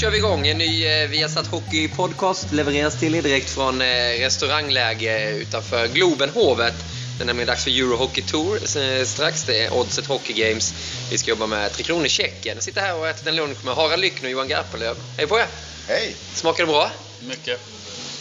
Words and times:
Kör 0.00 0.10
vi 0.10 0.18
igång 0.18 0.46
en 0.46 0.58
ny 0.58 0.86
eh, 0.86 1.08
Viasat 1.08 1.46
Hockey 1.46 1.88
Podcast. 1.88 2.52
Levereras 2.52 3.00
till 3.00 3.14
er 3.14 3.22
direkt 3.22 3.50
från 3.50 3.80
eh, 3.80 3.86
restaurangläge 4.18 5.30
utanför 5.30 5.86
Globenhovet. 5.86 6.74
Det 7.16 7.24
är 7.24 7.26
nämligen 7.26 7.46
dags 7.46 7.64
för 7.64 7.70
Eurohockey 7.70 8.22
Tour 8.22 8.56
eh, 8.56 9.04
strax. 9.04 9.44
Det 9.44 9.64
är 9.64 9.74
Oddset 9.74 10.06
Hockey 10.06 10.32
Games. 10.32 10.74
Vi 11.10 11.18
ska 11.18 11.30
jobba 11.30 11.46
med 11.46 11.72
Tre 11.72 11.84
Kronor 11.84 12.08
Tjeckien. 12.08 12.56
Jag 12.56 12.64
sitter 12.64 12.80
här 12.80 12.98
och 12.98 13.08
äter 13.08 13.28
en 13.28 13.36
lunch 13.36 13.64
med 13.64 13.74
Harald 13.74 14.00
Lyckner 14.00 14.28
och 14.28 14.32
Johan 14.32 14.48
Garpenlöv. 14.48 14.96
Hej 15.16 15.26
på 15.26 15.38
er! 15.38 15.46
Hej! 15.88 16.16
Smakar 16.34 16.66
det 16.66 16.72
bra? 16.72 16.90
Mycket. 17.20 17.60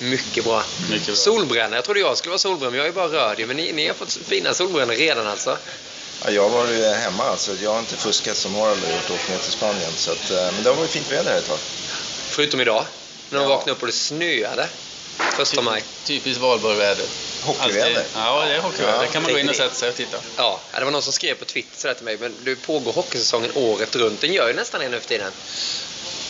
Mycket 0.02 0.44
bra. 0.44 0.64
Mycket 0.90 1.06
bra. 1.06 1.16
Solbränna. 1.16 1.76
Jag 1.76 1.86
trodde 1.86 2.00
jag 2.00 2.18
skulle 2.18 2.32
vara 2.32 2.40
solbränd, 2.40 2.72
men 2.72 2.80
jag 2.80 2.88
är 2.88 2.92
bara 2.92 3.08
röd. 3.08 3.48
Men 3.48 3.58
ni, 3.58 3.72
ni 3.74 3.88
har 3.88 3.94
fått 3.94 4.14
fina 4.14 4.54
solbrännor 4.54 4.94
redan 4.94 5.28
alltså. 5.28 5.58
Ja, 6.26 6.32
jag 6.32 6.50
var 6.50 6.68
ju 6.68 6.84
hemma 6.86 7.24
alltså. 7.24 7.56
Jag 7.64 7.72
har 7.72 7.80
inte 7.80 7.96
fuskat 7.98 8.38
som 8.38 8.56
Harald 8.56 8.84
har 8.84 8.92
gjort 8.92 9.10
och 9.10 9.16
åkt 9.16 9.30
ner 9.30 9.38
till 9.38 9.52
Spanien. 9.52 9.92
Så 9.98 10.12
att, 10.12 10.30
eh, 10.30 10.52
men 10.52 10.64
det 10.64 10.70
har 10.70 10.78
varit 10.78 10.92
fint 10.92 11.12
väder 11.12 11.32
här 11.32 11.38
ett 11.38 11.46
tag. 11.46 11.60
Förutom 12.30 12.62
idag, 12.62 12.86
när 13.30 13.40
de 13.40 13.44
Ja. 13.44 13.50
vaknade 13.50 13.72
upp 13.72 13.82
och 13.82 13.88
det 13.88 13.94
snöade. 13.94 14.70
Första 15.38 15.62
maj. 15.62 15.84
Typiskt 16.04 16.42
valborgväder. 16.42 17.06
Hockeyväder. 17.42 17.88
Alltid. 17.90 18.04
Ja, 18.16 18.46
det 18.46 18.54
är 18.56 18.60
hockeyväder. 18.60 18.94
Ja, 18.98 19.02
Där 19.02 19.08
kan 19.08 19.24
man 19.24 19.32
gå 19.32 19.40
in 19.40 19.50
och 19.50 19.56
sätta 19.56 19.74
sig 19.76 19.90
och 19.90 19.96
titta. 19.96 20.18
Ja, 20.36 20.62
det 20.78 20.84
var 20.84 20.92
någon 20.92 21.02
som 21.02 21.14
skrev 21.14 21.36
på 21.36 21.46
Twitter 21.46 21.80
sådär 21.80 21.94
till 21.94 22.06
mig, 22.06 22.18
men 22.18 22.36
du 22.44 22.56
pågår 22.56 22.92
hockeysäsongen 22.94 23.52
året 23.56 23.96
runt. 23.96 24.22
Den 24.22 24.34
gör 24.34 24.48
ju 24.48 24.54
nästan 24.54 24.82
det 24.82 24.90
nu 24.90 25.00
för 25.00 25.08
tiden. 25.08 25.32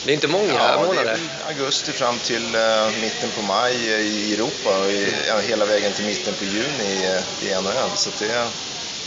Det 0.06 0.12
är 0.12 0.14
inte 0.14 0.28
många 0.28 0.54
Ja, 0.54 0.68
det 0.68 0.74
är 0.74 0.86
månader. 0.86 1.20
augusti 1.48 1.92
fram 1.94 2.20
till 2.20 2.56
eh, 2.56 2.92
mitten 3.02 3.32
på 3.36 3.42
maj 3.42 3.76
i 3.88 4.34
Europa 4.34 4.78
och 4.78 4.92
i, 4.92 5.14
ja, 5.28 5.40
hela 5.40 5.66
vägen 5.66 5.94
till 5.94 6.06
mitten 6.06 6.34
på 6.34 6.44
juni 6.46 6.84
i, 6.84 7.22
i 7.48 7.56
NHL. 7.62 7.92
Så 7.98 8.10
det, 8.20 8.32
är- 8.32 8.50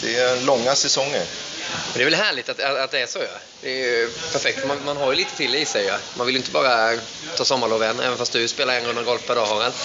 det 0.00 0.16
är 0.16 0.40
långa 0.40 0.74
säsonger. 0.74 1.26
Men 1.70 1.94
det 1.94 2.00
är 2.00 2.04
väl 2.04 2.14
härligt 2.14 2.48
att, 2.48 2.60
att, 2.60 2.76
att 2.76 2.90
det 2.90 3.00
är 3.00 3.06
så. 3.06 3.18
Ja. 3.18 3.38
Det 3.60 3.70
är 3.70 3.76
ju 3.76 4.10
perfekt. 4.32 4.66
Man, 4.66 4.84
man 4.84 4.96
har 4.96 5.10
ju 5.12 5.16
lite 5.16 5.36
till 5.36 5.54
i 5.54 5.64
sig. 5.64 5.84
Ja. 5.84 5.96
Man 6.14 6.26
vill 6.26 6.34
ju 6.34 6.38
inte 6.40 6.50
bara 6.50 6.98
ta 7.36 7.44
sommarlov 7.44 7.82
än, 7.82 8.00
även 8.00 8.18
fast 8.18 8.32
du 8.32 8.48
spelar 8.48 8.74
en 8.74 8.84
runda 8.86 9.02
golf 9.02 9.26
per 9.26 9.34
dag, 9.34 9.46
Harald. 9.46 9.74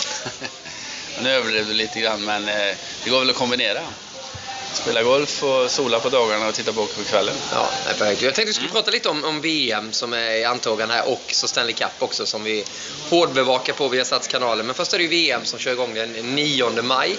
Nu 1.21 1.29
överdrev 1.29 1.67
du 1.67 1.73
lite 1.73 1.99
grann, 1.99 2.25
men 2.25 2.49
eh, 2.49 2.75
det 3.03 3.09
går 3.09 3.19
väl 3.19 3.29
att 3.29 3.35
kombinera. 3.35 3.81
Spela 4.75 5.03
golf 5.03 5.43
och 5.43 5.71
sola 5.71 5.99
på 5.99 6.09
dagarna 6.09 6.47
och 6.47 6.53
titta 6.53 6.73
på 6.73 6.81
hockey 6.81 6.95
på 6.95 7.03
kvällen. 7.03 7.35
Ja, 7.51 7.69
nej, 7.85 7.95
perfekt. 7.95 8.21
Jag 8.21 8.35
tänkte 8.35 8.49
vi 8.49 8.53
skulle 8.53 8.69
prata 8.69 8.91
lite 8.91 9.09
om, 9.09 9.23
om 9.23 9.41
VM 9.41 9.93
som 9.93 10.13
är 10.13 10.31
i 10.31 10.43
antågande 10.43 10.93
här 10.95 11.07
och 11.07 11.21
så 11.27 11.47
Stanley 11.47 11.73
Cup 11.73 11.91
också 11.99 12.25
som 12.25 12.43
vi 12.43 12.63
hårdbevakar 13.09 13.73
på 13.73 13.87
via 13.87 14.05
Satskanalen. 14.05 14.65
Men 14.65 14.75
först 14.75 14.93
är 14.93 14.97
det 14.97 15.03
ju 15.03 15.09
VM 15.09 15.45
som 15.45 15.59
kör 15.59 15.71
igång 15.71 15.93
den 15.93 16.11
9 16.35 16.81
maj. 16.81 17.17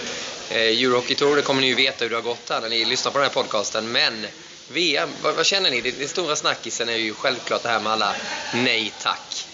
Eh, 0.50 0.56
Eurohockey 0.56 1.14
Tour, 1.14 1.36
det 1.36 1.42
kommer 1.42 1.60
ni 1.60 1.66
ju 1.66 1.74
veta 1.74 2.04
hur 2.04 2.10
det 2.10 2.16
har 2.16 2.22
gått 2.22 2.50
här 2.50 2.60
när 2.60 2.68
ni 2.68 2.84
lyssnar 2.84 3.12
på 3.12 3.18
den 3.18 3.26
här 3.26 3.34
podcasten. 3.34 3.92
Men 3.92 4.26
VM, 4.68 5.08
vad, 5.22 5.34
vad 5.34 5.46
känner 5.46 5.70
ni? 5.70 5.80
Den 5.80 6.08
stora 6.08 6.36
snackisen 6.36 6.88
är 6.88 6.96
ju 6.96 7.14
självklart 7.14 7.62
det 7.62 7.68
här 7.68 7.80
med 7.80 7.92
alla 7.92 8.14
nej 8.54 8.92
tack. 9.02 9.46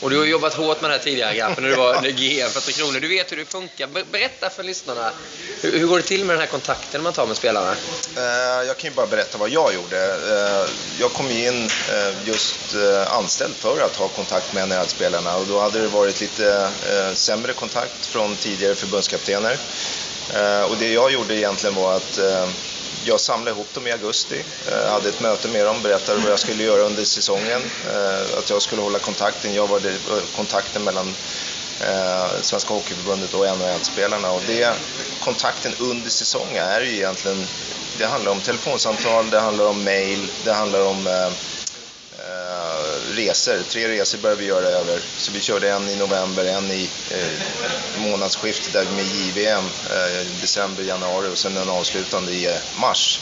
Och 0.00 0.10
du 0.10 0.18
har 0.18 0.24
jobbat 0.24 0.54
hårt 0.54 0.80
med 0.80 0.90
det 0.90 0.94
här 0.96 1.02
tidigare 1.04 1.34
Gappen, 1.36 1.62
när 1.64 1.70
du 1.70 1.76
var 1.76 2.00
när 2.00 2.10
GM 2.10 2.50
för 2.50 2.60
Tre 2.60 2.72
Kronor. 2.72 3.00
Du 3.00 3.08
vet 3.08 3.32
hur 3.32 3.36
det 3.36 3.44
funkar. 3.44 3.86
Berätta 4.12 4.50
för 4.50 4.62
lyssnarna. 4.62 5.10
Hur, 5.60 5.78
hur 5.78 5.86
går 5.86 5.96
det 5.96 6.02
till 6.02 6.24
med 6.24 6.34
den 6.36 6.40
här 6.40 6.46
kontakten 6.46 7.02
man 7.02 7.12
tar 7.12 7.26
med 7.26 7.36
spelarna? 7.36 7.70
Eh, 8.16 8.22
Jag 8.66 8.76
kan 8.76 8.90
ju 8.90 8.96
bara 8.96 9.06
berätta 9.06 9.38
vad 9.38 9.50
jag 9.50 9.74
gjorde. 9.74 10.04
Eh, 10.04 10.70
Jag 11.00 11.12
kom 11.12 11.30
ju 11.30 11.46
in 11.48 11.64
eh, 11.92 12.28
just 12.28 12.74
eh, 12.74 13.12
anställd 13.16 13.54
för 13.54 13.80
att 13.80 13.96
ha 13.96 14.08
kontakt 14.08 14.52
med 14.52 14.68
NHL-spelarna 14.68 15.36
och 15.36 15.46
då 15.46 15.60
hade 15.60 15.80
det 15.80 15.88
varit 15.88 16.20
lite 16.20 16.70
eh, 16.90 17.14
sämre 17.14 17.52
kontakt 17.52 18.06
från 18.06 18.36
tidigare 18.36 18.74
förbundskaptener. 18.74 19.58
Eh, 20.34 20.62
Och 20.62 20.76
det 20.76 20.92
jag 20.92 21.12
gjorde 21.12 21.34
egentligen 21.34 21.74
var 21.74 21.96
att 21.96 22.18
eh, 22.18 22.48
jag 23.06 23.20
samlade 23.20 23.50
ihop 23.50 23.74
dem 23.74 23.86
i 23.86 23.92
augusti, 23.92 24.44
eh, 24.68 24.90
hade 24.90 25.08
ett 25.08 25.20
möte 25.20 25.48
med 25.48 25.66
dem, 25.66 25.82
berättade 25.82 26.20
vad 26.20 26.32
jag 26.32 26.38
skulle 26.38 26.62
göra 26.62 26.82
under 26.82 27.04
säsongen, 27.04 27.62
eh, 27.92 28.38
att 28.38 28.50
jag 28.50 28.62
skulle 28.62 28.82
hålla 28.82 28.98
kontakten. 28.98 29.54
Jag 29.54 29.66
var 29.66 29.80
det, 29.80 29.90
eh, 29.90 29.96
kontakten 30.36 30.84
mellan 30.84 31.14
eh, 31.80 32.40
Svenska 32.42 32.74
Hockeyförbundet 32.74 33.34
och 33.34 33.46
NHL-spelarna. 33.46 34.30
Och 34.30 34.42
det, 34.46 34.72
kontakten 35.20 35.74
under 35.78 36.10
säsongen 36.10 36.64
är 36.64 36.80
ju 36.80 36.94
egentligen, 36.94 37.46
det 37.98 38.06
handlar 38.06 38.32
om 38.32 38.40
telefonsamtal, 38.40 39.30
det 39.30 39.40
handlar 39.40 39.64
om 39.64 39.84
mail, 39.84 40.30
det 40.44 40.52
handlar 40.52 40.80
om 40.80 41.06
eh, 41.06 41.30
eh, 42.54 43.16
resor. 43.16 43.62
Tre 43.68 43.88
resor 43.88 44.18
började 44.18 44.40
vi 44.40 44.46
göra 44.48 44.66
över. 44.66 45.00
Så 45.16 45.32
vi 45.32 45.40
körde 45.40 45.70
en 45.70 45.88
i 45.88 45.96
november, 45.96 46.44
en 46.44 46.70
i 46.70 46.90
eh, 47.10 47.98
månadsskiftet 47.98 48.72
där 48.72 48.84
med 48.84 49.04
JVM, 49.04 49.64
eh, 49.90 50.26
december, 50.40 50.82
januari 50.82 51.28
och 51.28 51.38
sen 51.38 51.56
en 51.56 51.68
avslutande 51.68 52.32
i 52.32 52.46
eh, 52.46 52.56
mars. 52.80 53.20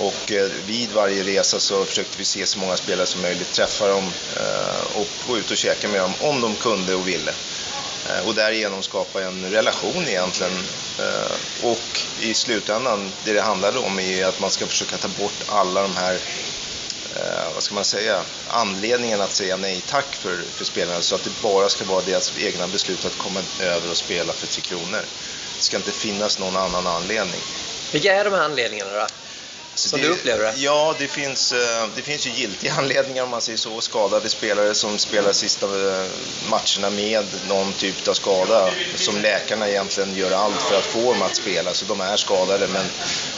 Och 0.00 0.32
eh, 0.32 0.50
vid 0.66 0.92
varje 0.92 1.24
resa 1.24 1.60
så 1.60 1.84
försökte 1.84 2.18
vi 2.18 2.24
se 2.24 2.46
så 2.46 2.58
många 2.58 2.76
spelare 2.76 3.06
som 3.06 3.22
möjligt, 3.22 3.52
träffa 3.52 3.88
dem 3.88 4.12
eh, 4.36 4.96
och 4.96 5.08
gå 5.26 5.38
ut 5.38 5.50
och 5.50 5.56
käka 5.56 5.88
med 5.88 6.00
dem 6.00 6.12
om 6.20 6.40
de 6.40 6.56
kunde 6.56 6.94
och 6.94 7.08
ville. 7.08 7.32
Eh, 8.08 8.28
och 8.28 8.34
därigenom 8.34 8.82
skapa 8.82 9.22
en 9.22 9.50
relation 9.50 10.08
egentligen. 10.08 10.52
Eh, 10.98 11.32
och 11.62 12.00
i 12.20 12.34
slutändan, 12.34 13.12
det 13.24 13.32
det 13.32 13.40
handlade 13.42 13.78
om 13.78 14.00
är 14.00 14.26
att 14.26 14.40
man 14.40 14.50
ska 14.50 14.66
försöka 14.66 14.96
ta 14.96 15.08
bort 15.08 15.42
alla 15.46 15.82
de 15.82 15.96
här 15.96 16.18
eh, 17.16 17.54
vad 17.54 17.62
ska 17.62 17.74
man 17.74 17.84
säga, 17.84 18.24
anledningen 18.48 19.20
att 19.20 19.32
säga 19.32 19.56
nej 19.56 19.82
tack 19.90 20.14
för, 20.14 20.44
för 20.56 20.64
spelarna 20.64 21.02
så 21.02 21.14
att 21.14 21.24
det 21.24 21.42
bara 21.42 21.68
ska 21.68 21.84
vara 21.84 22.02
deras 22.02 22.32
egna 22.38 22.68
beslut 22.68 23.04
att 23.04 23.18
komma 23.18 23.40
över 23.60 23.90
och 23.90 23.96
spela 23.96 24.32
för 24.32 24.46
Tre 24.46 24.62
Kronor. 24.62 25.04
Det 25.56 25.62
ska 25.62 25.76
inte 25.76 25.92
finnas 25.92 26.38
någon 26.38 26.56
annan 26.56 26.86
anledning. 26.86 27.40
Vilka 27.92 28.14
är 28.14 28.24
de 28.24 28.32
här 28.32 28.42
anledningarna 28.42 28.90
då? 28.92 29.06
Som 29.78 30.00
du 30.00 30.08
upplever 30.08 30.44
det? 30.44 30.52
Ja, 30.56 30.94
det 30.98 31.08
finns, 31.08 31.52
eh, 31.52 31.88
det 31.96 32.02
finns 32.02 32.26
ju 32.26 32.30
giltiga 32.30 32.72
anledningar 32.78 33.22
om 33.22 33.30
man 33.30 33.40
säger 33.40 33.56
så. 33.58 33.80
Skadade 33.80 34.28
spelare 34.28 34.74
som 34.74 34.98
spelar 34.98 35.32
sista 35.32 35.66
eh, 35.66 36.06
matcherna 36.50 36.90
med 36.90 37.26
någon 37.48 37.72
typ 37.72 38.08
av 38.08 38.14
skada 38.14 38.70
som 38.94 39.20
läkarna 39.20 39.68
egentligen 39.68 40.14
gör 40.14 40.30
allt 40.30 40.62
för 40.62 40.78
att 40.78 40.84
få 40.84 41.12
dem 41.12 41.22
att 41.22 41.36
spela. 41.36 41.74
Så 41.74 41.84
de 41.84 42.00
är 42.00 42.16
skadade 42.16 42.68
men, 42.68 42.86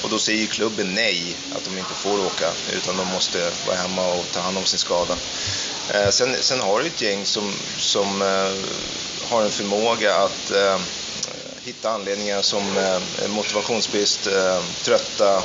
och 0.02 0.10
då 0.10 0.18
säger 0.18 0.40
ju 0.40 0.46
klubben 0.46 0.94
nej 0.94 1.36
att 1.52 1.64
de 1.64 1.78
inte 1.78 1.94
får 1.94 2.26
åka 2.26 2.52
utan 2.72 2.96
de 2.96 3.06
måste 3.06 3.50
vara 3.66 3.76
hemma 3.76 4.06
och 4.06 4.24
ta 4.32 4.40
hand 4.40 4.58
om 4.58 4.64
sin 4.64 4.78
skada. 4.78 5.16
Eh, 5.94 6.10
Sen, 6.10 6.36
sen 6.40 6.60
har 6.60 6.80
du 6.80 6.86
ett 6.86 7.00
gäng 7.02 7.26
som, 7.26 7.54
som 7.78 8.20
har 9.22 9.42
en 9.42 9.50
förmåga 9.50 10.14
att 10.14 10.52
hitta 11.68 11.90
anledningar 11.90 12.42
som 12.42 12.78
eh, 12.78 13.28
motivationsbrist, 13.28 14.26
eh, 14.26 14.60
trötta, 14.82 15.36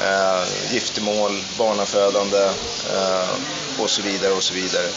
eh, 0.00 0.44
giftermål, 0.72 1.44
barnafödande 1.58 2.44
eh, 2.94 3.30
och 3.78 3.90
så 3.90 4.02
vidare 4.02 4.32
och 4.32 4.42
så 4.42 4.54
vidare. 4.54 4.88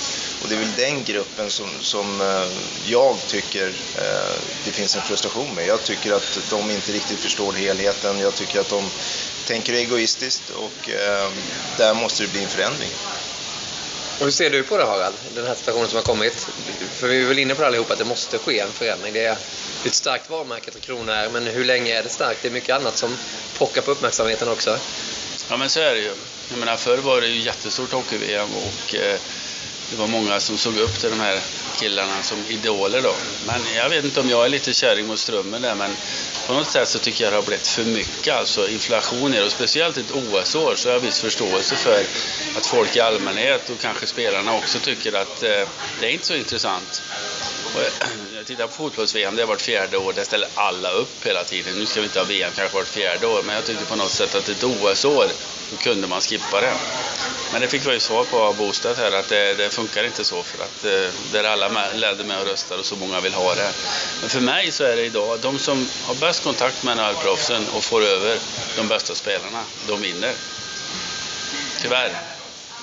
Och 0.41 0.49
det 0.49 0.55
är 0.55 0.59
väl 0.59 0.75
den 0.77 1.03
gruppen 1.03 1.49
som, 1.49 1.69
som 1.81 2.21
eh, 2.21 2.47
jag 2.85 3.15
tycker 3.27 3.67
eh, 3.97 4.35
det 4.65 4.71
finns 4.71 4.95
en 4.95 5.01
frustration 5.01 5.55
med. 5.55 5.67
Jag 5.67 5.83
tycker 5.83 6.13
att 6.13 6.39
de 6.49 6.71
inte 6.71 6.91
riktigt 6.91 7.19
förstår 7.19 7.53
helheten. 7.53 8.19
Jag 8.19 8.35
tycker 8.35 8.59
att 8.59 8.69
de 8.69 8.83
tänker 9.47 9.73
egoistiskt 9.73 10.49
och 10.49 10.89
eh, 10.89 11.29
där 11.77 11.93
måste 11.93 12.23
det 12.23 12.29
bli 12.31 12.43
en 12.43 12.49
förändring. 12.49 12.89
Och 14.19 14.23
hur 14.23 14.31
ser 14.31 14.49
du 14.49 14.63
på 14.63 14.77
det 14.77 14.85
Harald, 14.85 15.15
den 15.35 15.47
här 15.47 15.55
situationen 15.55 15.87
som 15.87 15.97
har 15.97 16.03
kommit? 16.03 16.49
För 16.99 17.07
vi 17.07 17.21
är 17.21 17.25
väl 17.25 17.39
inne 17.39 17.55
på 17.55 17.61
det 17.61 17.67
allihopa, 17.67 17.93
att 17.93 17.99
det 17.99 18.05
måste 18.05 18.39
ske 18.39 18.59
en 18.59 18.71
förändring. 18.71 19.13
Det 19.13 19.25
är 19.25 19.37
ett 19.85 19.93
starkt 19.93 20.29
varumärke 20.29 20.71
Tre 20.71 20.81
Kronor 20.81 21.13
är, 21.13 21.29
men 21.29 21.47
hur 21.47 21.65
länge 21.65 21.99
är 21.99 22.03
det 22.03 22.09
starkt? 22.09 22.41
Det 22.41 22.47
är 22.47 22.51
mycket 22.51 22.75
annat 22.75 22.97
som 22.97 23.17
pockar 23.57 23.81
på 23.81 23.91
uppmärksamheten 23.91 24.49
också. 24.49 24.79
Ja 25.49 25.57
men 25.57 25.69
så 25.69 25.79
är 25.79 25.93
det 25.93 26.01
ju. 26.01 26.11
Jag 26.49 26.59
menar 26.59 26.77
förr 26.77 26.97
var 26.97 27.21
det 27.21 27.27
ju 27.27 27.39
jättestort 27.39 27.91
hockey-VM 27.91 28.49
och 28.55 28.95
eh, 28.95 29.19
det 29.89 29.95
var 29.95 30.07
många 30.07 30.39
som 30.39 30.57
såg 30.57 30.77
upp 30.77 30.99
till 30.99 31.09
de 31.09 31.19
här 31.19 31.41
killarna 31.79 32.23
som 32.23 32.37
idoler 32.49 33.01
då. 33.01 33.15
Men 33.45 33.61
jag 33.75 33.89
vet 33.89 34.05
inte 34.05 34.19
om 34.19 34.29
jag 34.29 34.45
är 34.45 34.49
lite 34.49 34.73
kärring 34.73 35.07
mot 35.07 35.19
strömmen 35.19 35.61
där 35.61 35.75
men 35.75 35.91
på 36.47 36.53
något 36.53 36.67
sätt 36.67 36.89
så 36.89 36.99
tycker 36.99 37.23
jag 37.23 37.33
det 37.33 37.37
har 37.37 37.43
blivit 37.43 37.67
för 37.67 37.83
mycket 37.83 38.35
alltså 38.35 38.69
inflationer 38.69 39.45
och 39.45 39.51
speciellt 39.51 39.97
ett 39.97 40.11
OS-år 40.11 40.75
så 40.75 40.89
har 40.89 40.93
jag 40.93 40.99
viss 40.99 41.19
förståelse 41.19 41.75
för 41.75 42.03
att 42.57 42.65
folk 42.65 42.95
i 42.95 42.99
allmänhet 42.99 43.69
och 43.69 43.79
kanske 43.79 44.07
spelarna 44.07 44.53
också 44.53 44.79
tycker 44.79 45.13
att 45.13 45.43
eh, 45.43 45.67
det 45.99 46.05
är 46.05 46.09
inte 46.09 46.25
så 46.25 46.35
intressant. 46.35 47.01
Och 47.75 47.81
eh, 47.81 47.87
jag 48.35 48.45
tittar 48.45 48.67
på 48.67 48.73
fotbolls-VM, 48.73 49.35
det 49.35 49.41
är 49.41 49.45
vart 49.45 49.61
fjärde 49.61 49.97
år, 49.97 50.13
där 50.13 50.23
ställer 50.23 50.49
alla 50.55 50.91
upp 50.91 51.25
hela 51.25 51.43
tiden. 51.43 51.79
Nu 51.79 51.85
ska 51.85 51.99
vi 51.99 52.05
inte 52.05 52.19
ha 52.19 52.25
VM 52.25 52.51
kanske 52.55 52.77
vart 52.77 52.87
fjärde 52.87 53.27
år, 53.27 53.43
men 53.45 53.55
jag 53.55 53.65
tyckte 53.65 53.85
på 53.85 53.95
något 53.95 54.11
sätt 54.11 54.35
att 54.35 54.49
ett 54.49 54.63
OS-år, 54.63 55.27
då 55.71 55.77
kunde 55.77 56.07
man 56.07 56.21
skippa 56.21 56.61
det. 56.61 56.73
Men 57.51 57.61
det 57.61 57.67
fick 57.67 57.87
vi 57.87 57.93
ju 57.93 57.99
svar 57.99 58.23
på 58.23 58.39
av 58.39 58.57
Bostad 58.57 58.97
här, 58.97 59.11
att 59.11 59.29
det, 59.29 59.53
det 59.53 59.69
funkar 59.69 60.03
inte 60.03 60.23
så 60.23 60.43
för 60.43 60.63
att 60.63 60.85
eh, 60.85 61.13
där 61.31 61.43
alla 61.43 61.66
ledde 61.93 62.23
med 62.23 62.39
och 62.39 62.47
röstade 62.47 62.79
och 62.79 62.85
så 62.85 62.95
många 62.95 63.19
vill 63.19 63.33
ha 63.33 63.55
det. 63.55 63.71
Men 64.21 64.29
för 64.29 64.39
mig 64.39 64.71
så 64.71 64.83
är 64.83 64.95
det 64.95 65.05
idag, 65.05 65.39
de 65.39 65.59
som 65.59 65.89
har 66.03 66.15
bäst 66.15 66.43
kontakt 66.43 66.83
med 66.83 66.97
NHL-proffsen 66.97 67.65
och 67.73 67.83
får 67.83 68.03
över 68.03 68.37
de 68.75 68.87
bästa 68.87 69.15
spelarna, 69.15 69.63
de 69.87 70.01
vinner. 70.01 70.33
Tyvärr. 71.81 72.11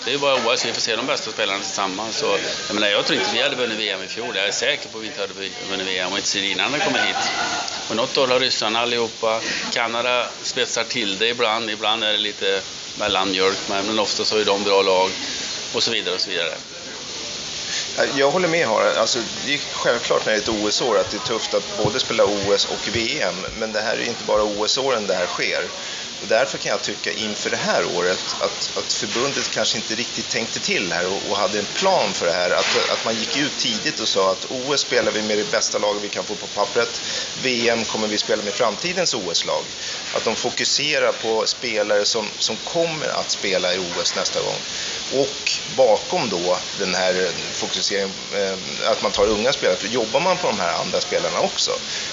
Det 0.04 0.12
är 0.12 0.18
bara 0.18 0.34
OS 0.34 0.64
vi 0.64 0.72
får 0.72 0.80
se 0.80 0.96
de 0.96 1.06
bästa 1.06 1.30
spelarna 1.30 1.58
tillsammans. 1.58 2.16
Så, 2.16 2.38
jag, 2.66 2.74
menar, 2.74 2.88
jag 2.88 3.06
tror 3.06 3.18
inte 3.18 3.30
vi 3.34 3.42
hade 3.42 3.56
vunnit 3.56 3.78
VM 3.78 4.02
i 4.02 4.08
fjol. 4.08 4.36
Jag 4.36 4.48
är 4.48 4.52
säker 4.52 4.88
på 4.88 4.98
att 4.98 5.04
vi 5.04 5.06
inte 5.06 5.20
hade 5.20 5.34
vunnit 5.70 5.86
VM 5.86 6.10
om 6.10 6.16
inte 6.16 6.28
Sedin 6.28 6.60
hade 6.60 6.78
kommit 6.78 7.02
hit. 7.02 7.16
Och 7.90 7.96
något 7.96 8.18
år 8.18 8.28
har 8.28 8.40
ryssarna 8.40 8.80
allihopa. 8.80 9.40
Kanada 9.72 10.26
spetsar 10.42 10.84
till 10.84 11.18
det 11.18 11.28
ibland. 11.28 11.70
Ibland 11.70 12.04
är 12.04 12.12
det 12.12 12.18
lite 12.18 12.60
mellanmjölk, 12.98 13.58
men 13.68 13.98
oftast 13.98 14.30
har 14.30 14.38
ju 14.38 14.44
de 14.44 14.64
bra 14.64 14.82
lag. 14.82 15.10
Och 15.74 15.82
så 15.82 15.90
vidare 15.90 16.14
och 16.14 16.20
så 16.20 16.30
vidare. 16.30 16.54
Jag 18.14 18.30
håller 18.30 18.48
med 18.48 18.66
Harald. 18.66 18.98
Alltså, 18.98 19.18
det 19.46 19.54
är 19.54 19.58
självklart 19.58 20.26
när 20.26 20.32
det 20.32 20.38
är 20.38 20.42
ett 20.42 20.48
OS-år 20.48 20.98
att 20.98 21.10
det 21.10 21.16
är 21.16 21.18
tufft 21.18 21.54
att 21.54 21.76
både 21.76 22.00
spela 22.00 22.24
OS 22.24 22.64
och 22.64 22.88
VM. 22.88 23.34
Men 23.58 23.72
det 23.72 23.80
här 23.80 23.96
är 23.96 24.08
inte 24.08 24.24
bara 24.24 24.42
OS-åren 24.44 25.06
det 25.06 25.14
här 25.14 25.26
sker. 25.26 25.70
Och 26.24 26.30
därför 26.30 26.58
kan 26.58 26.70
jag 26.70 26.82
tycka 26.82 27.12
inför 27.12 27.50
det 27.50 27.56
här 27.56 27.84
året 27.96 28.36
att, 28.40 28.78
att 28.78 28.92
förbundet 28.92 29.50
kanske 29.50 29.76
inte 29.76 29.94
riktigt 29.94 30.28
tänkte 30.28 30.60
till 30.60 30.92
här 30.92 31.06
och, 31.06 31.30
och, 31.30 31.36
hade 31.36 31.58
en 31.58 31.64
plan 31.64 32.12
för 32.12 32.26
det 32.26 32.32
här. 32.32 32.50
Att, 32.50 32.90
att 32.92 33.04
man 33.04 33.14
gick 33.14 33.36
ut 33.36 33.58
tidigt 33.58 34.00
och 34.00 34.08
sa 34.08 34.32
att 34.32 34.46
OS 34.50 34.80
spelar 34.80 35.12
vi 35.12 35.22
med 35.22 35.38
det 35.38 35.50
bästa 35.50 35.78
laget 35.78 36.02
vi 36.02 36.08
kan 36.08 36.24
få 36.24 36.34
på 36.34 36.46
pappret. 36.46 37.00
VM 37.42 37.84
kommer 37.84 38.08
vi 38.08 38.18
spela 38.18 38.42
med 38.42 38.52
framtidens 38.52 39.14
OS-lag. 39.14 39.64
Att 40.16 40.24
de 40.24 40.36
fokuserar 40.36 41.12
på 41.12 41.46
spelare 41.46 42.04
som, 42.04 42.28
som 42.38 42.56
kommer 42.56 43.08
att 43.08 43.30
spela 43.30 43.74
i 43.74 43.78
OS 43.78 44.14
nästa 44.16 44.40
gång. 44.40 44.58
Och 45.12 45.52
bakom 45.76 46.28
då 46.28 46.58
den 46.78 46.94
här 46.94 47.30
fokuseringen, 47.52 48.12
eh, 48.34 48.90
att 48.90 49.02
man 49.02 49.12
tar 49.12 49.26
unga 49.26 49.52
spelare, 49.52 49.76
för 49.76 49.88
jobbar 49.88 50.20
man 50.20 50.36
på 50.36 50.46
de 50.46 50.60
här 50.60 50.80
andra 50.80 51.00
spelarna 51.00 51.40
också, 51.40 51.70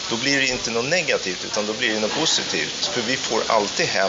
då 0.10 0.18
blir 0.18 0.40
det 0.40 0.48
inte 0.48 0.72
något 0.72 0.90
negativt 0.90 1.46
utan 1.46 1.66
då 1.66 1.74
blir 1.74 1.94
det 1.94 2.00
något 2.00 2.16
positivt. 2.16 2.86
För 2.86 3.02
vi 3.02 3.18
får 3.18 3.44
alltid 3.48 3.86
hem 3.86 4.01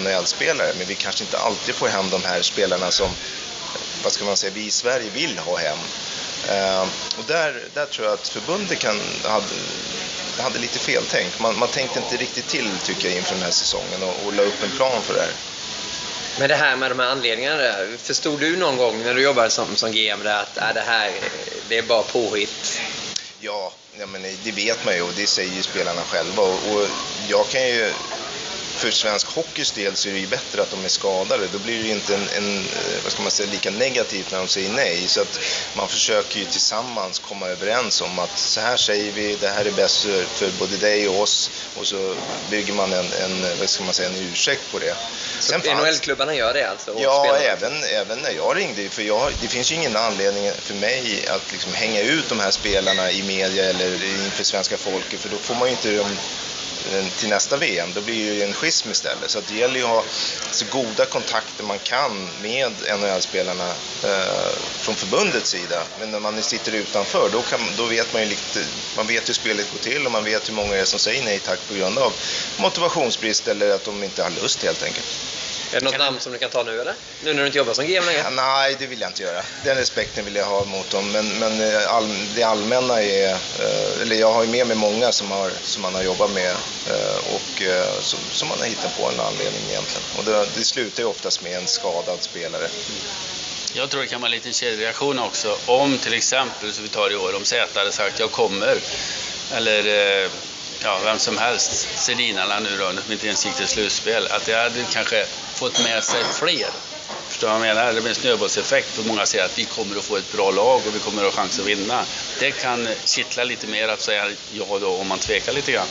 NHL-spelare, 0.00 0.72
men 0.78 0.86
vi 0.86 0.94
kanske 0.94 1.24
inte 1.24 1.38
alltid 1.38 1.74
får 1.74 1.88
hem 1.88 2.10
de 2.10 2.24
här 2.24 2.42
spelarna 2.42 2.90
som, 2.90 3.10
vad 4.02 4.12
ska 4.12 4.24
man 4.24 4.36
säga, 4.36 4.52
vi 4.54 4.66
i 4.66 4.70
Sverige 4.70 5.10
vill 5.10 5.38
ha 5.38 5.56
hem. 5.56 5.78
Uh, 6.50 6.88
och 7.18 7.24
där, 7.26 7.62
där 7.74 7.86
tror 7.86 8.06
jag 8.06 8.14
att 8.14 8.28
förbundet 8.28 8.78
kan, 8.78 9.00
hade, 9.24 9.46
hade 10.38 10.58
lite 10.58 10.78
feltänkt. 10.78 11.40
Man, 11.40 11.58
man 11.58 11.68
tänkte 11.68 11.98
inte 11.98 12.16
riktigt 12.16 12.48
till, 12.48 12.78
tycker 12.78 13.08
jag, 13.08 13.16
inför 13.16 13.34
den 13.34 13.44
här 13.44 13.50
säsongen 13.50 14.02
och, 14.02 14.26
och 14.26 14.32
la 14.32 14.42
upp 14.42 14.62
en 14.62 14.70
plan 14.70 15.02
för 15.02 15.14
det 15.14 15.20
här. 15.20 15.32
Men 16.38 16.48
det 16.48 16.54
här 16.54 16.76
med 16.76 16.90
de 16.90 16.98
här 16.98 17.06
anledningarna, 17.06 17.72
förstod 17.98 18.40
du 18.40 18.56
någon 18.56 18.76
gång 18.76 19.02
när 19.02 19.14
du 19.14 19.22
jobbade 19.22 19.50
som, 19.50 19.76
som 19.76 19.92
GM 19.92 20.22
där 20.22 20.42
att 20.42 20.58
äh, 20.58 20.74
det 20.74 20.80
här 20.80 21.12
det 21.68 21.78
är 21.78 21.82
bara 21.82 22.02
påhitt? 22.02 22.80
Ja, 23.40 23.72
ja 23.98 24.06
men 24.06 24.22
det 24.44 24.52
vet 24.52 24.84
man 24.84 24.94
ju 24.94 25.02
och 25.02 25.12
det 25.16 25.26
säger 25.26 25.52
ju 25.52 25.62
spelarna 25.62 26.02
själva. 26.02 26.42
Och, 26.42 26.72
och 26.72 26.88
jag 27.28 27.48
kan 27.48 27.68
ju 27.68 27.92
för 28.76 28.90
svensk 28.90 29.26
hockeys 29.26 29.72
del 29.72 29.96
så 29.96 30.08
är 30.08 30.12
det 30.12 30.18
ju 30.18 30.26
bättre 30.26 30.62
att 30.62 30.70
de 30.70 30.84
är 30.84 30.88
skadade. 30.88 31.48
Då 31.52 31.58
blir 31.58 31.78
det 31.78 31.84
ju 31.84 31.92
inte 31.92 32.14
en, 32.14 32.28
en, 32.36 32.58
eh, 32.58 33.02
vad 33.02 33.12
ska 33.12 33.22
man 33.22 33.30
säga, 33.30 33.50
lika 33.50 33.70
negativt 33.70 34.30
när 34.30 34.38
de 34.38 34.48
säger 34.48 34.70
nej. 34.70 35.08
Så 35.08 35.20
att 35.20 35.38
man 35.76 35.88
försöker 35.88 36.38
ju 36.38 36.44
tillsammans 36.44 37.18
komma 37.18 37.46
överens 37.46 38.00
om 38.00 38.18
att 38.18 38.38
så 38.38 38.60
här 38.60 38.76
säger 38.76 39.12
vi, 39.12 39.36
det 39.40 39.48
här 39.48 39.64
är 39.64 39.70
bäst 39.70 40.02
för 40.38 40.50
både 40.58 40.76
dig 40.76 41.08
och 41.08 41.20
oss. 41.20 41.50
Och 41.74 41.86
så 41.86 42.14
bygger 42.50 42.72
man 42.72 42.92
en, 42.92 43.12
en 43.12 43.58
vad 43.58 43.68
ska 43.68 43.84
man 43.84 43.94
säga, 43.94 44.08
en 44.08 44.16
ursäkt 44.16 44.62
på 44.72 44.78
det. 44.78 44.96
Så 45.40 45.58
NHL-klubbarna 45.58 46.34
gör 46.34 46.54
det 46.54 46.70
alltså? 46.70 46.94
Ja, 46.98 47.36
även, 47.36 47.84
även 47.84 48.18
när 48.18 48.32
jag 48.32 48.56
ringde. 48.56 48.88
För 48.88 49.02
jag, 49.02 49.32
det 49.40 49.48
finns 49.48 49.72
ju 49.72 49.76
ingen 49.76 49.96
anledning 49.96 50.52
för 50.58 50.74
mig 50.74 51.26
att 51.28 51.52
liksom 51.52 51.72
hänga 51.72 52.00
ut 52.00 52.28
de 52.28 52.40
här 52.40 52.50
spelarna 52.50 53.10
i 53.10 53.22
media 53.22 53.64
eller 53.64 54.04
inför 54.04 54.44
svenska 54.44 54.76
folket. 54.76 55.20
För 55.20 55.28
då 55.28 55.36
får 55.36 55.54
man 55.54 55.68
ju 55.68 55.74
inte 55.74 55.86
Eh, 55.86 56.06
Eh, 56.92 57.06
till 57.18 57.28
nästa 57.28 57.56
VM, 57.56 57.92
då 57.94 58.00
blir 58.00 58.30
det 58.30 58.34
ju 58.34 58.42
en 58.42 58.52
schism 58.52 58.90
istället. 58.90 59.30
Så 59.30 59.40
det 59.48 59.54
gäller 59.54 59.76
ju 59.76 59.82
att 59.82 59.90
ha 59.90 60.04
så 60.50 60.64
goda 60.70 61.06
kontakter 61.06 61.64
man 61.64 61.78
kan 61.78 62.28
med 62.42 62.72
NHL-spelarna 62.98 63.70
eh, 64.04 64.52
från 64.80 64.94
förbundets 64.94 65.50
sida. 65.50 65.82
Men 66.00 66.10
när 66.10 66.20
man 66.20 66.42
sitter 66.42 66.72
utanför, 66.72 67.30
då, 67.32 67.42
kan, 67.42 67.60
då 67.76 67.86
vet 67.86 68.12
man 68.12 68.22
ju 68.22 68.28
lite, 68.28 68.64
man 68.96 69.06
vet 69.06 69.28
hur 69.28 69.34
spelet 69.34 69.72
går 69.72 69.78
till 69.78 70.06
och 70.06 70.12
man 70.12 70.24
vet 70.24 70.48
hur 70.48 70.54
många 70.54 70.72
det 70.72 70.80
är 70.80 70.84
som 70.84 70.98
säger 70.98 71.24
nej 71.24 71.38
tack 71.38 71.68
på 71.68 71.74
grund 71.74 71.98
av 71.98 72.12
motivationsbrist 72.56 73.48
eller 73.48 73.70
att 73.70 73.84
de 73.84 74.04
inte 74.04 74.22
har 74.22 74.30
lust 74.30 74.62
helt 74.62 74.82
enkelt. 74.82 75.06
Är 75.72 75.80
det 75.80 75.84
något 75.84 75.98
namn 75.98 76.20
som 76.20 76.32
du 76.32 76.38
kan 76.38 76.50
ta 76.50 76.62
nu 76.62 76.80
eller? 76.80 76.94
Nu 77.24 77.34
när 77.34 77.40
du 77.40 77.46
inte 77.46 77.58
jobbar 77.58 77.74
som 77.74 77.86
GM 77.86 78.04
längre? 78.06 78.20
Ja, 78.24 78.30
nej, 78.30 78.76
det 78.78 78.86
vill 78.86 79.00
jag 79.00 79.10
inte 79.10 79.22
göra. 79.22 79.42
Den 79.64 79.76
respekten 79.76 80.24
vill 80.24 80.36
jag 80.36 80.44
ha 80.44 80.64
mot 80.64 80.90
dem. 80.90 81.12
Men, 81.12 81.28
men 81.38 81.60
eh, 81.60 81.94
all, 81.94 82.08
det 82.34 82.42
allmänna 82.42 83.02
är, 83.02 83.30
eh, 83.32 84.02
eller 84.02 84.16
jag 84.16 84.32
har 84.32 84.44
ju 84.44 84.50
med 84.50 84.66
mig 84.66 84.76
många 84.76 85.12
som, 85.12 85.30
har, 85.30 85.50
som 85.62 85.82
man 85.82 85.94
har 85.94 86.02
jobbat 86.02 86.30
med 86.30 86.50
eh, 86.90 87.34
och 87.34 87.62
som, 88.00 88.18
som 88.32 88.48
man 88.48 88.58
har 88.58 88.66
hittat 88.66 88.96
på 88.96 89.10
en 89.10 89.20
anledning 89.20 89.62
egentligen. 89.68 90.02
Och 90.18 90.24
det, 90.24 90.46
det 90.56 90.64
slutar 90.64 91.02
ju 91.02 91.08
oftast 91.08 91.42
med 91.42 91.56
en 91.56 91.66
skadad 91.66 92.22
spelare. 92.22 92.68
Jag 93.74 93.90
tror 93.90 94.00
det 94.00 94.06
kan 94.06 94.20
vara 94.20 94.28
en 94.28 94.36
liten 94.36 94.52
kedjereaktion 94.52 95.18
också. 95.18 95.58
Om 95.66 95.98
till 95.98 96.14
exempel, 96.14 96.72
som 96.72 96.82
vi 96.82 96.88
tar 96.88 97.12
i 97.12 97.16
år, 97.16 97.36
om 97.36 97.44
Zäta 97.44 97.78
hade 97.78 97.92
sagt 97.92 98.18
jag 98.20 98.32
kommer. 98.32 98.78
Eller 99.54 99.84
ja, 100.82 101.00
vem 101.04 101.18
som 101.18 101.38
helst, 101.38 101.88
Sedinarna 101.98 102.60
nu 102.60 102.76
då, 102.78 103.02
som 103.02 103.12
inte 103.12 103.26
ens 103.26 103.46
gick 103.46 103.54
till 103.54 103.68
slutspel. 103.68 104.26
Att 104.30 104.46
det 104.46 104.54
hade 104.54 104.84
kanske 104.92 105.26
fått 105.56 105.84
med 105.84 106.04
sig 106.04 106.24
fler. 106.24 106.70
Förstår 107.28 107.48
du 107.48 107.58
vad 107.58 107.68
jag 107.68 107.74
menar? 107.74 107.92
Det 107.92 108.00
blir 108.00 108.10
en 108.10 108.14
snöbollseffekt 108.14 108.88
för 108.88 109.02
många 109.02 109.26
säger 109.26 109.44
att 109.44 109.58
vi 109.58 109.64
kommer 109.64 109.96
att 109.96 110.04
få 110.04 110.16
ett 110.16 110.32
bra 110.32 110.50
lag 110.50 110.80
och 110.86 110.94
vi 110.94 110.98
kommer 110.98 111.24
att 111.24 111.34
ha 111.34 111.42
chans 111.42 111.58
att 111.58 111.66
vinna. 111.66 112.04
Det 112.40 112.50
kan 112.50 112.88
kittla 113.04 113.44
lite 113.44 113.66
mer 113.66 113.88
att 113.88 114.00
säga 114.00 114.30
ja 114.50 114.78
då 114.80 114.88
om 114.88 115.06
man 115.06 115.18
tvekar 115.18 115.52
lite 115.52 115.72
grann. 115.72 115.86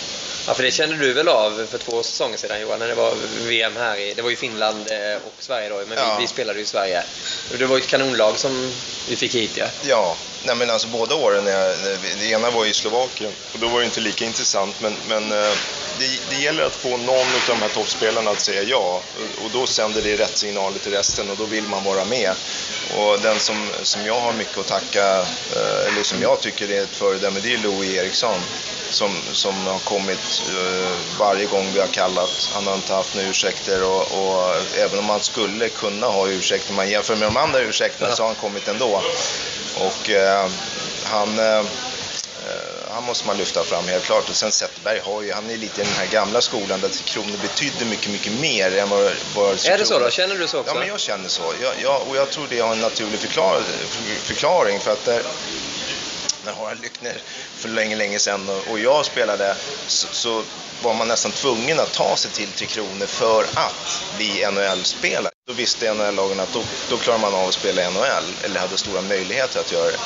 Ja, 0.47 0.53
för 0.53 0.63
det 0.63 0.71
kände 0.71 0.97
du 0.97 1.13
väl 1.13 1.27
av 1.27 1.67
för 1.71 1.77
två 1.77 2.03
säsonger 2.03 2.37
sedan 2.37 2.61
Johan, 2.61 2.79
när 2.79 2.87
det 2.87 2.95
var 2.95 3.15
VM 3.47 3.75
här 3.75 3.97
i, 3.97 4.13
det 4.13 4.21
var 4.21 4.29
ju 4.29 4.35
Finland 4.35 4.91
eh, 4.91 5.15
och 5.15 5.33
Sverige 5.39 5.69
då, 5.69 5.75
men 5.87 5.97
ja. 5.97 6.15
vi, 6.17 6.23
vi, 6.23 6.27
spelade 6.27 6.59
ju 6.59 6.63
i 6.63 6.67
Sverige. 6.67 7.03
Det 7.57 7.65
var 7.65 7.77
ju 7.77 7.81
ett 7.81 7.89
kanonlag 7.89 8.39
som 8.39 8.73
vi 9.09 9.15
fick 9.15 9.35
hit 9.35 9.57
ja. 9.57 9.65
Ja, 9.81 10.17
nej 10.45 10.55
men 10.55 10.69
alltså 10.69 10.87
båda 10.87 11.15
åren, 11.15 11.45
det 12.19 12.31
ena 12.31 12.49
var 12.49 12.65
i 12.65 12.73
Slovakien 12.73 13.31
och 13.53 13.59
då 13.59 13.67
var 13.67 13.79
det 13.79 13.85
inte 13.85 14.01
lika 14.01 14.25
intressant, 14.25 14.75
men, 14.81 14.95
men 15.07 15.31
eh, 15.31 15.53
det, 15.99 16.19
det 16.29 16.35
gäller 16.35 16.63
att 16.63 16.75
få 16.75 16.97
någon 16.97 17.09
av 17.09 17.41
de 17.47 17.53
här 17.53 17.69
toppspelarna 17.69 18.31
att 18.31 18.39
säga 18.39 18.63
ja 18.63 19.01
och 19.43 19.49
då 19.53 19.67
sänder 19.67 20.01
det 20.01 20.17
rätt 20.17 20.37
signaler 20.37 20.79
till 20.79 20.91
resten 20.91 21.29
och 21.29 21.37
då 21.37 21.45
vill 21.45 21.63
man 21.63 21.83
vara 21.83 22.05
med. 22.05 22.31
Och 22.97 23.19
den 23.19 23.39
som, 23.39 23.69
som 23.83 24.05
jag 24.05 24.19
har 24.19 24.33
mycket 24.33 24.57
att 24.57 24.67
tacka, 24.67 25.19
eh, 25.55 25.87
eller 25.87 26.03
som 26.03 26.21
jag 26.21 26.41
tycker 26.41 26.71
är 26.71 26.83
ett 26.83 26.95
föredöme, 26.95 27.39
det 27.39 27.53
är 27.53 27.57
Louis 27.57 27.93
Eriksson 27.93 28.39
som, 28.89 29.11
som 29.31 29.67
har 29.67 29.79
kommit 29.79 30.43
uh, 30.49 30.91
varje 31.19 31.45
gång 31.45 31.71
vi 31.73 31.79
har 31.79 31.87
kallat. 31.87 32.49
Han 32.53 32.67
har 32.67 32.75
inte 32.75 32.93
haft 32.93 33.15
några 33.15 33.29
ursäkter 33.29 33.83
och, 33.83 34.01
och 34.01 34.55
även 34.77 34.99
om 34.99 35.09
han 35.09 35.19
skulle 35.19 35.69
kunna 35.69 36.07
ha 36.07 36.27
ursäkter, 36.27 36.69
om 36.69 36.75
man 36.75 36.89
jämför 36.89 37.15
med 37.15 37.27
de 37.27 37.37
andra 37.37 37.59
ursäkterna, 37.59 38.15
så 38.15 38.23
har 38.23 38.27
han 38.27 38.35
kommit 38.35 38.67
ändå. 38.67 39.01
Och 39.75 40.09
uh, 40.09 40.51
han, 41.03 41.39
uh, 41.39 41.65
han 42.89 43.03
måste 43.03 43.27
man 43.27 43.37
lyfta 43.37 43.63
fram 43.63 43.87
helt 43.87 44.03
klart. 44.03 44.29
Och 44.29 44.35
sen 44.35 44.51
Zetterberg 44.51 44.99
har 44.99 45.21
ju, 45.21 45.33
han 45.33 45.49
är 45.49 45.57
lite 45.57 45.81
i 45.81 45.83
den 45.83 45.93
här 45.93 46.05
gamla 46.05 46.41
skolan 46.41 46.81
där 46.81 46.89
Kronor 46.89 47.37
betydde 47.41 47.85
mycket, 47.85 48.11
mycket 48.11 48.33
mer 48.39 48.77
än 48.77 48.89
vad, 48.89 49.11
vad 49.35 49.67
Är 49.67 49.77
det 49.77 49.85
så 49.85 49.99
då? 49.99 50.09
Känner 50.09 50.35
du 50.35 50.47
så 50.47 50.59
också? 50.59 50.73
Ja, 50.73 50.79
men 50.79 50.87
jag 50.87 50.99
känner 50.99 51.29
så. 51.29 51.53
Jag, 51.61 51.73
jag, 51.81 52.01
och 52.07 52.15
jag 52.15 52.29
tror 52.29 52.47
det 52.49 52.59
har 52.59 52.71
en 52.71 52.81
naturlig 52.81 53.19
förklar, 53.19 53.61
förklaring 54.23 54.79
för 54.79 54.91
att 54.91 55.05
där, 55.05 55.21
när 56.45 56.53
Harald 56.53 56.81
Lyckner 56.81 57.17
för 57.55 57.69
länge, 57.69 57.95
länge 57.95 58.19
sedan 58.19 58.49
och, 58.69 58.79
jag 58.79 59.05
spelade 59.05 59.55
så, 59.87 60.07
så, 60.07 60.43
var 60.83 60.93
man 60.93 61.07
nästan 61.07 61.31
tvungen 61.31 61.79
att 61.79 61.93
ta 61.93 62.15
sig 62.15 62.31
till 62.31 62.51
Tre 62.51 62.67
Kronor 62.67 63.05
för 63.05 63.43
att 63.43 64.03
bli 64.17 64.45
NHL-spelare. 64.51 65.33
Då 65.47 65.53
visste 65.53 65.93
NHL-lagen 65.93 66.39
att 66.39 66.53
då, 66.53 66.63
då 66.89 66.97
klarar 66.97 67.19
man 67.19 67.33
av 67.33 67.47
att 67.47 67.53
spela 67.53 67.89
NHL, 67.89 68.27
eller 68.43 68.59
hade 68.59 68.77
stora 68.77 69.01
möjligheter 69.01 69.59
att 69.59 69.71
göra 69.71 69.91
det. 69.91 69.97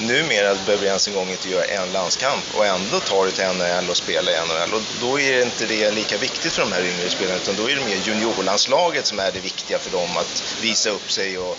Numera 0.00 0.54
behöver 0.54 0.76
vi 0.76 0.86
ens 0.86 1.08
en 1.08 1.14
gång 1.14 1.30
inte 1.30 1.48
göra 1.48 1.64
en 1.64 1.92
landskamp 1.92 2.44
och 2.54 2.66
ändå 2.66 3.00
tar 3.00 3.26
det 3.26 3.32
till 3.32 3.44
NHL 3.44 3.90
och 3.90 3.96
spela 3.96 4.32
i 4.32 4.34
NHL. 4.34 4.74
Och 4.74 4.82
då 5.00 5.20
är 5.20 5.42
inte 5.42 5.66
det 5.66 5.90
lika 5.90 6.18
viktigt 6.18 6.52
för 6.52 6.62
de 6.62 6.72
här 6.72 6.82
yngre 6.84 7.10
spelarna 7.10 7.36
utan 7.36 7.56
då 7.56 7.70
är 7.70 7.76
det 7.76 7.84
mer 7.84 7.96
juniorlandslaget 7.96 9.06
som 9.06 9.18
är 9.18 9.32
det 9.32 9.40
viktiga 9.40 9.78
för 9.78 9.90
dem 9.90 10.16
att 10.16 10.42
visa 10.62 10.90
upp 10.90 11.12
sig 11.12 11.38
och, 11.38 11.58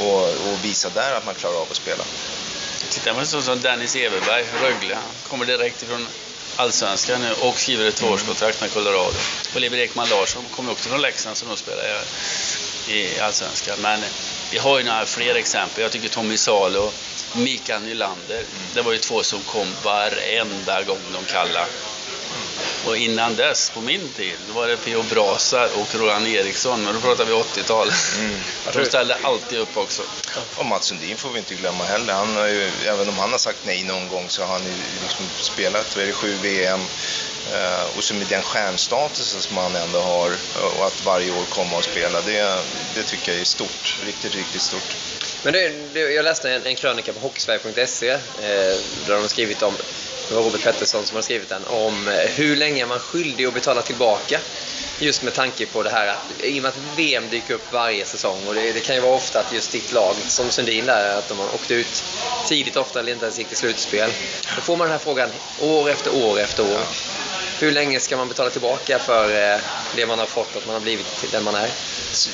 och, 0.00 0.22
och 0.22 0.64
visa 0.64 0.88
där 0.90 1.12
att 1.14 1.26
man 1.26 1.34
klarar 1.34 1.56
av 1.56 1.70
att 1.70 1.76
spela. 1.76 2.04
Tittar 2.92 3.14
man 3.14 3.26
så 3.26 3.42
som 3.42 3.60
Dennis 3.60 3.96
Everberg, 3.96 4.44
Rögle, 4.62 4.94
han 4.94 5.14
kommer 5.28 5.44
direkt 5.44 5.82
ifrån 5.82 6.08
Allsvenskan 6.56 7.20
nu 7.20 7.32
och 7.32 7.58
skriver 7.58 7.84
ett 7.86 7.96
tvåårskontrakt 7.96 8.60
med 8.60 8.72
Colorado. 8.72 9.14
Oliver 9.56 9.78
Ekman 9.78 10.08
Larsson 10.08 10.44
kommer 10.50 10.72
också 10.72 10.88
från 10.88 11.00
Leksand 11.00 11.36
som 11.36 11.48
då 11.48 11.56
spelar 11.56 12.04
i 12.88 13.18
Allsvenskan. 13.20 13.78
Men 13.80 14.00
vi 14.50 14.58
har 14.58 14.78
ju 14.78 14.84
några 14.84 15.06
fler 15.06 15.34
exempel. 15.34 15.82
Jag 15.82 15.92
tycker 15.92 16.08
Tommy 16.08 16.36
Salo, 16.36 16.92
Mikael 17.34 17.82
Nylander. 17.82 18.44
Det 18.74 18.82
var 18.82 18.92
ju 18.92 18.98
två 18.98 19.22
som 19.22 19.42
kom 19.42 19.74
varenda 19.82 20.82
gång 20.82 21.00
de 21.12 21.24
kallade. 21.24 21.66
Och 22.86 22.96
innan 22.96 23.36
dess, 23.36 23.70
på 23.70 23.80
min 23.80 24.08
tid, 24.08 24.34
då 24.48 24.52
var 24.54 24.68
det 24.68 24.76
P.O. 24.76 25.04
Brasa 25.10 25.64
och 25.64 25.94
Roland 25.94 26.26
Eriksson, 26.26 26.84
men 26.84 26.94
då 26.94 27.00
pratar 27.00 27.24
vi 27.24 27.32
80-tal. 27.32 27.90
Mm. 28.18 28.40
De 28.72 28.84
ställde 28.84 29.16
alltid 29.22 29.58
upp 29.58 29.76
också. 29.76 30.02
Och 30.56 30.66
Mats 30.66 30.86
Sundin 30.86 31.16
får 31.16 31.30
vi 31.30 31.38
inte 31.38 31.54
glömma 31.54 31.84
heller. 31.84 32.12
Han 32.12 32.36
har 32.36 32.46
ju, 32.46 32.70
även 32.86 33.08
om 33.08 33.18
han 33.18 33.30
har 33.30 33.38
sagt 33.38 33.58
nej 33.66 33.84
någon 33.84 34.08
gång 34.08 34.24
så 34.28 34.42
har 34.42 34.52
han 34.52 34.62
ju 34.62 34.72
liksom 35.02 35.26
spelat, 35.40 35.96
är 35.96 36.06
det, 36.06 36.12
sju 36.12 36.34
VM. 36.42 36.80
Uh, 37.52 37.96
och 37.96 38.04
så 38.04 38.14
med 38.14 38.26
den 38.26 38.42
stjärnstatusen 38.42 39.40
som 39.40 39.56
han 39.56 39.76
ändå 39.76 40.00
har 40.00 40.30
och 40.78 40.86
att 40.86 41.04
varje 41.04 41.30
år 41.30 41.44
komma 41.48 41.76
och 41.76 41.84
spela, 41.84 42.20
det, 42.20 42.58
det 42.94 43.02
tycker 43.02 43.32
jag 43.32 43.40
är 43.40 43.44
stort. 43.44 43.96
Riktigt, 44.06 44.34
riktigt 44.34 44.62
stort. 44.62 44.96
Men 45.42 45.52
det, 45.52 45.68
det, 45.92 46.00
jag 46.00 46.24
läste 46.24 46.50
en, 46.50 46.66
en 46.66 46.76
krönika 46.76 47.12
på 47.12 47.20
hockeysverige.se 47.20 48.10
eh, 48.10 48.18
där 49.06 49.14
de 49.14 49.20
har 49.20 49.28
skrivit 49.28 49.62
om 49.62 49.74
Robert 50.32 50.62
Pettersson 50.62 51.06
som 51.06 51.14
har 51.14 51.22
skrivit 51.22 51.48
den, 51.48 51.64
om 51.64 52.08
eh, 52.08 52.14
hur 52.14 52.56
länge 52.56 52.86
man 52.86 52.96
är 52.96 53.00
skyldig 53.00 53.46
att 53.46 53.54
betala 53.54 53.82
tillbaka. 53.82 54.40
Just 55.00 55.22
med 55.22 55.34
tanke 55.34 55.66
på 55.66 55.82
det 55.82 55.90
här 55.90 56.06
att 56.06 56.44
i 56.44 56.58
och 56.58 56.62
med 56.62 56.68
att 56.68 56.76
VM 56.96 57.30
dyker 57.30 57.54
upp 57.54 57.72
varje 57.72 58.04
säsong 58.04 58.46
och 58.48 58.54
det, 58.54 58.72
det 58.72 58.80
kan 58.80 58.94
ju 58.94 59.00
vara 59.00 59.14
ofta 59.14 59.40
att 59.40 59.52
just 59.52 59.72
ditt 59.72 59.92
lag, 59.92 60.14
som 60.26 60.50
Sundin 60.50 60.86
där, 60.86 61.18
att 61.18 61.28
de 61.28 61.38
har 61.38 61.54
åkt 61.54 61.70
ut 61.70 62.04
tidigt 62.48 62.76
ofta 62.76 63.00
eller 63.00 63.12
inte 63.12 63.24
ens 63.24 63.38
gick 63.38 63.48
till 63.48 63.56
slutspel. 63.56 64.10
Då 64.56 64.62
får 64.62 64.76
man 64.76 64.86
den 64.86 64.92
här 64.92 65.04
frågan 65.04 65.30
år 65.60 65.90
efter 65.90 66.14
år 66.14 66.38
efter 66.38 66.62
år. 66.62 66.80
Hur 67.62 67.72
länge 67.72 68.00
ska 68.00 68.16
man 68.16 68.28
betala 68.28 68.50
tillbaka 68.50 68.98
för 68.98 69.52
eh, 69.54 69.60
det 69.96 70.06
man 70.06 70.18
har 70.18 70.26
fått, 70.26 70.56
att 70.56 70.66
man 70.66 70.74
har 70.74 70.80
blivit 70.80 71.06
till 71.20 71.30
den 71.30 71.44
man 71.44 71.54
är? 71.54 71.70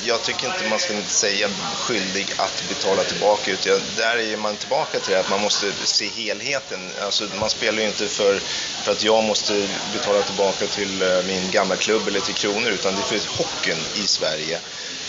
Jag 0.04 0.22
tycker 0.22 0.46
inte 0.46 0.68
man 0.70 0.78
ska 0.78 0.92
inte 0.94 1.10
säga 1.10 1.48
skyldig 1.74 2.26
att 2.36 2.64
betala 2.68 3.04
tillbaka. 3.04 3.50
Utan 3.50 3.80
där 3.96 4.16
är 4.16 4.36
man 4.36 4.56
tillbaka 4.56 5.00
till 5.00 5.12
det 5.12 5.20
att 5.20 5.30
man 5.30 5.40
måste 5.40 5.72
se 5.84 6.08
helheten. 6.08 6.92
Alltså, 7.00 7.24
man 7.40 7.50
spelar 7.50 7.82
ju 7.82 7.88
inte 7.88 8.08
för, 8.08 8.38
för 8.84 8.92
att 8.92 9.04
jag 9.04 9.24
måste 9.24 9.68
betala 9.92 10.22
tillbaka 10.22 10.66
till 10.66 11.02
eh, 11.02 11.22
min 11.22 11.50
gamla 11.50 11.76
klubb 11.76 12.08
eller 12.08 12.20
till 12.20 12.34
Kronor, 12.34 12.70
utan 12.70 12.94
det 12.94 13.00
är 13.00 13.18
för 13.18 13.38
hockeyn 13.38 13.78
i 13.94 14.06
Sverige. 14.06 14.58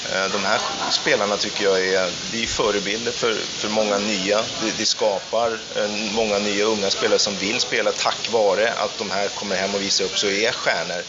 Eh, 0.05 0.31
de 0.31 0.45
här 0.45 0.61
spelarna 0.91 1.37
tycker 1.37 1.63
jag 1.63 1.79
är, 1.79 2.11
är 2.33 2.47
förebilder 2.47 3.11
för, 3.11 3.35
för 3.57 3.69
många 3.69 3.97
nya. 3.97 4.37
Det, 4.37 4.77
de 4.77 4.85
skapar 4.85 5.59
eh, 5.75 5.89
många 6.15 6.37
nya 6.37 6.65
unga 6.65 6.89
spelare 6.89 7.19
som 7.19 7.37
vill 7.37 7.59
spela 7.59 7.91
tack 7.91 8.29
vare 8.31 8.73
att 8.73 8.97
de 8.97 9.11
här 9.11 9.27
kommer 9.27 9.55
hem 9.55 9.75
och 9.75 9.81
visar 9.81 10.05
upp 10.05 10.17
sig 10.17 10.29
och 10.29 10.49
är 10.49 10.51
stjärnor. 10.51 11.03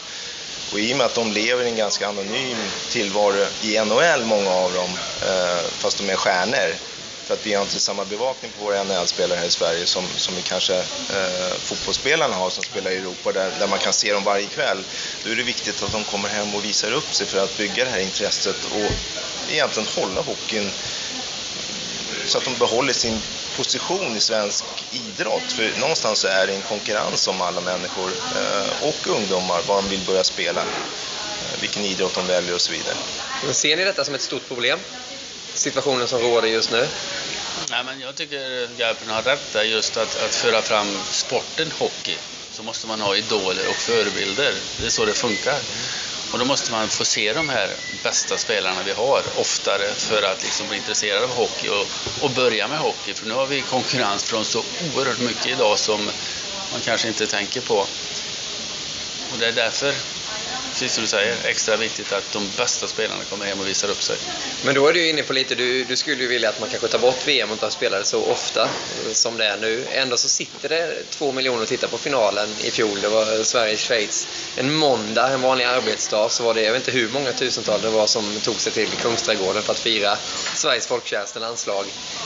Och 0.71 0.79
i 0.79 0.93
och 0.93 0.97
med 0.97 1.05
att 1.05 1.15
de 1.15 1.31
lever 1.31 1.63
i 1.63 1.67
en 1.69 1.75
ganska 1.75 2.07
anonym 2.07 2.57
tillvaro 2.89 3.45
i 3.61 3.79
NHL, 3.79 4.25
många 4.25 4.51
av 4.51 4.73
dem, 4.73 4.89
eh, 5.21 5.65
fast 5.79 5.97
de 5.97 6.09
är 6.09 6.15
stjärnor, 6.15 6.75
för 7.25 7.33
att 7.33 7.45
vi 7.45 7.53
har 7.53 7.61
inte 7.63 7.79
samma 7.79 8.05
bevakning 8.05 8.51
på 8.51 8.63
våra 8.63 8.83
NHL-spelare 8.83 9.39
här 9.39 9.45
i 9.45 9.51
Sverige 9.51 9.85
som, 9.85 10.07
som 10.17 10.35
vi 10.35 10.41
kanske 10.41 10.77
eh, 10.77 11.53
fotbollsspelarna 11.63 12.35
har 12.35 12.49
som 12.49 12.63
spelar 12.63 12.91
i 12.91 12.97
Europa 12.97 13.31
där, 13.31 13.51
där 13.59 13.67
man 13.67 13.79
kan 13.79 13.93
se 13.93 14.13
dem 14.13 14.23
varje 14.23 14.47
kväll. 14.47 14.83
Då 15.23 15.31
är 15.31 15.35
det 15.35 15.43
viktigt 15.43 15.83
att 15.83 15.91
de 15.91 16.03
kommer 16.03 16.29
hem 16.29 16.55
och 16.55 16.65
visar 16.65 16.91
upp 16.91 17.13
sig 17.13 17.27
för 17.27 17.43
att 17.43 17.57
bygga 17.57 17.85
det 17.85 17.91
här 17.91 17.99
intresset 17.99 18.65
och 18.65 18.91
egentligen 19.49 19.89
hålla 19.95 20.21
hockeyn 20.21 20.71
så 22.25 22.37
att 22.37 22.43
de 22.43 22.55
behåller 22.55 22.93
sin 22.93 23.21
position 23.57 24.17
i 24.17 24.19
svensk 24.19 24.65
idrott. 24.91 25.51
För 25.51 25.79
någonstans 25.79 26.19
så 26.19 26.27
är 26.27 26.47
det 26.47 26.53
en 26.53 26.61
konkurrens 26.61 27.27
om 27.27 27.41
alla 27.41 27.61
människor 27.61 28.09
eh, 28.35 28.87
och 28.87 29.07
ungdomar, 29.07 29.61
var 29.67 29.75
de 29.75 29.89
vill 29.89 30.05
börja 30.05 30.23
spela, 30.23 30.61
eh, 30.61 31.61
vilken 31.61 31.85
idrott 31.85 32.13
de 32.13 32.27
väljer 32.27 32.55
och 32.55 32.61
så 32.61 32.71
vidare. 32.71 32.95
Men 33.45 33.53
ser 33.53 33.77
ni 33.77 33.83
detta 33.83 34.05
som 34.05 34.15
ett 34.15 34.21
stort 34.21 34.47
problem? 34.47 34.79
Situationen 35.61 36.07
som 36.07 36.21
råder 36.21 36.47
just 36.47 36.71
nu? 36.71 36.87
Nej, 37.69 37.83
men 37.83 37.99
jag 38.01 38.15
tycker 38.15 38.77
Garpen 38.77 39.09
har 39.09 39.21
rätt 39.21 39.53
där, 39.53 39.63
just 39.63 39.97
att, 39.97 40.23
att 40.23 40.35
föra 40.35 40.61
fram 40.61 40.87
sporten 41.09 41.71
hockey. 41.79 42.17
Så 42.51 42.63
måste 42.63 42.87
man 42.87 43.01
ha 43.01 43.15
idoler 43.15 43.69
och 43.69 43.75
förebilder. 43.75 44.53
Det 44.79 44.85
är 44.85 44.89
så 44.89 45.05
det 45.05 45.13
funkar. 45.13 45.59
Och 46.31 46.39
då 46.39 46.45
måste 46.45 46.71
man 46.71 46.89
få 46.89 47.05
se 47.05 47.33
de 47.33 47.49
här 47.49 47.69
bästa 48.03 48.37
spelarna 48.37 48.83
vi 48.85 48.91
har 48.91 49.23
oftare 49.37 49.93
för 49.97 50.23
att 50.23 50.43
liksom 50.43 50.67
bli 50.67 50.77
intresserad 50.77 51.23
av 51.23 51.29
hockey 51.29 51.69
och, 51.69 51.87
och 52.23 52.31
börja 52.31 52.67
med 52.67 52.79
hockey. 52.79 53.13
För 53.13 53.25
nu 53.25 53.33
har 53.33 53.47
vi 53.47 53.61
konkurrens 53.61 54.23
från 54.23 54.45
så 54.45 54.59
oerhört 54.93 55.19
mycket 55.19 55.45
idag 55.45 55.79
som 55.79 56.09
man 56.71 56.81
kanske 56.81 57.07
inte 57.07 57.27
tänker 57.27 57.61
på. 57.61 57.87
Och 59.31 59.37
det 59.39 59.47
är 59.47 59.51
därför 59.51 59.93
precis 60.71 60.93
som 60.93 61.01
du 61.03 61.07
säger, 61.07 61.35
extra 61.45 61.77
viktigt 61.77 62.11
att 62.11 62.31
de 62.31 62.49
bästa 62.57 62.87
spelarna 62.87 63.23
kommer 63.23 63.45
hem 63.45 63.59
och 63.59 63.67
visar 63.67 63.89
upp 63.89 64.03
sig. 64.03 64.17
Men 64.65 64.75
då 64.75 64.87
är 64.87 64.93
du 64.93 65.07
inne 65.07 65.23
på 65.23 65.33
lite, 65.33 65.55
du, 65.55 65.83
du 65.83 65.95
skulle 65.95 66.21
ju 66.21 66.27
vilja 66.27 66.49
att 66.49 66.59
man 66.59 66.69
kanske 66.69 66.87
tar 66.87 66.99
bort 66.99 67.27
VM 67.27 67.49
och 67.49 67.53
inte 67.53 67.65
har 67.65 67.71
spelare 67.71 68.03
så 68.03 68.23
ofta 68.23 68.63
eh, 68.63 69.13
som 69.13 69.37
det 69.37 69.45
är 69.45 69.57
nu. 69.57 69.85
Ändå 69.91 70.17
så 70.17 70.29
sitter 70.29 70.69
det 70.69 71.03
två 71.09 71.31
miljoner 71.31 71.61
och 71.61 71.67
tittar 71.67 71.87
på 71.87 71.97
finalen 71.97 72.49
i 72.63 72.71
fjol. 72.71 73.01
Det 73.01 73.09
var 73.09 73.43
Sverige-Schweiz. 73.43 74.27
En 74.57 74.73
måndag, 74.73 75.27
en 75.27 75.41
vanlig 75.41 75.65
arbetsdag, 75.65 76.29
så 76.29 76.43
var 76.43 76.53
det, 76.53 76.61
jag 76.61 76.73
vet 76.73 76.87
inte 76.87 76.99
hur 76.99 77.09
många 77.09 77.33
tusental 77.33 77.81
det 77.81 77.89
var 77.89 78.07
som 78.07 78.39
tog 78.39 78.55
sig 78.55 78.71
till 78.71 78.89
Kungsträdgården 78.89 79.63
för 79.63 79.71
att 79.71 79.79
fira 79.79 80.17
Sveriges 80.55 80.87
folkkäraste 80.87 81.39
landslag. 81.39 81.85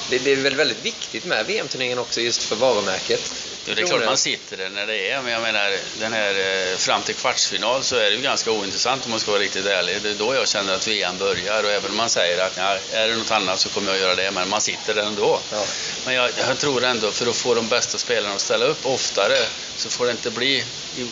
Det, 0.10 0.18
det 0.18 0.32
är 0.32 0.36
väl 0.36 0.56
väldigt 0.56 0.86
viktigt 0.86 1.26
med 1.26 1.46
VM-turneringen 1.46 2.00
också 2.00 2.22
just 2.22 2.44
för 2.44 2.56
varumärket. 2.56 3.32
Jo, 3.68 3.74
det 3.76 3.82
är 3.82 3.86
klart 3.86 4.06
man 4.06 4.18
sitter 4.18 4.58
där 4.58 4.70
när 4.70 4.88
det 4.88 5.10
är, 5.10 5.22
men 5.22 5.32
jag 5.32 5.42
menar 5.42 5.78
den 6.00 6.14
här 6.14 6.32
eh, 6.32 6.78
fram 6.78 7.02
till 7.02 7.16
kvartsfinal 7.16 7.84
så 7.84 7.96
är 7.96 8.10
det 8.10 8.16
ju 8.16 8.22
ganska 8.22 8.35
ointressant 8.48 9.06
om 9.06 9.12
man 9.12 9.20
ska 9.20 9.32
vara 9.32 9.42
riktigt 9.42 9.66
ärlig. 9.66 10.02
Det 10.02 10.10
är 10.10 10.16
då 10.16 10.36
jag 10.36 10.48
känner 10.48 10.74
att 10.74 10.88
VM 10.88 11.18
börjar 11.18 11.64
och 11.64 11.70
även 11.72 11.92
om 11.92 11.98
man 11.98 12.10
säger 12.10 12.46
att 12.46 12.58
ja, 12.58 12.78
är 12.92 13.08
det 13.08 13.16
något 13.16 13.32
annat 13.32 13.60
så 13.60 13.70
kommer 13.70 13.92
jag 13.92 14.00
göra 14.00 14.16
det, 14.16 14.32
men 14.32 14.50
man 14.50 14.62
sitter 14.62 14.94
där 14.94 15.04
ändå. 15.04 15.42
Ja. 15.52 15.64
Men 16.06 16.14
jag, 16.14 16.32
jag, 16.38 16.58
tror 16.58 16.84
ändå 16.84 17.12
för 17.12 17.28
att 17.28 17.36
få 17.36 17.54
de 17.54 17.68
bästa 17.68 17.98
spelarna 17.98 18.36
att 18.36 18.42
ställa 18.42 18.66
upp 18.66 18.86
oftare 18.86 19.38
så 19.78 19.90
får 19.90 20.06
det 20.06 20.12
inte 20.12 20.32
bli, 20.32 20.64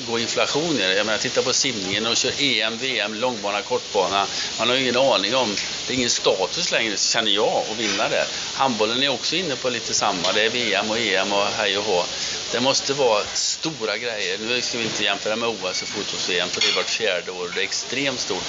gå 0.08 0.20
inflation 0.20 0.76
i 0.76 0.82
det. 0.82 0.94
Jag 0.94 1.06
menar, 1.06 1.20
titta 1.20 1.42
på 1.42 1.54
simningen 1.54 2.06
och 2.06 2.18
kör 2.18 2.34
EM, 2.40 2.78
VM, 2.78 3.14
långbana, 3.14 3.62
kortbana. 3.62 4.28
Man 4.60 4.70
har 4.70 4.76
ju 4.76 4.82
ingen 4.82 4.98
aning 4.98 5.36
om, 5.36 5.56
det 5.88 5.94
är 5.94 5.98
ingen 5.98 6.10
status 6.10 6.72
längre 6.72 6.98
känner 6.98 7.32
jag 7.32 7.64
att 7.72 7.78
vinna 7.78 8.10
det. 8.10 8.26
Handbollen 8.54 9.04
är 9.04 9.10
också 9.10 9.36
inne 9.36 9.56
på 9.56 9.70
lite 9.70 9.94
samma, 9.94 10.32
det 10.34 10.42
är 10.42 10.50
VM 10.50 10.90
och 10.90 10.98
EM 10.98 11.34
och 11.34 11.46
hej 11.46 11.78
och 11.78 11.84
hå. 11.84 12.04
Det 12.52 12.60
måste 12.60 12.94
vara 12.94 13.24
stora 13.34 13.98
grejer. 13.98 14.38
Nu 14.38 14.62
ska 14.62 14.78
vi 14.78 14.84
inte 14.84 15.04
jämföra 15.04 15.36
med 15.36 15.50
OS 15.50 15.82
och 15.82 15.88
fotbolls-VM 15.88 16.50
för 16.50 16.62
det 16.62 16.68
är 16.68 16.76
vart 16.76 16.90
fjärde 16.90 17.32
år 17.32 17.46
och 17.46 17.52
det 17.56 17.62
är 17.62 17.64
extremt 17.64 18.20
stort. 18.20 18.44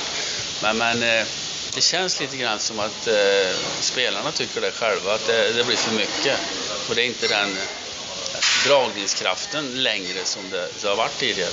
Men, 0.62 0.78
men 0.78 1.02
eh, 1.02 1.26
det 1.74 1.80
känns 1.80 2.20
lite 2.20 2.36
grann 2.36 2.60
som 2.60 2.78
att 2.78 3.06
eh, 3.06 3.56
spelarna 3.80 4.32
tycker 4.32 4.60
det 4.60 4.70
själva, 4.70 5.14
att 5.14 5.26
det, 5.26 5.52
det, 5.52 5.64
blir 5.64 5.76
för 5.76 5.94
mycket. 5.94 6.38
Och 6.88 6.94
det 6.94 7.02
är 7.02 7.06
inte 7.06 7.28
den 7.28 7.56
dragningskraften 8.64 9.82
längre 9.82 10.24
som 10.24 10.50
det, 10.50 10.68
det 10.80 10.88
har 10.88 10.96
varit 10.96 11.18
tidigare. 11.18 11.50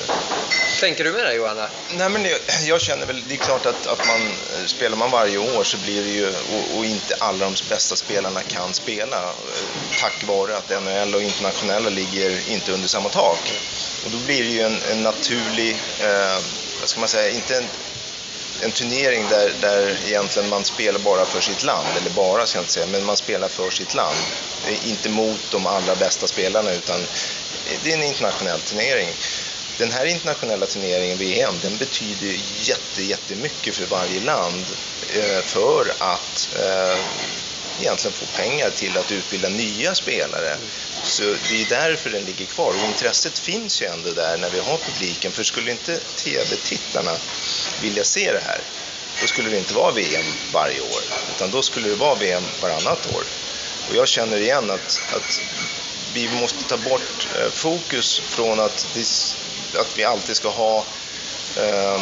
Tänker 0.79 1.03
du 1.03 1.11
med 1.11 1.25
det 1.25 1.33
Johanna? 1.33 1.69
Nej, 1.91 2.09
men 2.09 2.25
jag, 2.25 2.39
jag, 2.65 2.81
känner 2.81 3.05
väl, 3.05 3.23
det 3.27 3.33
är 3.33 3.37
klart 3.37 3.65
att, 3.65 3.87
att 3.87 4.07
man, 4.07 4.21
eh, 4.21 4.65
spelar 4.65 4.97
man 4.97 5.11
varje 5.11 5.37
år 5.37 5.63
så 5.63 5.77
blir 5.77 6.03
det 6.03 6.09
ju, 6.09 6.27
och, 6.27 6.77
och, 6.77 6.85
inte 6.85 7.15
alla 7.19 7.45
de 7.45 7.53
bästa 7.69 7.95
spelarna 7.95 8.43
kan 8.43 8.73
spela 8.73 9.29
eh, 9.29 9.99
tack 9.99 10.23
vare 10.27 10.57
att 10.57 10.83
NHL 10.83 11.15
och 11.15 11.21
internationella 11.21 11.89
ligger 11.89 12.49
inte 12.49 12.71
under 12.71 12.87
samma 12.87 13.09
tak. 13.09 13.53
Och 14.05 14.11
då 14.11 14.17
blir 14.17 14.43
det 14.43 14.49
ju 14.49 14.61
en, 14.61 14.77
en 14.91 15.03
naturlig, 15.03 15.71
eh, 15.99 16.39
vad 16.79 16.89
ska 16.89 16.99
man 16.99 17.09
säga, 17.09 17.29
inte 17.29 17.57
en, 17.57 17.67
en 18.61 18.71
turnering 18.71 19.25
där, 19.29 19.53
där 19.61 19.97
egentligen 20.05 20.49
man 20.49 20.65
spelar 20.65 20.99
bara 20.99 21.25
för 21.25 21.41
sitt 21.41 21.63
land, 21.63 21.87
eller 21.97 22.09
bara 22.09 22.47
ska 22.47 22.57
jag 22.57 22.63
inte 22.63 22.73
säga, 22.73 22.87
men 22.87 23.05
man 23.05 23.17
spelar 23.17 23.47
för 23.47 23.69
sitt 23.69 23.93
land. 23.93 24.17
Inte 24.83 25.09
mot 25.09 25.39
de 25.51 25.67
allra 25.67 25.95
bästa 25.95 26.27
spelarna 26.27 26.71
utan 26.71 27.05
det 27.83 27.91
är 27.91 27.97
en 27.97 28.03
internationell 28.03 28.61
turnering. 28.61 29.09
Den 29.77 29.91
här 29.91 30.05
internationella 30.05 30.65
turneringen, 30.65 31.17
VM, 31.17 31.53
den 31.61 31.77
betyder 31.77 32.39
jätte, 32.55 33.03
jättemycket 33.03 33.75
för 33.75 33.85
varje 33.85 34.19
land 34.19 34.65
eh, 35.13 35.43
för 35.43 35.93
att 35.99 36.49
eh, 36.59 36.99
egentligen 37.81 38.13
alltså 38.13 38.25
få 38.25 38.41
pengar 38.41 38.69
till 38.69 38.97
att 38.97 39.11
utbilda 39.11 39.49
nya 39.49 39.95
spelare. 39.95 40.57
Så 41.03 41.23
det 41.23 41.61
är 41.61 41.69
därför 41.69 42.09
den 42.09 42.23
ligger 42.23 42.45
kvar 42.45 42.69
och 42.69 42.87
intresset 42.87 43.39
finns 43.39 43.81
ju 43.81 43.85
ändå 43.85 44.11
där 44.11 44.37
när 44.37 44.49
vi 44.49 44.59
har 44.59 44.77
publiken. 44.77 45.31
För 45.31 45.43
skulle 45.43 45.71
inte 45.71 45.97
TV-tittarna 45.97 47.17
vilja 47.81 48.03
se 48.03 48.31
det 48.31 48.43
här, 48.45 48.61
då 49.21 49.27
skulle 49.27 49.49
det 49.49 49.57
inte 49.57 49.73
vara 49.73 49.91
VM 49.91 50.25
varje 50.53 50.81
år, 50.81 51.01
utan 51.35 51.51
då 51.51 51.61
skulle 51.61 51.89
det 51.89 51.95
vara 51.95 52.15
VM 52.15 52.43
varannat 52.61 53.15
år. 53.15 53.23
Och 53.89 53.95
jag 53.95 54.07
känner 54.07 54.37
igen 54.37 54.71
att, 54.71 55.01
att 55.15 55.41
vi 56.13 56.29
måste 56.29 56.63
ta 56.63 56.77
bort 56.77 57.27
eh, 57.39 57.51
fokus 57.51 58.19
från 58.19 58.59
att, 58.59 58.97
att 59.75 59.97
vi 59.97 60.03
alltid 60.03 60.35
ska 60.35 60.49
ha 60.49 60.85
Ehm, 61.57 62.01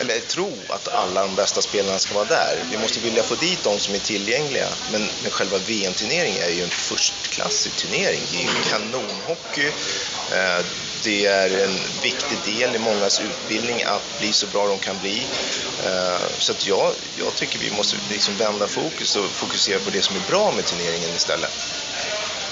eller 0.00 0.20
tro 0.20 0.58
att 0.68 0.88
alla 0.88 1.20
de 1.20 1.34
bästa 1.34 1.62
spelarna 1.62 1.98
ska 1.98 2.14
vara 2.14 2.24
där. 2.24 2.64
Vi 2.70 2.78
måste 2.78 3.00
vilja 3.00 3.22
få 3.22 3.34
dit 3.34 3.64
de 3.64 3.80
som 3.80 3.94
är 3.94 3.98
tillgängliga. 3.98 4.68
Men, 4.92 5.08
men 5.22 5.30
själva 5.30 5.58
VM-turneringen 5.58 6.42
är 6.42 6.50
ju 6.50 6.62
en 6.62 6.70
förstklassig 6.70 7.72
turnering. 7.72 8.22
Det 8.32 8.38
är 8.38 8.42
ju 8.42 8.48
kanonhockey. 8.70 9.70
Ehm, 10.32 10.64
det 11.02 11.26
är 11.26 11.64
en 11.64 11.78
viktig 12.02 12.38
del 12.44 12.76
i 12.76 12.78
mångas 12.78 13.20
utbildning 13.20 13.82
att 13.82 14.18
bli 14.18 14.32
så 14.32 14.46
bra 14.46 14.66
de 14.66 14.78
kan 14.78 14.98
bli. 14.98 15.26
Ehm, 15.86 16.20
så 16.38 16.52
att 16.52 16.66
jag, 16.66 16.92
jag 17.18 17.34
tycker 17.34 17.58
vi 17.58 17.70
måste 17.70 17.96
liksom 18.10 18.36
vända 18.36 18.68
fokus 18.68 19.16
och 19.16 19.30
fokusera 19.30 19.78
på 19.78 19.90
det 19.90 20.02
som 20.02 20.16
är 20.16 20.22
bra 20.28 20.52
med 20.52 20.64
turneringen 20.64 21.10
istället. 21.16 21.52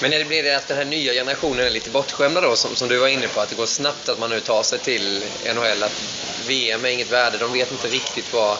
Men 0.01 0.13
är 0.13 0.19
det 0.19 0.25
blir 0.25 0.43
det 0.43 0.55
att 0.57 0.67
den 0.67 0.77
här 0.77 0.85
nya 0.85 1.13
generationen 1.13 1.65
är 1.65 1.69
lite 1.69 1.89
bortskämda 1.89 2.41
då, 2.41 2.55
som, 2.55 2.75
som 2.75 2.87
du 2.89 2.97
var 2.97 3.07
inne 3.07 3.27
på, 3.27 3.41
att 3.41 3.49
det 3.49 3.55
går 3.55 3.65
snabbt 3.65 4.09
att 4.09 4.19
man 4.19 4.29
nu 4.29 4.39
tar 4.39 4.63
sig 4.63 4.79
till 4.79 5.23
NHL, 5.55 5.83
att 5.83 6.01
VM 6.45 6.85
är 6.85 6.89
inget 6.89 7.11
värde, 7.11 7.37
de 7.37 7.53
vet 7.53 7.71
inte 7.71 7.87
riktigt 7.87 8.33
vad 8.33 8.57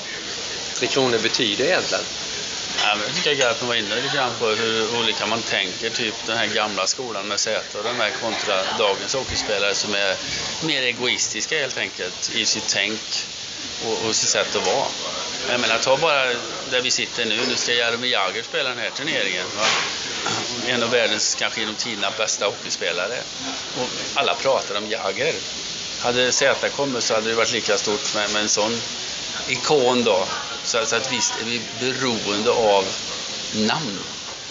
Tre 0.75 0.87
Kronor 0.87 1.19
betyder 1.19 1.65
egentligen. 1.65 2.03
Ja, 2.83 2.97
jag 3.07 3.15
tycker 3.15 3.33
Garpen 3.33 3.67
var 3.67 3.75
inne 3.75 3.95
lite 3.95 4.15
grann 4.15 4.31
på 4.39 4.47
hur 4.47 4.99
olika 4.99 5.25
man 5.25 5.41
tänker, 5.41 5.89
typ 5.89 6.15
den 6.25 6.37
här 6.37 6.47
gamla 6.47 6.87
skolan 6.87 7.27
med 7.27 7.39
Zäta 7.39 7.77
och 7.77 7.83
de 7.83 7.99
här 7.99 8.11
kontra 8.21 8.63
dagens 8.77 9.13
hockeyspelare 9.13 9.75
som 9.75 9.95
är 9.95 10.17
mer 10.65 10.81
egoistiska 10.81 11.59
helt 11.59 11.77
enkelt 11.77 12.35
i 12.35 12.45
sitt 12.45 12.67
tänk 12.67 13.01
och, 13.85 14.07
och 14.07 14.15
sitt 14.15 14.29
sätt 14.29 14.55
att 14.55 14.65
vara. 14.65 14.85
Jag 15.49 15.59
menar, 15.59 15.77
ta 15.77 15.97
bara 15.97 16.25
där 16.69 16.81
vi 16.81 16.91
sitter 16.91 17.25
nu. 17.25 17.39
Nu 17.47 17.55
ska 17.55 17.73
Jaromir 17.73 18.11
Jagr 18.11 18.43
spela 18.43 18.69
den 18.69 18.79
här 18.79 18.89
turneringen. 18.89 19.45
Va? 19.57 19.65
En 20.67 20.83
av 20.83 20.89
världens, 20.89 21.35
kanske 21.35 21.59
genom 21.59 21.75
tiderna, 21.75 22.11
bästa 22.17 22.45
hockeyspelare. 22.45 23.23
Och 23.77 23.89
alla 24.13 24.35
pratar 24.35 24.77
om 24.77 24.89
Jagr. 24.89 25.33
Hade 25.99 26.31
Z 26.31 26.69
kommit 26.69 27.03
så 27.03 27.13
hade 27.13 27.29
det 27.29 27.35
varit 27.35 27.51
lika 27.51 27.77
stort 27.77 28.15
med, 28.15 28.31
med 28.31 28.41
en 28.41 28.49
sån 28.49 28.81
ikon 29.47 30.03
då. 30.03 30.27
Så, 30.63 30.85
så 30.85 30.95
att 30.95 31.11
visst 31.11 31.33
är 31.41 31.45
vi 31.45 31.61
beroende 31.79 32.51
av 32.51 32.85
namn. 33.53 33.99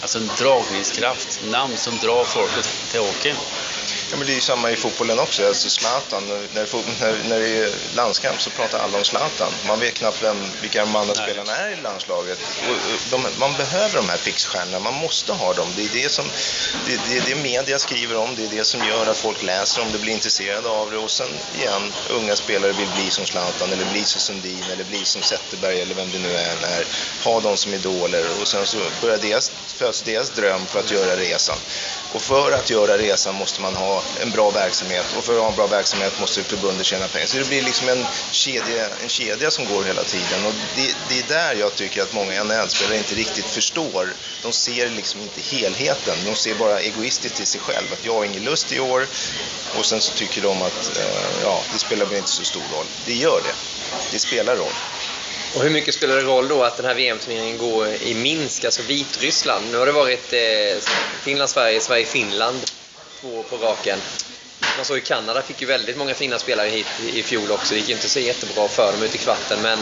Alltså 0.01 0.17
en 0.17 0.29
dragningskraft, 0.37 1.39
namn 1.43 1.77
som 1.77 1.97
drar 1.97 2.23
folket 2.23 2.69
till 2.91 2.99
hockeyn. 2.99 3.35
Ja, 4.13 4.17
men 4.17 4.27
det 4.27 4.33
är 4.33 4.35
ju 4.35 4.41
samma 4.41 4.71
i 4.71 4.75
fotbollen 4.75 5.19
också. 5.19 5.47
Alltså 5.47 5.69
Zlatan, 5.69 6.27
när, 6.27 6.39
när, 6.53 7.29
när 7.29 7.39
det 7.39 7.57
är 7.57 7.69
landskamp 7.95 8.41
så 8.41 8.49
pratar 8.49 8.79
alla 8.79 8.97
om 8.97 9.03
Zlatan. 9.03 9.51
Man 9.67 9.79
vet 9.79 9.93
knappt 9.93 10.23
vem, 10.23 10.37
vilka 10.61 10.85
mannaspelarna 10.85 11.55
är 11.55 11.71
i 11.71 11.81
landslaget. 11.81 12.39
Och 12.69 12.75
de, 13.11 13.27
man 13.39 13.53
behöver 13.53 13.95
de 13.95 14.09
här 14.09 14.17
fixstjärnorna, 14.17 14.79
man 14.79 14.93
måste 14.93 15.33
ha 15.33 15.53
dem. 15.53 15.67
Det 15.75 15.83
är 15.83 16.03
det 16.03 16.11
som 16.11 16.25
det, 16.87 16.99
det, 17.09 17.19
det 17.25 17.35
media 17.35 17.79
skriver 17.79 18.17
om, 18.17 18.35
det 18.35 18.45
är 18.45 18.49
det 18.57 18.63
som 18.63 18.87
gör 18.87 19.05
att 19.07 19.17
folk 19.17 19.43
läser 19.43 19.81
om 19.81 19.91
det, 19.91 19.99
blir 19.99 20.13
intresserade 20.13 20.69
av 20.69 20.91
det. 20.91 20.97
Och 20.97 21.11
sen 21.11 21.29
igen, 21.59 21.93
unga 22.09 22.35
spelare 22.35 22.71
vill 22.71 22.89
bli 22.95 23.09
som 23.09 23.25
Zlatan, 23.25 23.73
eller 23.73 23.91
bli 23.91 24.03
som 24.03 24.21
Sundin, 24.21 24.63
eller 24.71 24.83
bli 24.83 25.05
som 25.05 25.21
Zetterberg, 25.21 25.81
eller 25.81 25.95
vem 25.95 26.11
det 26.11 26.19
nu 26.19 26.35
än 26.35 26.63
är. 26.63 26.85
Ha 27.23 27.39
dem 27.39 27.57
som 27.57 27.73
idoler 27.73 28.25
och 28.41 28.47
sen 28.47 28.65
så 28.65 28.77
börjar 29.01 29.17
deras, 29.17 29.51
föds 29.67 30.01
deras 30.01 30.29
dröm 30.29 30.65
för 30.65 30.79
att 30.79 30.91
göra 30.91 31.15
resan. 31.15 31.57
Och 32.13 32.21
för 32.21 32.51
att 32.51 32.69
göra 32.69 32.97
resan 32.97 33.35
måste 33.35 33.61
man 33.61 33.75
ha 33.75 34.02
en 34.21 34.31
bra 34.31 34.51
verksamhet 34.51 35.05
och 35.17 35.23
för 35.23 35.33
att 35.33 35.41
ha 35.41 35.49
en 35.49 35.55
bra 35.55 35.67
verksamhet 35.67 36.19
måste 36.19 36.43
förbundet 36.43 36.85
tjäna 36.85 37.07
pengar. 37.07 37.27
Så 37.27 37.37
det 37.37 37.47
blir 37.47 37.61
liksom 37.61 37.89
en 37.89 38.05
kedja, 38.31 38.89
en 39.03 39.09
kedja 39.09 39.51
som 39.51 39.65
går 39.65 39.83
hela 39.83 40.03
tiden 40.03 40.45
och 40.45 40.53
det, 40.75 40.95
det 41.09 41.19
är 41.19 41.27
där 41.27 41.55
jag 41.55 41.75
tycker 41.75 42.01
att 42.01 42.13
många 42.13 42.43
NHL-spelare 42.43 42.97
inte 42.97 43.15
riktigt 43.15 43.45
förstår. 43.45 44.13
De 44.41 44.53
ser 44.53 44.89
liksom 44.89 45.21
inte 45.21 45.41
helheten, 45.55 46.17
de 46.25 46.35
ser 46.35 46.55
bara 46.55 46.79
egoistiskt 46.79 47.35
till 47.35 47.47
sig 47.47 47.61
själv. 47.61 47.93
Att 47.93 48.05
jag 48.05 48.13
har 48.13 48.25
ingen 48.25 48.43
lust 48.43 48.71
i 48.71 48.79
år 48.79 49.07
och 49.77 49.85
sen 49.85 50.01
så 50.01 50.13
tycker 50.13 50.41
de 50.41 50.61
att 50.61 50.97
eh, 50.97 51.43
ja, 51.43 51.61
det 51.73 51.79
spelar 51.79 52.05
väl 52.05 52.17
inte 52.17 52.29
så 52.29 52.43
stor 52.43 52.63
roll. 52.75 52.85
Det 53.05 53.13
gör 53.13 53.41
det. 53.45 53.53
Det 54.11 54.19
spelar 54.19 54.55
roll. 54.55 54.73
Och 55.55 55.63
hur 55.63 55.69
mycket 55.69 55.93
spelar 55.93 56.15
det 56.15 56.21
roll 56.21 56.47
då 56.47 56.63
att 56.63 56.77
den 56.77 56.85
här 56.85 56.95
VM-turneringen 56.95 57.57
går 57.57 57.87
i 57.87 58.13
Minsk, 58.13 58.63
alltså 58.65 58.81
Vitryssland? 58.81 59.65
Nu 59.71 59.77
har 59.77 59.85
det 59.85 59.91
varit 59.91 60.33
eh, 60.33 60.83
Finland-Sverige, 61.23 61.81
Sverige-Finland, 61.81 62.71
två 63.23 63.43
på 63.43 63.57
raken. 63.57 63.99
Man 64.77 64.85
såg 64.85 64.97
ju 64.97 65.01
Kanada 65.01 65.41
fick 65.41 65.61
ju 65.61 65.67
väldigt 65.67 65.97
många 65.97 66.13
fina 66.13 66.39
spelare 66.39 66.69
hit 66.69 66.87
i 67.13 67.23
fjol 67.23 67.51
också. 67.51 67.73
Det 67.73 67.79
gick 67.79 67.89
inte 67.89 68.09
så 68.09 68.19
jättebra 68.19 68.67
för 68.67 68.91
dem 68.91 69.03
ute 69.03 69.15
i 69.15 69.19
kvarten, 69.19 69.61
men 69.61 69.79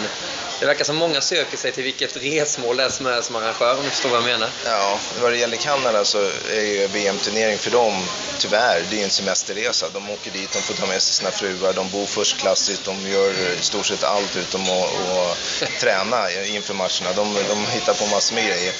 det 0.60 0.65
verkar 0.65 0.86
som 0.86 0.95
många 0.95 1.21
söker 1.21 1.58
sig 1.58 1.71
till 1.71 1.84
vilket 1.84 2.17
resmål 2.17 2.77
det 2.77 2.84
är 2.84 2.89
som 2.89 3.06
är 3.06 3.21
som 3.21 3.36
arrangör, 3.36 3.77
om 3.77 3.84
du 3.84 3.89
förstår 3.89 4.10
vad 4.10 4.19
jag 4.19 4.25
menar. 4.25 4.49
Ja, 4.65 4.99
vad 5.21 5.32
det 5.32 5.38
gäller 5.38 5.58
Kanada 5.58 6.06
så 6.06 6.30
är 6.51 6.62
ju 6.62 6.88
VM-turnering 6.88 7.58
för 7.58 7.71
dem, 7.71 8.06
tyvärr, 8.39 8.84
det 8.89 8.95
är 8.95 8.97
ju 8.97 9.04
en 9.04 9.10
semesterresa. 9.10 9.89
De 9.93 10.10
åker 10.10 10.32
dit, 10.32 10.51
de 10.51 10.62
får 10.62 10.73
ta 10.73 10.86
med 10.86 11.01
sig 11.01 11.13
sina 11.13 11.32
fruar, 11.32 11.73
de 11.73 11.89
bor 11.89 12.06
förstklassigt, 12.06 12.86
de 12.86 13.12
gör 13.12 13.30
i 13.60 13.62
stort 13.62 13.86
sett 13.86 14.04
allt 14.04 14.36
utom 14.36 14.62
att, 14.62 15.63
att 15.63 15.80
träna 15.80 16.32
inför 16.32 16.73
matcherna. 16.73 17.13
De, 17.15 17.36
de 17.49 17.65
hittar 17.65 17.93
på 17.93 18.06
massor 18.06 18.36
med 18.36 18.45
grejer. 18.45 18.73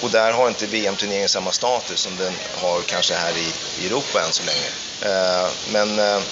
Och 0.00 0.10
där 0.10 0.32
har 0.32 0.48
inte 0.48 0.66
VM-turneringen 0.66 1.28
samma 1.28 1.52
status 1.52 2.00
som 2.00 2.16
den 2.16 2.32
har 2.54 2.82
kanske 2.82 3.14
här 3.14 3.32
i 3.78 3.86
Europa 3.86 4.22
än 4.26 4.32
så 4.32 4.42
länge. 4.42 4.68
Eh, 5.02 5.48
men 5.72 5.98
eh, 5.98 6.22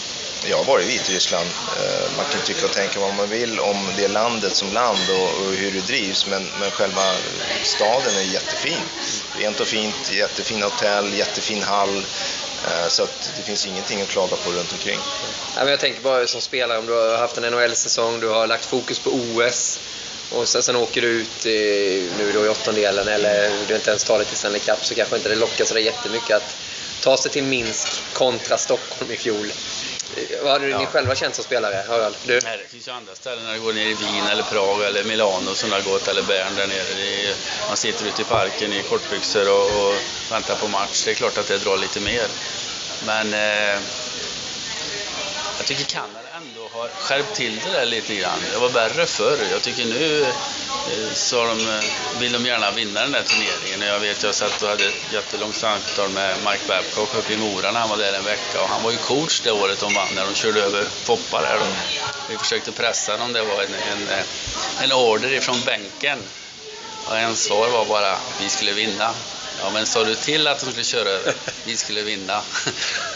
jag 0.44 0.56
har 0.56 0.64
varit 0.64 0.84
i 0.84 0.88
Vitryssland. 0.88 1.48
Eh, 1.80 2.16
man 2.16 2.26
kan 2.32 2.40
tycka 2.40 2.66
och 2.66 2.72
tänka 2.72 3.00
vad 3.00 3.14
man 3.14 3.28
vill 3.28 3.60
om 3.60 3.92
det 3.96 4.08
landet 4.08 4.56
som 4.56 4.72
land 4.72 5.10
och, 5.10 5.52
hur 5.52 5.72
det 5.72 5.86
drivs, 5.86 6.26
men, 6.26 6.46
men 6.60 6.70
själva 6.70 7.14
staden 7.62 8.16
är 8.16 8.32
jättefin. 8.32 8.82
Rent 9.38 9.60
och 9.60 9.66
fint, 9.66 10.12
jättefina 10.12 10.64
hotell, 10.64 11.14
jättefin 11.14 11.62
hall. 11.62 12.04
Så 12.88 13.02
att 13.02 13.32
det 13.36 13.42
finns 13.42 13.66
ingenting 13.66 14.02
att 14.02 14.08
klaga 14.08 14.36
på 14.36 14.50
runt 14.50 14.72
omkring. 14.72 14.98
jag 15.56 15.80
tänker 15.80 16.00
bara 16.00 16.26
som 16.26 16.40
spelare, 16.40 16.78
om 16.78 16.86
du 16.86 16.92
har 16.92 17.18
haft 17.18 17.38
en 17.38 17.52
NHL-säsong, 17.52 18.20
du 18.20 18.28
har 18.28 18.46
lagt 18.46 18.64
fokus 18.64 18.98
på 18.98 19.10
OS 19.10 19.80
och 20.30 20.48
sen, 20.48 20.62
sen 20.62 20.76
åker 20.76 21.00
du 21.00 21.08
ut 21.08 21.46
i, 21.46 22.08
nu 22.18 22.32
då 22.32 22.44
i 22.44 22.48
åttondelen 22.48 23.08
eller 23.08 23.50
du 23.68 23.74
inte 23.74 23.90
ens 23.90 24.04
tar 24.04 24.18
dig 24.18 24.26
till 24.26 24.36
Stanley 24.36 24.60
Cup 24.60 24.84
så 24.84 24.94
kanske 24.94 25.16
inte 25.16 25.28
det 25.28 25.34
lockar 25.34 25.64
så 25.64 25.78
jättemycket 25.78 26.36
att 26.36 26.56
ta 27.02 27.16
sig 27.16 27.30
till 27.30 27.44
Minsk 27.44 27.88
kontra 28.12 28.58
Stockholm 28.58 29.12
i 29.12 29.16
fjol. 29.16 29.52
Vad 30.42 30.52
hade 30.52 30.68
ja. 30.68 30.78
ni 30.78 30.86
själva 30.86 31.14
känt 31.14 31.34
som 31.34 31.44
spelare? 31.44 31.84
Harald? 31.88 32.16
Du? 32.26 32.40
Nej, 32.44 32.58
det 32.62 32.68
finns 32.68 32.88
ju 32.88 32.92
andra 32.92 33.14
ställen 33.14 33.44
när 33.44 33.54
du 33.54 33.60
går 33.60 33.72
ner 33.72 33.86
i 33.86 33.94
Wien 33.94 34.26
eller 34.32 34.42
Prag 34.42 34.82
eller 34.82 35.04
Milano 35.04 35.54
som 35.54 35.72
har 35.72 35.80
gått 35.80 36.08
eller 36.08 36.22
Bern 36.22 36.56
där 36.56 36.66
nere. 36.66 37.28
Är, 37.28 37.34
man 37.68 37.76
sitter 37.76 38.06
ute 38.06 38.22
i 38.22 38.24
parken 38.24 38.72
i 38.72 38.82
kortbyxor 38.82 39.52
och, 39.52 39.64
och, 39.64 39.94
väntar 40.30 40.54
på 40.54 40.68
match. 40.68 41.04
Det 41.04 41.10
är 41.10 41.14
klart 41.14 41.38
att 41.38 41.48
det 41.48 41.58
drar 41.58 41.76
lite 41.76 42.00
mer. 42.00 42.26
Men 43.06 43.34
eh, 43.34 43.80
tycker 45.68 45.84
Kanada 45.84 46.28
ändå 46.36 46.68
har 46.72 46.88
skärpt 46.88 47.34
till 47.34 47.60
det 47.64 47.70
där 47.70 47.86
lite 47.86 48.14
grann. 48.14 48.38
Det 48.52 48.58
var 48.58 48.68
värre 48.68 49.06
förr. 49.06 49.38
Jag 49.52 49.62
tycker 49.62 49.84
nu 49.84 50.22
eh, 50.22 51.12
så 51.14 51.44
de, 51.44 51.68
eh, 51.68 52.20
vill 52.20 52.32
de 52.32 52.46
gärna 52.46 52.70
vinna 52.70 53.00
den 53.00 53.12
där 53.12 53.22
turneringen. 53.22 53.88
Jag 53.94 54.00
vet, 54.00 54.22
jag 54.22 54.34
satt 54.34 54.62
och 54.62 54.68
hade 54.68 54.84
ett 54.84 55.12
jättelångt 55.12 55.56
samtal 55.56 56.08
med 56.10 56.36
Mike 56.36 56.64
Babcock 56.68 57.14
uppe 57.18 57.32
i 57.32 57.36
Mora 57.36 57.70
när 57.70 57.80
han 57.80 57.88
var 57.88 57.96
där 57.96 58.12
en 58.12 58.24
vecka. 58.24 58.62
Och 58.62 58.68
han 58.68 58.82
var 58.82 58.90
ju 58.90 58.96
coach 58.96 59.40
det 59.40 59.52
året 59.52 59.80
de 59.80 59.94
vann, 59.94 60.08
när 60.14 60.24
de 60.24 60.34
körde 60.34 60.62
över 60.62 60.84
Foppa 60.84 61.40
där. 61.40 61.58
Då. 61.58 61.66
Vi 62.28 62.38
försökte 62.38 62.72
pressa 62.72 63.16
dem. 63.16 63.32
Det 63.32 63.42
var 63.42 63.62
en, 63.62 63.74
en, 63.92 64.08
eh, 64.08 64.24
en 64.82 64.92
order 64.92 65.32
ifrån 65.32 65.60
bänken. 65.66 66.18
Och 67.08 67.18
en 67.18 67.36
svar 67.36 67.68
var 67.68 67.84
bara, 67.84 68.16
vi 68.40 68.48
skulle 68.48 68.72
vinna. 68.72 69.14
Ja, 69.62 69.70
men 69.70 69.86
sa 69.86 70.04
du 70.04 70.14
till 70.14 70.46
att 70.46 70.60
de 70.60 70.70
skulle 70.70 70.84
köra 70.84 71.08
över? 71.08 71.34
Vi 71.64 71.76
skulle 71.76 72.02
vinna. 72.02 72.42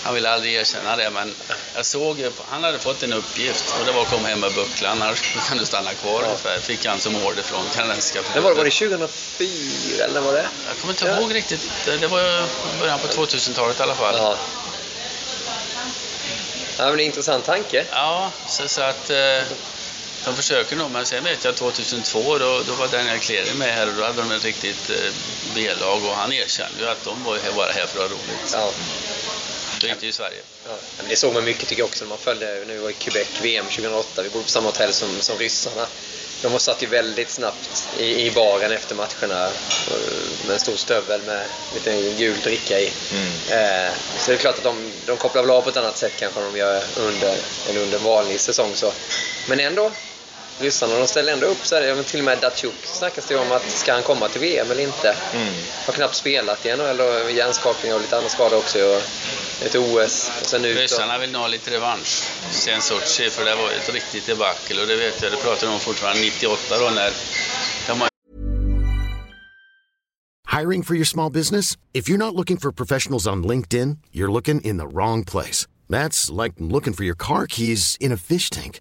Han 0.03 0.15
ville 0.15 0.31
aldrig 0.31 0.55
erkänna 0.55 0.97
det, 0.97 1.11
men 1.11 1.35
jag 1.75 1.87
såg 1.87 2.21
ju, 2.21 2.31
han 2.49 2.65
hade 2.65 2.79
fått 2.79 3.03
en 3.03 3.13
uppgift 3.13 3.75
och 3.81 3.87
det 3.87 3.93
var 3.93 4.03
att 4.03 4.11
komma 4.11 4.29
hem 4.29 4.41
med 4.41 4.55
bucklan, 4.55 5.03
annars 5.03 5.49
kan 5.49 5.59
du 5.59 5.65
stanna 5.65 5.91
kvar 5.95 6.23
ungefär. 6.23 6.59
Fick 6.59 6.87
han 6.87 6.99
som 6.99 7.17
order 7.17 7.43
från 7.43 7.65
kanadensiska 7.75 8.21
Det 8.35 8.41
var, 8.41 8.55
var 8.55 8.65
det 8.65 8.71
2004 8.71 10.05
eller 10.05 10.21
var 10.21 10.33
det? 10.33 10.47
Jag 10.69 10.77
kommer 10.81 10.93
inte 10.93 11.07
ja. 11.07 11.21
ihåg 11.21 11.35
riktigt. 11.35 11.71
Det 11.85 12.07
var 12.07 12.47
början 12.81 12.99
på 12.99 13.07
2000-talet 13.07 13.81
i 13.81 13.83
alla 13.83 13.95
fall. 13.95 14.15
Ja. 14.19 14.37
Ja, 16.79 16.85
men 16.85 16.97
det 16.97 17.03
är 17.03 17.05
en 17.05 17.07
intressant 17.07 17.45
tanke. 17.45 17.87
Ja, 17.91 18.31
så, 18.49 18.69
så 18.69 18.81
att... 18.83 19.11
Eh, 19.11 19.43
de 20.25 20.37
försöker 20.37 20.77
nog, 20.77 20.91
men 20.91 21.07
sen 21.07 21.25
vet 21.25 21.45
jag 21.45 21.57
2002 21.57 22.39
då, 22.39 22.63
då 22.67 22.75
var 22.75 22.89
Daniel 22.89 23.19
Cleary 23.19 23.55
med 23.55 23.75
här 23.75 23.87
och 23.87 23.95
då 23.97 24.05
hade 24.05 24.23
de 24.23 24.33
ett 24.33 24.45
riktigt 24.45 24.91
eh, 24.91 25.13
B-lag 25.55 26.05
och 26.05 26.15
han 26.17 26.33
erkände 26.33 26.81
ju 26.81 26.89
att 26.89 27.05
de 27.05 27.25
var 27.25 27.39
bara 27.57 27.73
här 27.73 27.87
för 27.87 28.05
att 28.05 28.11
ha 28.11 28.17
roligt. 28.17 28.53
Ja. 28.53 28.73
Så 29.81 29.87
inte 29.87 30.07
i 30.07 30.13
Sverige. 30.13 30.41
Ja, 30.67 30.75
men 30.99 31.09
det 31.09 31.17
såg 31.17 31.35
man 31.35 31.45
mycket 31.45 31.69
tycker 31.69 31.83
jag 31.83 31.89
också 31.89 32.05
när 32.05 32.09
man 32.09 32.19
följde, 32.19 32.65
nu 32.67 32.79
var 32.79 32.91
i 32.91 32.93
Quebec 32.93 33.29
VM 33.43 33.67
2008, 33.67 34.23
vi 34.23 34.29
bodde 34.29 34.45
på 34.45 34.51
samma 34.51 34.69
hotell 34.69 34.93
som, 34.93 35.21
som 35.21 35.39
ryssarna. 35.39 35.87
De 36.43 36.59
satt 36.59 36.83
ju 36.83 36.87
väldigt 36.87 37.31
snabbt 37.31 37.89
i, 37.99 38.27
i 38.27 38.31
baren 38.31 38.73
efter 38.73 38.95
matcherna 38.95 39.47
eh, 39.47 40.47
med 40.47 40.55
en 40.55 40.61
stor 40.61 40.77
stövel 40.77 41.23
med 41.23 41.47
lite 41.75 42.15
gul 42.19 42.37
dricka 42.41 42.81
i. 42.81 42.87
Eh, 43.51 43.93
så 44.19 44.31
det 44.31 44.33
är 44.33 44.37
klart 44.37 44.59
att 44.59 44.65
de, 44.65 44.93
de 45.07 45.17
kopplar 45.17 45.43
väl 45.43 45.51
av 45.51 45.63
på 45.63 45.71
ett 45.71 45.77
annat 45.77 45.99
sätt 45.99 46.13
kanske 46.19 46.41
än 46.41 46.53
de 46.53 46.59
gör 46.59 46.83
under, 46.97 47.37
än 47.71 47.77
under 47.77 47.99
en 47.99 48.05
vanlig 48.05 48.41
säsong. 48.41 48.71
Så. 48.75 48.93
Men 49.49 49.61
ändå, 49.61 49.91
ryssarna 50.61 50.99
de 50.99 51.07
ställer 51.07 51.33
ändå 51.33 51.47
upp 51.47 51.67
så 51.67 51.75
här, 51.75 51.83
ja, 51.83 51.95
men 51.95 52.05
till 52.05 52.21
och 52.21 52.25
med 52.25 52.39
Datsjuk 52.39 52.75
snackas 52.85 53.27
det 53.27 53.37
om 53.37 53.53
att 53.53 53.71
ska 53.71 53.93
han 53.93 54.03
komma 54.03 54.29
till 54.29 54.41
VM 54.41 54.71
eller 54.71 54.83
inte. 54.83 55.17
Har 55.87 55.93
knappt 55.93 56.15
spelat 56.15 56.67
i 56.67 56.77
NHL 56.77 57.01
och 57.01 57.31
hjärnskakning 57.31 57.95
och 57.95 58.01
lite 58.01 58.17
andra 58.17 58.29
skador 58.29 58.59
också. 58.59 58.79
Och 58.79 59.03
ett 59.65 59.75
OS 59.75 60.31
och 60.41 60.47
sen 60.47 60.65
ut. 60.65 60.77
Och, 60.77 60.83
Ryssarna 60.83 61.19
vill 61.19 61.33
nog 61.33 61.41
ha 61.41 61.49
lite 61.49 61.71
revansch 61.71 62.23
sen 62.51 62.83
Sochi, 62.83 63.31
för 63.31 63.45
det 63.45 63.55
var 63.55 63.71
ett 63.71 63.95
riktigt 63.95 64.27
debacle. 64.27 64.81
Och 64.81 64.87
det 64.87 64.97
vet 64.97 65.23
jag, 65.23 65.33
det 65.33 65.37
pratar 65.37 65.67
de 65.67 65.73
om 65.73 65.81
fortfarande 65.81 66.21
98 66.21 66.79
då 66.79 66.91
när 66.91 67.13
de 67.87 68.01
har 68.01 68.09
Hiring 70.61 70.83
for 70.83 70.95
your 70.95 71.07
small 71.07 71.31
business? 71.31 71.79
If 71.95 72.11
you're 72.11 72.19
not 72.19 72.35
looking 72.35 72.59
for 72.59 72.73
professionals 72.73 73.27
on 73.27 73.43
LinkedIn, 73.43 73.99
you're 74.13 74.31
looking 74.31 74.61
in 74.61 74.77
the 74.77 74.87
wrong 74.87 75.25
place. 75.25 75.67
That's 75.89 76.31
like 76.31 76.53
looking 76.59 76.93
for 76.93 77.05
your 77.05 77.15
car 77.15 77.47
keys 77.47 77.97
in 78.01 78.13
a 78.13 78.19
fish 78.19 78.51
tank. 78.51 78.81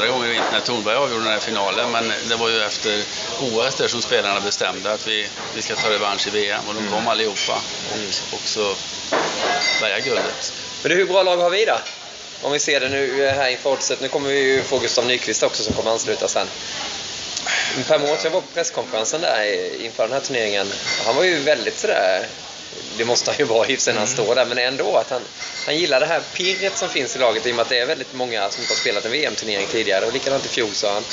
Jag 0.00 0.12
har 0.12 0.18
hört 0.18 0.22
hundra 0.22 0.28
gånger 0.28 0.28
i 0.28 0.32
vinter 0.32 0.52
när 0.52 0.60
Tornberg 0.60 0.96
avgjorde 0.96 1.24
den 1.24 1.32
här 1.32 1.40
finalen, 1.40 1.90
men 1.90 2.12
det 2.28 2.36
var 2.36 2.48
ju 2.48 2.62
efter 2.62 3.04
OS 3.40 3.74
där 3.74 3.88
som 3.88 4.02
spelarna 4.02 4.40
bestämde 4.40 4.92
att 4.92 5.06
vi, 5.06 5.28
vi 5.54 5.62
ska 5.62 5.74
ta 5.74 5.90
revansch 5.90 6.26
i 6.26 6.30
VM 6.30 6.68
och 6.68 6.74
de 6.74 6.90
kom 6.90 7.08
allihopa 7.08 7.62
och, 7.90 8.34
och 8.34 8.48
så 8.48 8.74
bärgade 9.80 10.00
guldet. 10.00 10.52
Men 10.82 10.90
du, 10.90 10.96
hur 10.96 11.06
bra 11.06 11.22
lag 11.22 11.36
har 11.36 11.50
vi 11.50 11.64
då? 11.64 11.78
Om 12.42 12.52
vi 12.52 12.58
ser 12.58 12.80
det 12.80 12.88
nu 12.88 13.24
eh, 13.24 13.34
här 13.34 13.48
inför 13.48 13.70
oddset. 13.70 14.00
Nu 14.00 14.08
kommer 14.08 14.28
vi 14.30 14.38
ju 14.38 14.62
få 14.62 14.78
Gustav 14.78 15.06
Nyqvist 15.06 15.42
också 15.42 15.62
som 15.62 15.74
kommer 15.74 15.90
ansluta 15.90 16.28
sen. 16.28 16.46
Per 17.88 17.98
Mårts, 17.98 18.24
jag 18.24 18.30
var 18.30 18.40
på 18.40 18.46
presskonferensen 18.54 19.20
där 19.20 19.44
inför 19.82 20.02
den 20.02 20.12
här 20.12 20.20
turneringen. 20.20 20.66
Han 21.06 21.16
var 21.16 21.24
ju 21.24 21.38
väldigt 21.38 21.78
sådär 21.78 22.26
det 22.96 23.04
måste 23.04 23.30
han 23.30 23.38
ju 23.38 23.44
vara 23.44 23.64
hyfsat 23.66 23.94
när 23.94 23.98
han 23.98 24.08
står 24.08 24.34
där, 24.34 24.46
men 24.46 24.58
ändå 24.58 24.96
att 24.96 25.10
han, 25.10 25.22
han 25.66 25.78
gillar 25.78 26.00
det 26.00 26.06
här 26.06 26.22
pirret 26.32 26.78
som 26.78 26.88
finns 26.88 27.16
i 27.16 27.18
laget 27.18 27.46
i 27.46 27.50
och 27.50 27.54
med 27.54 27.62
att 27.62 27.68
det 27.68 27.78
är 27.78 27.86
väldigt 27.86 28.14
många 28.14 28.50
som 28.50 28.60
inte 28.60 28.72
har 28.72 28.78
spelat 28.78 29.04
en 29.04 29.10
VM-turnering 29.10 29.66
tidigare 29.66 30.06
och 30.06 30.12
likadant 30.12 30.46
i 30.46 30.48
fjol 30.48 30.74
sa 30.74 30.92
han. 30.92 31.04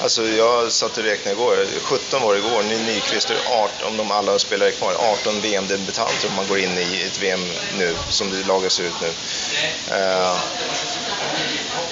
Alltså 0.00 0.22
jag 0.22 0.72
satt 0.72 0.98
och 0.98 1.04
räknade 1.04 1.36
igår, 1.36 1.66
17 1.82 2.22
var 2.22 2.34
det 2.34 2.38
igår, 2.38 2.62
Ny 2.62 2.78
Nyqvist 2.78 3.30
är 3.30 3.36
18, 3.50 3.88
om 3.88 3.96
de 3.96 4.10
alla 4.10 4.38
spelare 4.38 4.68
är 4.68 4.72
kvar, 4.72 4.94
18 4.94 5.40
VM-debutanter 5.40 6.28
om 6.28 6.34
man 6.36 6.46
går 6.46 6.58
in 6.58 6.78
i 6.78 7.02
ett 7.06 7.22
VM 7.22 7.40
nu, 7.78 7.96
som 8.08 8.30
det 8.30 8.46
laget 8.46 8.72
ser 8.72 8.84
ut 8.84 9.00
nu. 9.00 9.10
Eh, 9.96 10.36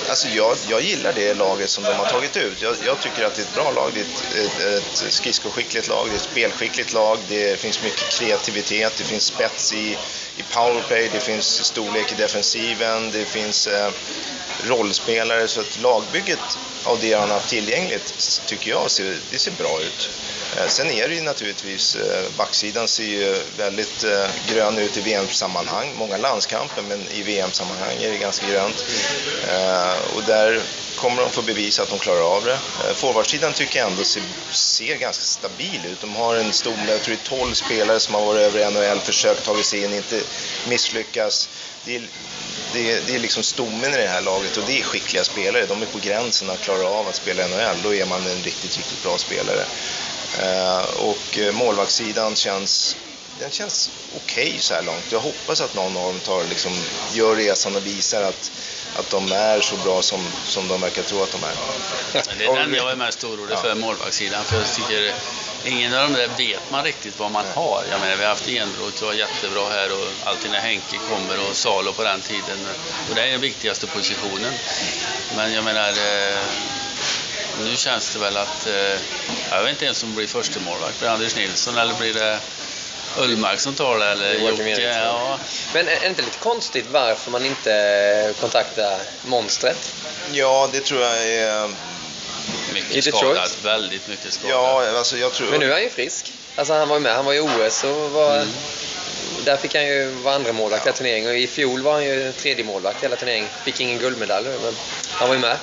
alltså 0.09 0.29
jag, 0.29 0.57
jag 0.69 0.81
gillar 0.81 1.13
det 1.13 1.35
laget 1.35 1.71
som 1.71 1.85
de 1.85 1.93
har 1.93 2.07
tagit 2.07 2.37
ut. 2.37 2.63
Jag, 2.63 2.77
jag 2.87 3.01
tycker 3.01 3.25
att 3.25 3.35
det 3.35 3.43
är 3.43 3.45
ett 3.45 3.55
bra 3.55 3.71
lag, 3.71 3.91
det 3.95 4.01
är 4.01 4.05
ett, 4.05 4.61
ett, 4.61 5.03
ett 5.03 5.13
skridskoskickligt 5.13 5.89
lag, 5.89 6.07
det 6.09 6.13
är 6.13 6.17
ett 6.17 6.23
spelskickligt 6.23 6.93
lag, 6.93 7.19
det 7.29 7.59
finns 7.59 7.83
mycket 7.83 8.09
kreativitet, 8.09 8.93
det 8.99 9.05
finns 9.05 9.25
spets 9.25 9.73
i, 9.73 9.97
i 10.37 10.43
powerplay, 10.55 11.11
det 11.13 11.21
finns 11.21 11.65
storlek 11.65 12.13
i 12.13 12.15
defensiven, 12.15 13.11
det 13.11 13.25
finns 13.25 13.67
eh, 13.67 13.91
rollspelare, 14.65 15.49
så 15.49 15.61
att 15.61 15.79
lagbygget 15.83 16.59
av 16.85 16.99
det 17.01 17.13
han 17.13 17.29
har 17.29 17.35
haft 17.35 17.49
tillgängligt 17.49 18.41
tycker 18.47 18.71
jag 18.71 18.91
ser, 18.91 19.17
det 19.31 19.39
ser 19.39 19.51
bra 19.51 19.81
ut. 19.81 20.11
Eh, 20.57 20.69
sen 20.69 20.91
är 20.91 21.09
det 21.09 21.15
ju 21.15 21.23
naturligtvis, 21.23 21.95
eh, 21.97 22.25
backsidan 22.37 22.89
ser 22.89 23.05
ju 23.05 23.37
väldigt 23.57 24.05
eh, 24.05 24.27
grön 24.49 24.79
ut 24.79 24.97
i 24.97 25.01
VM-sammanhang. 25.01 25.95
Många 25.97 26.17
landskamper, 26.17 26.83
men 26.83 27.07
i 27.13 27.23
VM-sammanhang 27.23 27.97
är 28.01 28.11
det 28.11 28.19
ganska 28.19 28.47
grönt. 28.47 28.85
Och 30.15 30.23
där 30.23 30.63
kommer 30.97 31.23
de 31.23 31.31
få 31.31 31.43
bevisa 31.43 31.83
att 31.83 31.89
de 31.89 31.99
klarar 31.99 32.37
av 32.37 32.45
det. 32.45 32.59
Forwardsidan 32.95 33.53
tycker 33.53 33.79
jag 33.79 33.91
ändå 33.91 34.05
ser, 34.05 34.23
ser 34.51 34.97
ganska 34.97 35.25
stabil 35.25 35.81
ut. 35.93 36.01
De 36.01 36.17
har 36.17 36.37
en 36.37 36.53
stor, 36.53 36.75
jag 36.89 37.03
tror 37.03 37.17
det 37.25 37.35
är 37.35 37.39
12 37.39 37.55
spelare 37.55 38.01
som 38.01 38.15
har 38.15 38.27
varit 38.27 38.41
över 38.41 38.71
NHL, 38.71 39.01
försökt 39.01 39.45
tagit 39.45 39.67
sig 39.67 39.85
in, 39.85 39.95
inte 39.95 40.21
misslyckas. 40.69 41.49
Det 41.85 41.97
är, 41.97 42.03
det, 42.73 42.93
är, 42.93 43.01
det 43.07 43.15
är 43.15 43.19
liksom 43.19 43.43
stommen 43.43 43.95
i 43.95 43.97
det 43.97 44.09
här 44.09 44.23
laget 44.23 44.57
och 44.57 44.65
det 44.67 44.79
är 44.79 44.83
skickliga 44.83 45.25
spelare. 45.25 45.67
De 45.67 45.83
är 45.83 45.87
på 45.87 45.99
gränsen 45.99 46.51
att 46.51 46.61
klara 46.61 46.72
av 46.81 47.09
att 47.09 47.17
spela 47.17 47.45
i 47.45 47.49
NHL. 47.49 47.83
Då 47.83 47.95
är 47.95 48.07
man 48.07 48.27
en 48.27 48.43
riktigt, 48.43 48.77
riktigt 48.77 49.03
bra 49.03 49.19
spelare. 49.19 49.65
Eh, 50.39 50.83
och 50.83 51.39
eh, 51.39 51.53
målvaktssidan 51.53 52.37
känns 52.37 52.97
den 53.39 53.51
känns 53.51 53.91
okej 54.17 54.57
så 54.61 54.75
här 54.75 54.83
långt. 54.83 55.13
Jag 55.13 55.21
hoppas 55.21 55.61
att 55.61 55.75
någon 55.75 55.97
av 55.97 56.05
dem 56.05 56.21
tar, 56.21 56.45
liksom, 56.45 56.73
gör 57.13 57.37
resan 57.37 57.77
och 57.77 57.87
visar 57.87 58.23
att, 58.23 58.53
att 58.97 59.11
de 59.11 59.33
är 59.33 59.61
så 59.61 59.77
bra 59.77 60.03
som, 60.03 60.27
som 60.45 60.69
de 60.69 60.81
verkar 60.81 61.03
tro 61.03 61.23
att 61.23 61.33
de 61.33 61.45
är. 61.45 61.55
Det 62.39 62.45
är 62.45 62.57
den 62.57 62.75
jag 62.75 62.91
är 62.91 62.97
mest 62.97 63.25
orolig 63.25 63.59
för, 63.59 63.75
målvaktssidan. 63.75 64.45
För 64.45 64.57
jag 64.57 64.75
tycker 64.75 65.15
ingen 65.65 65.95
av 65.95 66.11
de 66.11 66.19
där 66.19 66.29
vet 66.39 66.71
man 66.71 66.85
riktigt 66.85 67.19
vad 67.19 67.31
man 67.31 67.45
har. 67.55 67.85
Jag 67.91 68.01
menar, 68.01 68.17
vi 68.17 68.23
har 68.23 68.31
haft 68.31 68.49
Enroth 68.49 68.97
som 68.97 69.07
var 69.07 69.15
jättebra 69.15 69.69
här 69.69 69.93
och 69.93 70.09
alltid 70.25 70.51
när 70.51 70.61
Henke 70.61 70.99
kommer 71.11 71.49
och 71.49 71.57
Salo 71.57 71.93
på 71.93 72.03
den 72.03 72.21
tiden. 72.21 72.67
Och 73.09 73.15
det 73.15 73.23
är 73.23 73.31
den 73.31 73.41
viktigaste 73.41 73.87
positionen. 73.87 74.53
Men 75.37 75.53
jag 75.53 75.65
menar, 75.65 75.89
eh, 75.89 76.39
nu 77.61 77.77
känns 77.77 78.13
det 78.13 78.19
väl 78.19 78.37
att, 78.37 78.67
eh, 78.67 79.01
jag 79.51 79.63
vet 79.63 79.71
inte 79.71 79.85
ens 79.85 80.03
om 80.03 80.09
det 80.09 80.17
blir 80.17 80.27
första 80.27 80.61
målvakt. 80.61 80.99
Blir 80.99 81.09
det 81.09 81.15
Anders 81.15 81.37
Nilsson 81.37 81.79
eller 81.79 81.95
blir 81.95 82.15
det 82.15 82.39
Ullmark 83.19 83.61
som 83.61 83.75
tar 83.75 83.99
det? 83.99 84.07
Eller 84.07 84.35
Jocke? 84.35 84.81
Ja. 84.81 85.39
Men 85.75 85.89
är 85.89 86.01
det 86.01 86.07
inte 86.07 86.23
lite 86.23 86.39
konstigt 86.39 86.87
varför 86.91 87.31
man 87.31 87.47
inte 87.47 88.35
kontaktar 88.41 88.99
monstret? 89.23 89.93
Ja, 90.33 90.69
det 90.73 90.81
tror 90.81 91.01
jag 91.03 91.27
är... 91.27 91.71
I 92.71 92.75
Mycket 92.75 93.05
Detroit? 93.05 93.15
skadad, 93.15 93.51
väldigt 93.63 94.09
mycket 94.09 94.33
skadad. 94.33 94.57
Ja, 94.57 94.99
alltså 94.99 95.17
jag 95.17 95.33
tror... 95.33 95.51
Men 95.51 95.61
nu 95.61 95.67
är 95.67 95.73
han 95.73 95.83
ju 95.83 95.91
frisk. 95.91 96.33
Alltså 96.57 96.75
han 96.75 96.89
var 96.89 96.97
ju 96.97 97.03
med, 97.03 97.15
han 97.15 97.25
var 97.25 97.35
i 97.35 97.41
OS 97.41 97.85
och 97.85 98.11
var... 98.11 98.37
Mm. 98.37 98.49
Där 99.45 99.57
fick 99.57 99.75
han 99.75 99.87
ju 99.87 100.09
vara 100.09 100.35
andra 100.35 100.53
målvakt 100.53 100.87
hela 100.87 100.97
turneringen 100.97 101.31
och 101.31 101.37
i 101.37 101.47
fjol 101.47 101.83
var 101.83 101.93
han 101.93 102.05
ju 102.05 102.33
tredje 102.33 102.65
målvakt 102.65 103.05
hela 103.05 103.17
turneringen. 103.17 103.49
Fick 103.65 103.81
ingen 103.81 103.99
guldmedalj 103.99 104.49
men 104.49 104.75
han 105.11 105.29
var 105.29 105.35
ju 105.35 105.41
med. 105.41 105.57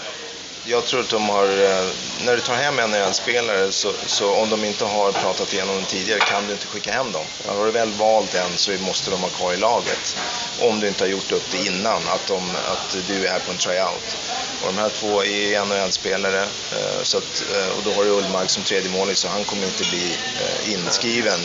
Jag 0.71 0.85
tror 0.85 0.99
att 0.99 1.09
de 1.09 1.29
har, 1.29 1.43
eh, 1.45 1.85
när 2.25 2.35
du 2.35 2.41
tar 2.41 2.55
hem 2.55 2.79
en 2.79 2.91
NHL-spelare 2.91 3.71
så, 3.71 3.93
så 4.05 4.33
om 4.33 4.49
de 4.49 4.65
inte 4.65 4.85
har 4.85 5.11
pratat 5.11 5.53
igenom 5.53 5.75
den 5.75 5.85
tidigare 5.85 6.19
kan 6.19 6.47
du 6.47 6.51
inte 6.51 6.67
skicka 6.67 6.91
hem 6.91 7.11
dem. 7.11 7.25
Har 7.47 7.65
du 7.65 7.71
väl 7.71 7.91
valt 7.91 8.35
en 8.35 8.57
så 8.57 8.71
måste 8.71 9.11
de 9.11 9.21
ha 9.21 9.29
kvar 9.29 9.53
i 9.53 9.57
laget. 9.57 10.17
Om 10.61 10.79
du 10.79 10.87
inte 10.87 11.03
har 11.03 11.09
gjort 11.09 11.31
upp 11.31 11.51
det 11.51 11.65
innan, 11.65 12.01
att, 12.07 12.27
de, 12.27 12.49
att 12.65 12.97
du 13.07 13.25
är 13.25 13.31
här 13.31 13.39
på 13.39 13.51
en 13.51 13.57
tryout. 13.57 14.17
Och 14.61 14.67
de 14.67 14.77
här 14.77 14.89
två 14.89 15.23
är 15.23 15.65
NHL-spelare 15.65 16.43
eh, 16.71 17.03
så 17.03 17.17
att, 17.17 17.43
eh, 17.55 17.77
och 17.77 17.83
då 17.83 17.93
har 17.93 18.03
du 18.03 18.09
Ullmark 18.09 18.49
som 18.49 18.63
tredje 18.63 18.89
målis 18.89 19.19
så 19.19 19.27
han 19.27 19.43
kommer 19.43 19.65
inte 19.65 19.83
bli 19.83 20.17
inskriven 20.65 21.39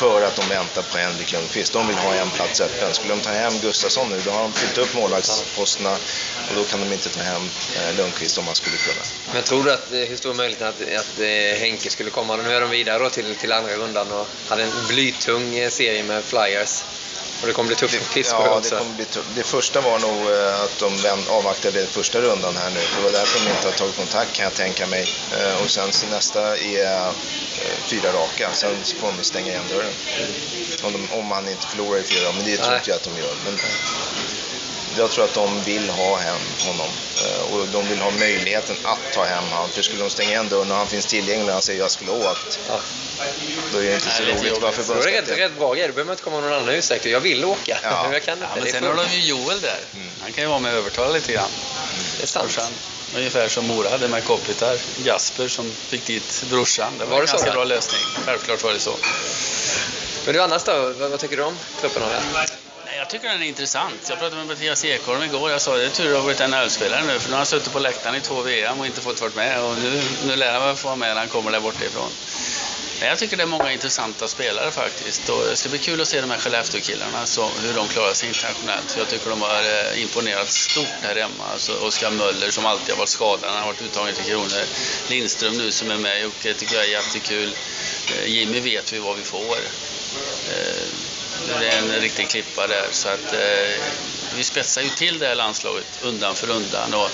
för 0.00 0.22
att 0.22 0.36
de 0.36 0.48
väntar 0.48 0.82
på 0.82 0.98
Henrik 0.98 1.32
Lundqvist. 1.32 1.72
De 1.72 1.86
vill 1.86 1.96
ha 1.96 2.14
en 2.14 2.30
plats 2.30 2.60
öppen. 2.60 2.94
Skulle 2.94 3.14
de 3.14 3.20
ta 3.20 3.30
hem 3.30 3.52
Gustafsson 3.62 4.10
nu, 4.10 4.20
då 4.24 4.30
har 4.30 4.42
de 4.42 4.52
fyllt 4.52 4.78
upp 4.78 4.94
målvaktsposterna 4.94 5.92
och 6.48 6.54
då 6.54 6.64
kan 6.64 6.80
de 6.80 6.92
inte 6.92 7.08
ta 7.08 7.20
hem 7.20 7.42
eh, 7.76 7.96
Lundqvist 7.96 8.38
om 8.38 8.44
man 8.44 8.54
skulle 8.54 8.76
kunna. 8.76 9.04
Men 9.34 9.42
tror 9.42 9.64
du 9.64 9.72
att, 9.72 9.92
eh, 9.92 9.98
hur 9.98 10.16
stor 10.16 10.30
är 10.30 10.34
möjligheten 10.34 10.68
att, 10.68 10.80
att 10.80 11.20
eh, 11.20 11.60
Henke 11.60 11.90
skulle 11.90 12.10
komma? 12.10 12.36
Nu 12.36 12.52
är 12.52 12.60
de 12.60 12.70
vidare 12.70 12.98
då 12.98 13.10
till, 13.10 13.36
till 13.36 13.52
andra 13.52 13.74
rundan 13.74 14.12
och 14.12 14.28
hade 14.48 14.62
en 14.62 14.72
blytung 14.88 15.70
serie 15.70 16.02
med 16.02 16.24
Flyers. 16.24 16.82
Och 17.40 17.46
det 17.46 17.52
kommer 17.52 17.66
bli 17.66 17.76
tufft 17.76 17.94
Det, 17.94 18.14
Pittsburgh 18.14 18.46
ja, 18.46 18.56
också. 18.58 18.74
det, 18.74 18.80
kommer 18.80 18.94
bli 18.96 19.04
tuff. 19.04 19.24
det 19.34 19.42
första 19.42 19.80
var 19.80 19.98
nog 19.98 20.30
eh, 20.30 20.62
att 20.62 20.78
de 20.78 21.24
avvaktade 21.28 21.86
första 21.86 22.20
rundan 22.20 22.56
här 22.56 22.70
nu. 22.70 22.80
Det 22.96 23.02
var 23.04 23.10
därför 23.12 23.44
de 23.44 23.50
inte 23.50 23.66
har 23.68 23.72
tagit 23.72 23.96
kontakt 23.96 24.32
kan 24.32 24.44
jag 24.44 24.54
tänka 24.54 24.86
mig. 24.86 25.04
Eh, 25.38 25.62
Och 25.62 25.70
sen 25.70 25.90
nästa 26.10 26.56
är 26.58 27.06
eh, 27.06 27.12
fyra 27.90 28.12
raka. 28.12 28.48
Sen 28.52 28.76
så 28.84 28.96
får 28.96 29.12
de 29.18 29.24
stänga 29.24 29.48
igen 29.48 29.62
dörren. 29.70 29.92
Om, 30.82 30.92
de, 30.92 31.12
om 31.18 31.30
han 31.30 31.48
inte 31.48 31.66
förlorar 31.66 31.98
i 31.98 32.02
fyra, 32.02 32.32
men 32.32 32.44
det 32.44 32.56
tror 32.56 32.74
inte 32.76 32.90
jag 32.90 32.96
att 32.96 33.02
de 33.02 33.18
gör. 33.18 33.34
Men 33.44 33.58
jag 34.98 35.10
tror 35.10 35.24
att 35.24 35.34
de 35.34 35.62
vill 35.62 35.90
ha 35.90 36.16
hem 36.16 36.40
honom 36.66 36.88
Eh, 37.26 37.52
och 37.54 37.66
de 37.68 37.88
vill 37.88 37.98
ha 37.98 38.10
möjligheten 38.10 38.76
att 38.84 38.98
ta 39.14 39.24
hem 39.24 39.44
honom. 39.44 39.68
För 39.70 39.82
skulle 39.82 40.00
de 40.02 40.10
stänga 40.10 40.30
igen 40.30 40.48
dörren 40.48 40.70
och 40.70 40.76
han 40.76 40.86
finns 40.86 41.06
tillgänglig 41.06 41.46
och 41.46 41.52
han 41.52 41.62
säger 41.62 41.80
jag 41.80 41.90
skulle 41.90 42.10
åkt, 42.10 42.58
Ja. 42.68 42.80
då 43.72 43.78
är 43.78 43.82
det 43.82 43.94
inte 43.94 44.10
så 44.10 44.22
roligt 44.22 44.62
varför 44.62 44.82
Så 44.82 44.94
det 44.94 44.98
är 44.98 45.02
rätt, 45.02 45.04
förbundskapten... 45.04 45.36
rätt 45.36 45.58
bra 45.58 45.74
grej. 45.74 45.86
Då 45.88 45.92
behöver 45.92 46.04
man 46.04 46.12
inte 46.12 46.22
komma 46.22 46.40
någon 46.40 46.52
annan 46.52 46.68
ursäkt. 46.68 47.04
Jag 47.06 47.20
vill 47.20 47.44
åka, 47.44 47.78
Ja. 47.82 48.02
men 48.02 48.12
jag 48.18 48.22
kan 48.24 48.38
Ja, 48.40 48.44
inte. 48.44 48.54
men 48.54 48.64
det 48.64 48.70
är 48.70 48.72
sen 48.72 48.84
har 48.84 48.94
de 48.94 49.16
ju 49.16 49.20
Joel 49.28 49.60
där. 49.60 49.78
Mm. 49.94 50.08
Han 50.22 50.32
kan 50.32 50.44
ju 50.44 50.48
vara 50.50 50.58
med 50.58 50.72
och 50.72 50.78
övertala 50.78 51.12
lite 51.12 51.32
grann. 51.32 51.50
Det 52.16 52.22
är 52.22 52.26
sant. 52.26 52.46
Brorsan. 52.46 52.72
Ungefär 53.16 53.48
som 53.48 53.66
Mora 53.66 53.90
hade 53.90 54.08
med 54.08 54.24
Kopitar. 54.24 54.76
Jasper 55.04 55.48
som 55.48 55.72
fick 55.72 56.06
dit 56.06 56.44
brorsan. 56.50 56.92
Det 56.98 57.04
var, 57.04 57.10
Var 57.10 57.18
en 57.18 57.24
det 57.24 57.30
så, 57.30 57.32
ganska 57.36 57.48
ja? 57.50 57.54
bra 57.54 57.64
lösning. 57.64 58.00
Självklart 58.26 58.62
var 58.64 58.72
det 58.72 58.80
så. 58.80 58.96
Men 60.24 60.34
du 60.34 60.42
annars 60.42 60.62
då? 60.62 60.72
Vad, 60.98 61.10
vad 61.10 61.20
tycker 61.20 61.36
du 61.36 61.42
om 61.42 61.58
truppen 61.80 62.02
det? 62.02 62.22
Nej, 62.32 62.46
jag 62.96 63.10
tycker 63.10 63.28
den 63.28 63.42
är 63.42 63.46
intressant. 63.46 64.08
Jag 64.08 64.18
pratade 64.18 64.36
med 64.36 64.46
Mattias 64.46 64.84
Ekholm 64.84 65.22
igår. 65.22 65.50
Jag 65.50 65.60
sa 65.60 65.76
det 65.76 65.84
är 65.84 65.90
tur 65.90 66.06
att 66.06 66.12
ha 66.12 66.18
har 66.18 66.26
varit 66.26 66.50
NHL-spelare 66.50 67.04
nu 67.04 67.18
för 67.18 67.28
nu 67.28 67.32
har 67.32 67.38
han 67.38 67.46
suttit 67.46 67.72
på 67.72 67.78
läktaren 67.78 68.14
i 68.16 68.20
två 68.20 68.42
VM 68.42 68.80
och 68.80 68.86
inte 68.86 69.00
fått 69.00 69.20
vara 69.20 69.32
med. 69.34 69.62
Och 69.62 69.76
nu, 69.78 70.02
nu 70.26 70.36
lär 70.36 70.52
han 70.52 70.66
väl 70.66 70.76
få 70.76 70.88
vara 70.88 70.96
med 70.96 71.08
när 71.08 71.20
han 71.20 71.28
kommer 71.28 71.50
där 71.50 71.60
bortifrån. 71.60 72.10
Men 73.00 73.08
jag 73.08 73.18
tycker 73.18 73.36
det 73.36 73.42
är 73.42 73.46
många 73.46 73.72
intressanta 73.72 74.28
spelare 74.28 74.70
faktiskt. 74.70 75.28
Och 75.28 75.44
det 75.50 75.56
ska 75.56 75.68
bli 75.68 75.78
kul 75.78 76.00
att 76.00 76.08
se 76.08 76.20
de 76.20 76.30
här 76.30 76.38
Skellefteå-killarna, 76.38 77.18
hur 77.62 77.74
de 77.74 77.88
klarar 77.88 78.14
sig 78.14 78.28
internationellt. 78.28 78.96
Jag 78.98 79.08
tycker 79.08 79.30
de 79.30 79.42
har 79.42 79.62
eh, 79.62 80.02
imponerat 80.02 80.48
stort 80.48 80.98
här 81.02 81.16
hemma. 81.16 81.44
Alltså 81.52 81.72
Oskar 81.72 82.10
Möller 82.10 82.50
som 82.50 82.66
alltid 82.66 82.90
har 82.90 82.98
varit 82.98 83.08
skadad, 83.08 83.50
han 83.50 83.58
har 83.58 83.66
varit 83.66 83.82
uttagen 83.82 84.14
till 84.14 84.24
Kronor. 84.24 84.62
Lindström 85.08 85.58
nu 85.58 85.72
som 85.72 85.90
är 85.90 85.96
med, 85.96 86.26
och 86.26 86.32
det 86.42 86.54
tycker 86.54 86.74
jag 86.74 86.84
är 86.84 86.88
jättekul. 86.88 87.54
Eh, 88.16 88.26
Jimmy 88.26 88.60
vet 88.60 88.92
vi 88.92 88.98
vad 88.98 89.16
vi 89.16 89.22
får. 89.22 89.58
Eh, 90.50 90.88
det 91.46 91.68
är 91.68 91.78
en 91.78 92.00
riktig 92.00 92.28
klippa 92.28 92.66
där. 92.66 92.86
Så 92.90 93.08
att, 93.08 93.32
eh, 93.32 93.84
vi 94.36 94.44
spetsar 94.44 94.82
ju 94.82 94.88
till 94.88 95.18
det 95.18 95.26
här 95.26 95.34
landslaget 95.34 95.86
undan 96.02 96.36
för 96.36 96.50
undan. 96.50 96.94
Och 96.94 97.10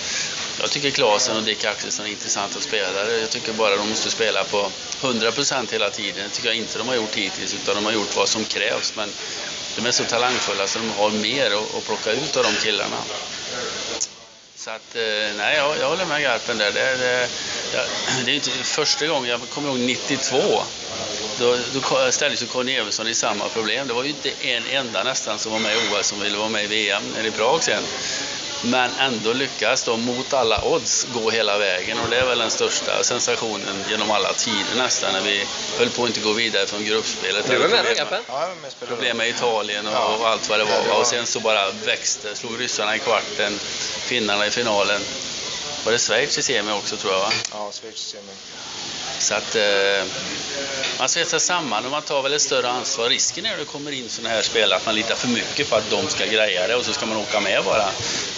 jag 0.60 0.70
tycker 0.70 0.90
Klasen 0.90 1.36
och 1.36 1.42
Dick 1.42 1.64
Axelsson 1.64 2.06
är 2.06 2.10
intressanta 2.10 2.60
spelare. 2.60 3.20
Jag 3.20 3.30
tycker 3.30 3.52
bara 3.52 3.76
de 3.76 3.88
måste 3.88 4.10
spela 4.10 4.44
på 4.44 4.70
100% 5.00 5.72
hela 5.72 5.90
tiden. 5.90 6.24
Det 6.28 6.28
tycker 6.28 6.48
jag 6.48 6.56
inte 6.56 6.78
de 6.78 6.88
har 6.88 6.94
gjort 6.94 7.14
hittills, 7.14 7.54
utan 7.54 7.74
de 7.74 7.84
har 7.84 7.92
gjort 7.92 8.16
vad 8.16 8.28
som 8.28 8.44
krävs. 8.44 8.92
Men 8.96 9.12
de 9.76 9.86
är 9.86 9.90
så 9.90 10.04
talangfulla 10.04 10.66
så 10.66 10.78
de 10.78 10.90
har 10.90 11.10
mer 11.10 11.50
att 11.78 11.84
plocka 11.86 12.12
ut 12.12 12.36
av 12.36 12.44
de 12.44 12.52
killarna. 12.54 12.96
Så 14.66 14.70
att, 14.70 14.96
eh, 14.96 15.36
nej, 15.36 15.56
jag, 15.56 15.78
jag 15.78 15.88
håller 15.88 16.06
med 16.06 16.22
Garpen 16.22 16.58
där. 16.58 16.72
Det, 16.72 16.96
det, 16.96 17.28
jag, 17.72 17.84
det 18.24 18.30
är 18.30 18.34
inte 18.34 18.50
första 18.50 19.06
gången, 19.06 19.30
jag 19.30 19.40
kommer 19.50 19.68
ihåg 19.68 19.78
92. 19.78 20.62
Då, 21.38 21.58
då 21.72 22.12
ställdes 22.12 22.42
ju 22.42 22.46
Conny 22.46 22.72
Evensson 22.72 23.08
i 23.08 23.14
samma 23.14 23.48
problem. 23.48 23.88
Det 23.88 23.94
var 23.94 24.04
ju 24.04 24.10
inte 24.10 24.30
en 24.48 24.66
enda 24.66 25.02
nästan 25.02 25.38
som 25.38 25.52
var 25.52 25.58
med 25.58 25.72
i 25.72 25.76
OS 25.76 26.06
som 26.06 26.20
ville 26.20 26.38
vara 26.38 26.48
med 26.48 26.64
i 26.64 26.66
VM 26.66 27.02
eller 27.18 27.28
i 27.28 27.30
Prag 27.30 27.64
sen. 27.64 27.82
Men 28.70 28.90
ändå 29.00 29.32
lyckas 29.32 29.82
de 29.84 30.00
mot 30.04 30.32
alla 30.32 30.64
odds 30.64 31.06
gå 31.14 31.30
hela 31.30 31.58
vägen 31.58 31.98
och 31.98 32.10
det 32.10 32.16
är 32.16 32.24
väl 32.26 32.38
den 32.38 32.50
största 32.50 33.02
sensationen 33.04 33.84
genom 33.90 34.10
alla 34.10 34.32
tider 34.32 34.76
nästan 34.76 35.12
när 35.12 35.20
vi 35.20 35.46
höll 35.78 35.90
på 35.90 36.02
att 36.02 36.08
inte 36.08 36.20
gå 36.20 36.32
vidare 36.32 36.66
från 36.66 36.84
gruppspelet. 36.84 37.46
Du 37.50 37.56
var 37.58 37.68
med 37.68 37.84
Problem-? 37.86 38.22
Ja, 38.28 38.48
spelar 38.70 38.88
problem 38.88 39.16
med 39.16 39.28
Italien 39.28 39.86
och, 39.86 39.92
Ja. 39.92 40.16
och 40.20 40.28
allt 40.28 40.48
vad 40.48 40.58
det 40.58 40.64
Ja, 40.64 40.76
var. 40.76 40.82
det 40.84 40.88
var- 40.90 41.00
Och 41.00 41.06
sen 41.06 41.26
så 41.26 41.40
bara 41.40 41.70
växte, 41.70 42.34
slog 42.34 42.60
ryssarna 42.60 42.96
i 42.96 42.98
kvarten, 42.98 43.58
finnarna 44.06 44.46
i 44.46 44.50
finalen. 44.50 45.02
Var 45.84 45.92
det 45.92 45.98
Schweiz 45.98 46.38
i 46.38 46.42
semi 46.42 46.72
också 46.72 46.96
tror 46.96 47.12
jag 47.12 47.20
va? 47.20 47.32
Ja, 47.52 47.72
Schweiz 47.72 47.98
ser 47.98 48.18
man. 48.22 48.34
Så 49.18 49.34
att 49.34 49.54
eh, 49.54 50.04
man 50.98 51.08
svetsar 51.08 51.38
samman 51.38 51.84
och 51.84 51.90
man 51.90 52.02
tar 52.02 52.22
väl 52.22 52.32
ett 52.32 52.42
större 52.42 52.68
ansvar. 52.68 53.08
Risken 53.08 53.46
är 53.46 53.50
när 53.50 53.58
det 53.58 53.64
kommer 53.64 53.92
in 53.92 54.08
sådana 54.08 54.34
här 54.34 54.42
spelare 54.42 54.78
att 54.78 54.86
man 54.86 54.94
litar 54.94 55.14
för 55.14 55.28
mycket 55.28 55.70
på 55.70 55.76
att 55.76 55.90
de 55.90 56.08
ska 56.08 56.26
greja 56.26 56.66
det 56.66 56.74
och 56.74 56.84
så 56.84 56.92
ska 56.92 57.06
man 57.06 57.16
åka 57.16 57.40
med 57.40 57.64
bara. 57.64 57.90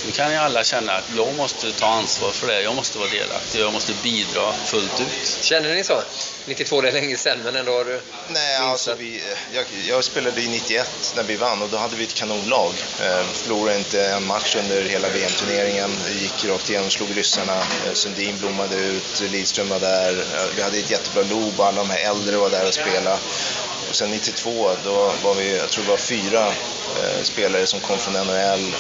Nu 0.07 0.13
kan 0.13 0.31
ju 0.31 0.37
alla 0.37 0.65
känna 0.65 0.93
att 0.93 1.05
jag 1.17 1.35
måste 1.35 1.73
ta 1.73 1.87
ansvar 1.87 2.31
för 2.31 2.47
det, 2.47 2.63
jag 2.63 2.75
måste 2.75 2.99
vara 2.99 3.09
delaktig, 3.09 3.61
jag 3.61 3.73
måste 3.73 3.93
bidra 4.03 4.53
fullt 4.53 5.01
ut. 5.01 5.39
Känner 5.41 5.75
ni 5.75 5.85
så? 5.85 6.03
92 6.49 6.81
det 6.81 6.89
är 6.89 6.93
länge 6.93 7.17
sedan, 7.17 7.39
men 7.45 7.57
ändå 7.57 7.73
har 7.73 7.85
du... 7.85 8.01
Nej, 8.29 8.57
alltså 8.57 8.95
vi, 8.95 9.23
jag, 9.53 9.65
jag 9.89 10.05
spelade 10.05 10.41
i 10.41 10.49
91 10.49 11.13
när 11.17 11.23
vi 11.23 11.37
vann 11.37 11.63
och 11.63 11.69
då 11.69 11.77
hade 11.77 11.97
vi 11.97 12.05
ett 12.05 12.15
kanonlag. 12.15 12.73
Eh, 13.03 13.25
förlorade 13.33 13.79
inte 13.79 14.07
en 14.07 14.27
match 14.27 14.57
under 14.57 14.83
hela 14.83 15.09
VM-turneringen. 15.09 15.91
Gick 16.21 16.45
rakt 16.45 16.71
igenom, 16.71 16.91
slog 16.91 17.17
ryssarna. 17.17 17.57
Eh, 17.57 17.93
Sundin 17.93 18.39
blommade 18.39 18.77
ut, 18.77 19.23
Lidström 19.33 19.69
var 19.69 19.81
där. 19.81 20.13
Eh, 20.13 20.47
vi 20.57 20.63
hade 20.63 20.79
ett 20.79 20.91
jättebra 20.91 21.23
lob 21.23 21.61
alla 21.61 21.83
de 21.83 21.91
här 21.91 22.11
äldre 22.11 22.37
var 22.37 22.51
där 22.51 22.69
och 22.69 22.75
spelade. 22.75 23.19
Och 23.89 23.97
sen 23.97 24.11
92, 24.11 24.71
då 24.85 25.13
var 25.23 25.35
vi, 25.35 25.57
jag 25.57 25.71
tror 25.71 25.85
det 25.85 25.91
var 25.91 25.97
fyra 25.97 26.47
eh, 26.47 27.23
spelare 27.23 27.67
som 27.67 27.81
kom 27.81 27.99
från 27.99 28.15
NHL. 28.15 28.75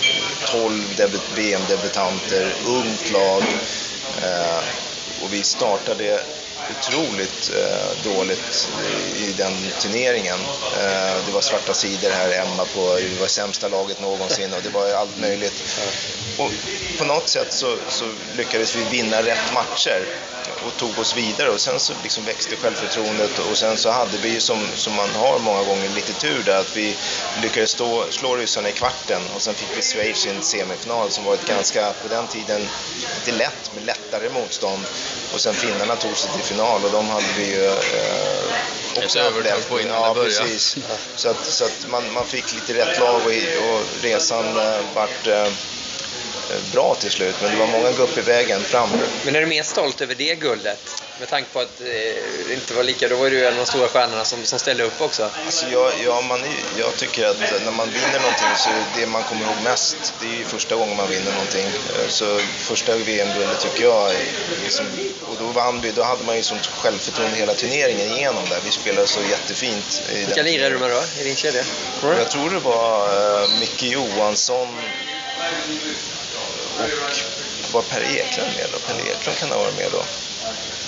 12 0.46 0.94
debut, 0.96 1.22
VM-debutanter, 1.35 2.52
ungt 2.66 3.11
lag. 3.12 3.42
Eh, 4.22 4.62
och 5.22 5.33
vi 5.33 5.42
startade 5.42 6.20
otroligt 6.70 7.50
eh, 7.57 8.12
dåligt 8.12 8.68
i, 8.88 9.24
i 9.24 9.33
den 9.33 9.52
turneringen. 9.81 10.38
Eh, 10.81 11.26
det 11.26 11.33
var 11.33 11.40
svarta 11.40 11.74
sidor 11.74 12.11
här 12.11 12.33
hemma 12.33 12.64
på, 12.74 12.94
vi 12.94 13.18
var 13.20 13.26
sämsta 13.26 13.68
laget 13.68 14.00
någonsin 14.00 14.54
och 14.54 14.62
det 14.62 14.68
var 14.68 14.92
allt 14.92 15.20
möjligt. 15.20 15.62
Och 16.38 16.50
på 16.98 17.04
något 17.04 17.28
sätt 17.28 17.52
så, 17.52 17.76
så 17.88 18.04
lyckades 18.37 18.76
vi 18.76 18.85
vinna 18.85 19.22
rätt 19.22 19.54
matcher 19.54 20.02
och 20.68 20.76
tog 20.76 20.98
oss 20.98 21.16
vidare 21.16 21.50
och 21.50 21.61
sen 21.61 21.81
så 21.81 21.92
liksom 22.02 22.24
växte 22.24 22.57
självförtroendet 22.57 23.38
och 23.38 23.57
sen 23.57 23.76
så 23.76 23.90
hade 23.90 24.18
vi 24.18 24.28
ju 24.28 24.40
som, 24.40 24.66
som 24.76 24.94
man 24.94 25.11
har 25.11 25.38
många 25.38 25.62
gånger 25.62 25.88
lite 25.88 26.12
tur 26.12 26.42
där 26.42 26.61
att 26.61 26.76
vi 26.76 26.96
lyckades 27.42 27.70
stå, 27.70 28.04
slå 28.11 28.37
ryssarna 28.37 28.68
i 28.68 28.72
kvarten 28.72 29.22
och 29.35 29.42
sen 29.42 29.54
fick 29.54 29.78
vi 29.78 29.83
Schweiz 29.83 30.26
i 30.26 30.31
en 30.31 30.42
semifinal 30.42 31.11
som 31.11 31.24
var 31.24 31.35
ett 31.35 31.46
ganska, 31.46 31.92
på 32.02 32.09
den 32.09 32.26
tiden, 32.26 32.68
inte 33.18 33.38
lätt 33.38 33.70
men 33.74 33.85
lättare 33.85 34.28
motstånd 34.28 34.83
och 35.35 35.40
sen 35.40 35.54
finnarna 35.54 35.96
tog 35.96 36.16
sig 36.16 36.31
till 36.33 36.42
final 36.42 36.85
och 36.85 36.90
de 36.90 37.09
hade 37.09 37.26
vi 37.37 37.46
ju 37.46 37.66
eh, 37.66 39.04
också 39.04 39.18
övertag 39.18 39.68
på 39.68 39.81
innan 39.81 39.94
ja, 39.94 40.09
det 40.09 40.14
började. 40.14 40.44
Precis. 40.44 40.76
Så 41.16 41.28
att, 41.28 41.46
så 41.46 41.64
att 41.64 41.87
man, 41.90 42.12
man 42.12 42.24
fick 42.24 42.54
lite 42.54 42.74
rätt 42.74 43.00
lag 43.00 43.14
och, 43.14 43.74
och 43.74 43.83
resan 44.02 44.57
eh, 44.57 44.81
vart 44.94 45.26
eh, 45.26 45.48
bra 46.72 46.94
till 46.94 47.11
slut 47.11 47.34
men 47.42 47.50
det 47.50 47.56
var 47.56 47.66
många 47.66 47.92
gupp 47.92 48.18
i 48.18 48.20
vägen 48.20 48.61
fram. 48.61 48.88
Men 49.24 49.37
är 49.37 49.40
du 49.40 49.46
mer 49.46 49.62
stolt 49.62 50.00
över 50.00 50.14
det 50.14 50.34
guldet? 50.34 51.02
Med 51.20 51.28
tanke 51.28 51.48
på 51.52 51.61
att 51.61 51.80
eh, 51.80 51.87
det 52.48 52.54
inte 52.54 52.74
var 52.74 52.82
lika, 52.82 53.08
då 53.08 53.16
var 53.16 53.30
du 53.30 53.46
en 53.46 53.52
av 53.52 53.58
de 53.58 53.66
stora 53.66 53.88
stjärnorna 53.88 54.24
som, 54.24 54.44
som 54.44 54.58
ställde 54.58 54.84
upp 54.84 55.00
också. 55.00 55.30
Alltså 55.46 55.66
jag, 55.72 55.92
jag, 56.04 56.24
man, 56.24 56.40
jag 56.78 56.96
tycker 56.96 57.26
att 57.26 57.40
när 57.64 57.72
man 57.72 57.88
vinner 57.90 58.20
någonting 58.20 58.48
så 58.56 58.68
är 58.70 59.00
det 59.00 59.06
man 59.06 59.22
kommer 59.22 59.42
ihåg 59.42 59.54
mest, 59.64 60.14
det 60.20 60.26
är 60.26 60.38
ju 60.38 60.44
första 60.44 60.76
gången 60.76 60.96
man 60.96 61.08
vinner 61.08 61.32
någonting. 61.32 61.66
Eh, 61.66 62.08
Så 62.08 62.38
första 62.58 62.96
VM-guldet 62.96 63.61
tycker 63.61 63.84
jag, 63.84 64.12
liksom, 64.64 64.87
och 65.22 65.37
då 65.38 65.46
vann 65.46 65.80
vi, 65.80 65.90
då 65.90 66.02
hade 66.02 66.24
man 66.24 66.37
ju 66.37 66.42
sånt 66.42 66.66
självförtroende 66.66 67.37
hela 67.37 67.54
turneringen 67.54 68.12
igenom 68.12 68.42
där. 68.50 68.58
Vi 68.64 68.70
spelade 68.70 69.06
så 69.06 69.20
jättefint. 69.30 70.02
I 70.12 70.14
Vilka 70.24 70.42
lirade 70.42 70.70
du 70.74 70.78
med 70.78 70.90
då 70.90 71.02
i 71.20 71.24
din 71.24 71.37
kedja? 71.37 71.64
Jag 72.02 72.30
tror 72.30 72.50
det 72.50 72.58
var 72.61 73.08
uh, 73.42 73.50
Micke 73.61 73.82
Johansson 73.82 74.68
och 76.78 77.72
var 77.74 77.82
Per 77.82 78.00
Eklund 78.00 78.50
med 78.56 78.66
då? 78.72 78.78
Per 78.78 79.10
Eklund 79.10 79.38
kan 79.38 79.48
ha 79.50 79.58
varit 79.58 79.76
med 79.76 79.88
då. 79.92 80.04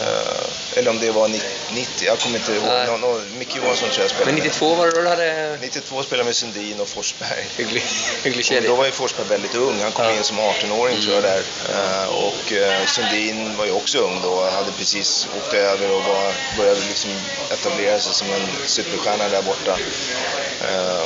Eh, 0.05 0.79
eller 0.79 0.91
om 0.91 0.99
det 1.01 1.11
var 1.11 1.29
ni- 1.29 1.41
90, 1.73 2.07
jag 2.07 2.19
kommer 2.19 2.39
inte 2.39 2.53
ihåg. 2.53 2.65
Nej. 2.67 2.87
Nå, 2.87 2.97
nå, 2.97 3.21
Micke 3.39 3.57
Johansson 3.57 3.89
tror 3.91 4.03
jag 4.03 4.11
spelade 4.11 4.27
Men 4.33 4.35
med. 4.35 4.45
92 4.45 4.75
var 4.75 4.87
det 4.87 4.93
då 4.93 5.01
du 5.03 5.09
hade 5.09 5.59
92 5.61 6.03
spelade 6.03 6.25
med 6.25 6.37
Sundin 6.37 6.81
och 6.81 6.89
Forsberg. 6.89 7.47
hygglig, 7.57 7.83
hygglig 8.23 8.41
Och 8.41 8.45
kedja? 8.45 8.71
då 8.71 8.77
var 8.77 8.85
ju 8.85 8.91
Forsberg 8.93 9.27
väldigt 9.29 9.55
ung. 9.55 9.81
Han 9.83 9.93
kom 9.93 10.05
Ja. 10.05 10.11
Mm. 10.11 10.19
in 10.19 10.25
som 10.25 10.41
18-åring 10.41 11.03
tror 11.03 11.15
jag 11.15 11.23
där. 11.23 11.43
Eh, 11.75 12.09
och 12.09 12.53
eh, 12.53 12.87
Sundin 12.87 13.57
var 13.57 13.65
ju 13.65 13.73
också 13.73 13.99
ung 13.99 14.21
då. 14.23 14.45
Han 14.45 14.55
hade 14.55 14.73
precis 14.73 15.29
åkt 15.37 15.55
över 15.55 15.91
och 15.91 16.03
var, 16.05 16.33
började 16.57 16.81
liksom 16.81 17.11
etablera 17.51 18.01
sig 18.01 18.15
som 18.15 18.27
en 18.31 18.49
superstjärna 18.67 19.29
där 19.29 19.43
borta. 19.43 19.79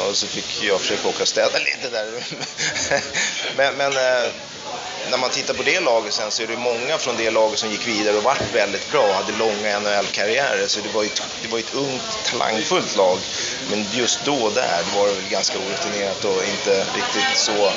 Och 0.09 0.17
så 0.17 0.27
fick 0.27 0.63
jag 0.63 0.81
försöka 0.81 1.09
åka 1.09 1.23
och 1.23 1.29
städa 1.29 1.59
lite 1.59 1.89
där. 1.91 2.07
men 3.57 3.75
men 3.75 3.93
när 5.11 5.19
man 5.19 5.31
tittar 5.31 5.55
på 5.55 5.63
det 5.63 5.81
laget 5.81 6.13
sen 6.15 6.31
så 6.31 6.43
är 6.43 6.47
det 6.47 6.57
många 6.57 6.99
från 6.99 7.17
det 7.17 7.31
laget 7.31 7.59
som 7.59 7.69
gick 7.71 7.87
vidare 7.87 8.17
och 8.17 8.23
vart 8.23 8.55
väldigt 8.55 8.91
bra 8.91 9.03
och 9.03 9.15
hade 9.15 9.33
långa 9.33 9.81
NHL-karriärer. 9.81 10.67
Så 10.67 10.81
det 10.81 10.89
var 10.89 11.03
ju 11.03 11.09
ett, 11.09 11.23
det 11.43 11.49
var 11.49 11.59
ett 11.59 11.75
ungt, 11.75 12.19
talangfullt 12.25 12.97
lag. 12.97 13.19
Men 13.71 13.87
just 13.93 14.25
då 14.25 14.51
där 14.51 14.83
var 14.97 15.09
det 15.09 15.15
väl 15.15 15.29
ganska 15.29 15.59
orutinerat 15.59 16.25
och 16.25 16.45
inte 16.45 16.87
riktigt 16.95 17.37
så, 17.37 17.73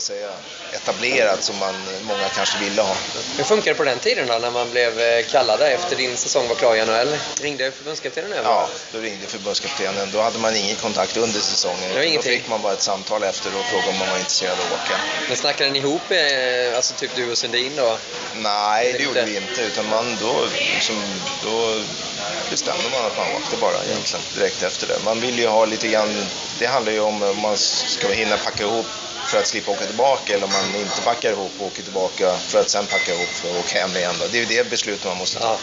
man 0.00 0.04
säga, 0.06 0.30
etablerat 0.72 1.44
som 1.44 1.58
man, 1.58 1.74
många 2.02 2.28
kanske 2.28 2.58
ville 2.58 2.82
ha. 2.82 2.96
Hur 3.36 3.44
funkar 3.44 3.70
det 3.70 3.74
på 3.74 3.84
den 3.84 3.98
tiden 3.98 4.26
då, 4.26 4.38
när 4.38 4.50
man 4.50 4.70
blev 4.70 5.00
eh, 5.00 5.24
kallad 5.24 5.60
efter 5.60 5.96
din 5.96 6.16
säsong 6.16 6.48
var 6.48 6.54
klar 6.54 6.76
i 6.76 6.84
NHL? 6.84 7.16
Ringde 7.40 7.72
förbundskaptenen 7.72 8.32
över? 8.32 8.50
Ja, 8.50 8.68
då 8.92 8.98
ringde 8.98 9.26
förbundskaptenen. 9.26 10.10
Då 10.12 10.20
hade 10.20 10.38
man 10.38 10.56
ingen 10.56 10.76
kontakt 10.76 11.16
under 11.16 11.40
säsongen. 11.40 12.14
Då 12.14 12.22
fick 12.22 12.48
man 12.48 12.62
bara 12.62 12.72
ett 12.72 12.82
samtal 12.82 13.22
efter 13.22 13.50
och 13.58 13.64
frågade 13.64 13.88
om 13.90 13.98
man 13.98 14.08
var 14.08 14.16
intresserad 14.18 14.52
av 14.52 14.66
att 14.66 14.72
åka. 14.72 15.00
Men 15.28 15.36
snackade 15.36 15.70
ni 15.70 15.78
ihop, 15.78 16.10
eh, 16.10 16.76
alltså 16.76 16.94
typ 16.94 17.10
du 17.14 17.30
och 17.30 17.38
Sundin 17.38 17.72
då? 17.76 17.98
Nej, 18.34 18.92
det 18.92 18.98
Det 18.98 19.04
gjorde 19.04 19.24
vi 19.24 19.36
inte. 19.36 19.62
Utan 19.62 19.88
man, 19.88 20.16
då, 20.20 20.46
liksom, 20.74 20.96
då 21.44 21.84
bestämde 22.50 22.84
man 22.92 23.06
att 23.06 23.16
man 23.16 23.26
åkte 23.36 23.56
bara 23.56 23.84
egentligen 23.84 24.24
direkt 24.34 24.62
efter 24.62 24.86
det. 24.86 24.98
Man 25.04 25.20
vill 25.20 25.38
ju 25.38 25.46
ha 25.46 25.64
lite 25.64 25.88
grann, 25.88 26.26
det 26.58 26.66
handlar 26.66 26.92
ju 26.92 27.00
om 27.00 27.22
om 27.22 27.40
man 27.40 27.56
ska 27.58 28.08
hinna 28.08 28.36
packa 28.36 28.62
ihop 28.62 28.86
för 29.30 29.38
att 29.38 29.46
slippa 29.46 29.70
åka 29.70 29.86
tillbaka 29.86 30.34
eller 30.34 30.44
om 30.44 30.52
man 30.52 30.76
inte 30.80 31.00
packar 31.00 31.30
ihop 31.32 31.52
och 31.58 31.66
åker 31.66 31.82
tillbaka 31.82 32.36
för 32.48 32.60
att 32.60 32.70
sen 32.70 32.86
packa 32.86 33.14
ihop 33.14 33.28
för 33.28 33.50
att 33.50 33.56
åka 33.66 33.78
hem 33.80 33.96
igen. 33.96 34.14
Då. 34.20 34.26
Det 34.26 34.36
är 34.38 34.40
ju 34.40 34.46
det 34.46 34.70
beslutet 34.70 35.04
man 35.04 35.16
måste 35.16 35.38
ta. 35.38 35.44
Ja. 35.46 35.58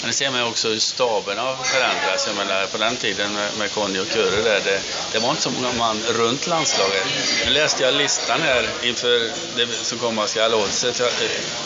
Men 0.00 0.10
det 0.10 0.16
ser 0.16 0.30
man 0.30 0.40
ju 0.40 0.46
också 0.46 0.68
hur 0.68 0.78
staberna 0.78 1.42
har 1.42 1.56
förändrats. 1.64 2.26
Jag 2.26 2.36
menar, 2.36 2.66
på 2.66 2.78
den 2.78 2.96
tiden 2.96 3.32
med, 3.32 3.50
med 3.58 3.72
Conny 3.72 3.98
och 3.98 4.08
Kurre 4.08 4.42
där, 4.42 4.60
det, 4.64 4.80
det 5.12 5.18
var 5.18 5.30
inte 5.30 5.42
så 5.42 5.50
många 5.50 5.72
man 5.72 6.02
runt 6.08 6.46
landslaget. 6.46 7.06
Nu 7.44 7.50
läste 7.50 7.82
jag 7.82 7.94
listan 7.94 8.42
här 8.42 8.68
inför 8.82 9.30
det 9.56 9.66
som 9.82 9.98
komma 9.98 10.26
skall. 10.26 10.54
och 10.54 10.68
så 10.68 10.88
att 10.88 10.98
jag- 11.00 11.10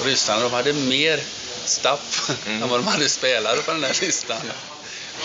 Ryssarna 0.04 0.42
de 0.42 0.52
hade 0.52 0.72
mer 0.72 1.20
staff 1.64 2.30
Mm. 2.46 2.62
än 2.62 2.68
vad 2.68 2.78
de 2.80 2.86
hade 2.86 3.08
spelare 3.08 3.56
på 3.56 3.70
den 3.72 3.80
där 3.80 3.96
listan. 4.00 4.36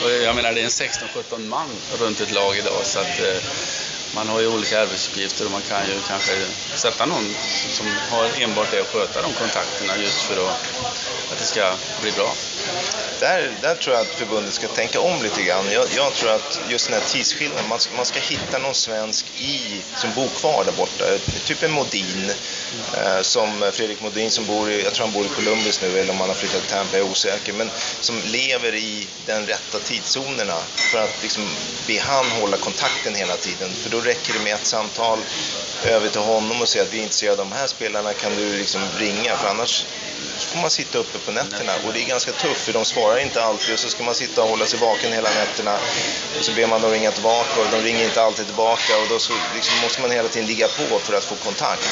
Och 0.04 0.12
jag 0.12 0.36
menar, 0.36 0.54
det 0.54 0.60
är 0.62 0.64
en 0.64 0.70
16-17 0.70 1.48
man 1.48 1.70
runt 2.00 2.22
ett 2.22 2.32
lag 2.32 2.58
idag. 2.58 2.82
Så 2.84 3.00
att, 3.00 3.20
eh, 3.20 3.38
man 4.14 4.28
har 4.28 4.40
ju 4.40 4.48
olika 4.48 4.80
arbetsuppgifter 4.82 5.46
och 5.46 5.52
man 5.52 5.62
kan 5.62 5.88
ju 5.88 6.02
kanske 6.08 6.32
sätta 6.76 7.06
någon 7.06 7.36
som 7.78 7.88
har 8.10 8.42
enbart 8.42 8.72
det 8.72 8.82
att 8.82 8.88
sköta 8.88 9.22
de 9.22 9.34
kontakterna 9.34 9.98
just 9.98 10.22
för 10.22 10.48
att, 10.50 10.58
att 11.32 11.40
det 11.40 11.46
ska 11.46 11.76
bli 12.02 12.12
bra. 12.12 12.34
Där, 13.20 13.58
där 13.62 13.76
tror 13.76 13.96
jag 13.96 14.02
att 14.06 14.16
förbundet 14.20 14.54
ska 14.54 14.68
tänka 14.68 15.00
om 15.00 15.24
lite 15.24 15.44
grann. 15.44 15.66
Jag, 15.72 15.86
jag 15.96 16.14
tror 16.14 16.32
att 16.32 16.60
just 16.70 16.90
den 16.90 17.00
här 17.00 17.08
tidsskillnaden, 17.08 17.68
man, 17.70 17.80
ska- 17.80 17.96
man 17.96 18.06
ska 18.06 18.20
hitta 18.20 18.58
någon 18.58 18.74
svensk 18.76 19.26
i, 19.40 19.82
som 19.96 20.12
bor 20.12 20.30
kvar 20.30 20.64
där 20.66 20.72
borta. 20.72 21.04
Typ 21.46 21.64
en 21.64 21.72
Modin, 21.72 22.30
eh, 22.30 22.36
Eh, 22.98 23.22
som 23.22 23.72
Fredrik 23.74 24.02
Modin 24.02 24.32
som 24.32 24.46
bor 24.46 24.72
i, 24.72 24.84
jag 24.84 24.94
tror 24.94 25.06
han 25.06 25.14
bor 25.14 25.26
i 25.26 25.30
Columbus 25.30 25.82
nu 25.82 26.00
eller 26.00 26.12
om 26.12 26.20
han 26.20 26.30
har 26.30 26.36
flyttat 26.36 26.62
till 26.62 26.70
Tampa, 26.70 26.98
jag 26.98 27.08
är 27.08 27.12
osäker. 27.12 27.54
Men 27.54 27.70
som 28.02 28.22
lever 28.26 28.76
i 28.76 29.08
den 29.26 29.46
rätta 29.48 29.80
tidszonerna 29.80 30.58
för 30.76 31.04
att 31.04 31.18
liksom 31.22 31.44
be 31.88 32.00
han 32.00 32.32
hålla 32.32 32.58
kontakten 32.58 33.16
hela 33.16 33.38
tiden. 33.38 33.74
För 33.74 33.90
då 33.90 34.00
räcker 34.00 34.34
det 34.34 34.40
med 34.40 34.54
ett 34.54 34.66
samtal 34.66 35.20
över 35.86 36.10
till 36.10 36.22
honom 36.22 36.62
och 36.62 36.70
säga 36.70 36.84
att 36.84 36.94
vi 36.94 37.00
är 37.00 37.04
intresserade 37.04 37.42
av 37.42 37.50
de 37.50 37.56
här 37.56 37.68
spelarna, 37.68 38.14
kan 38.14 38.36
du 38.36 38.58
liksom 38.58 38.82
ringa? 39.00 39.38
För 39.38 39.48
annars 39.48 39.86
får 40.40 40.60
man 40.62 40.70
sitta 40.70 40.98
uppe 40.98 41.18
på 41.18 41.32
nätterna 41.32 41.72
och 41.88 41.94
det 41.94 42.02
är 42.04 42.08
ganska 42.08 42.32
tufft 42.32 42.62
för 42.62 42.74
de 42.74 42.86
svarar 42.86 43.18
inte 43.18 43.44
alltid 43.44 43.74
och 43.74 43.80
så 43.80 43.90
ska 43.90 44.04
man 44.04 44.16
sitta 44.16 44.44
och 44.44 44.50
hålla 44.50 44.66
sig 44.66 44.80
vaken 44.80 45.14
hela 45.14 45.30
nätterna 45.30 45.78
och 46.40 46.46
så 46.46 46.52
ber 46.52 46.68
man 46.68 46.82
dem 46.82 46.92
ringa 46.92 47.12
tillbaka 47.12 47.62
och 47.62 47.68
de 47.72 47.78
ringer 47.82 48.04
inte 48.04 48.24
alltid 48.24 48.46
tillbaka 48.46 48.98
och 49.02 49.08
då 49.10 49.20
så 49.20 49.34
liksom 49.56 49.80
måste 49.82 50.02
man 50.02 50.12
hela 50.12 50.28
tiden 50.30 50.48
ligga 50.48 50.68
på 50.68 51.00
för 51.00 51.14
att 51.14 51.24
få 51.24 51.36
kontakt. 51.36 51.90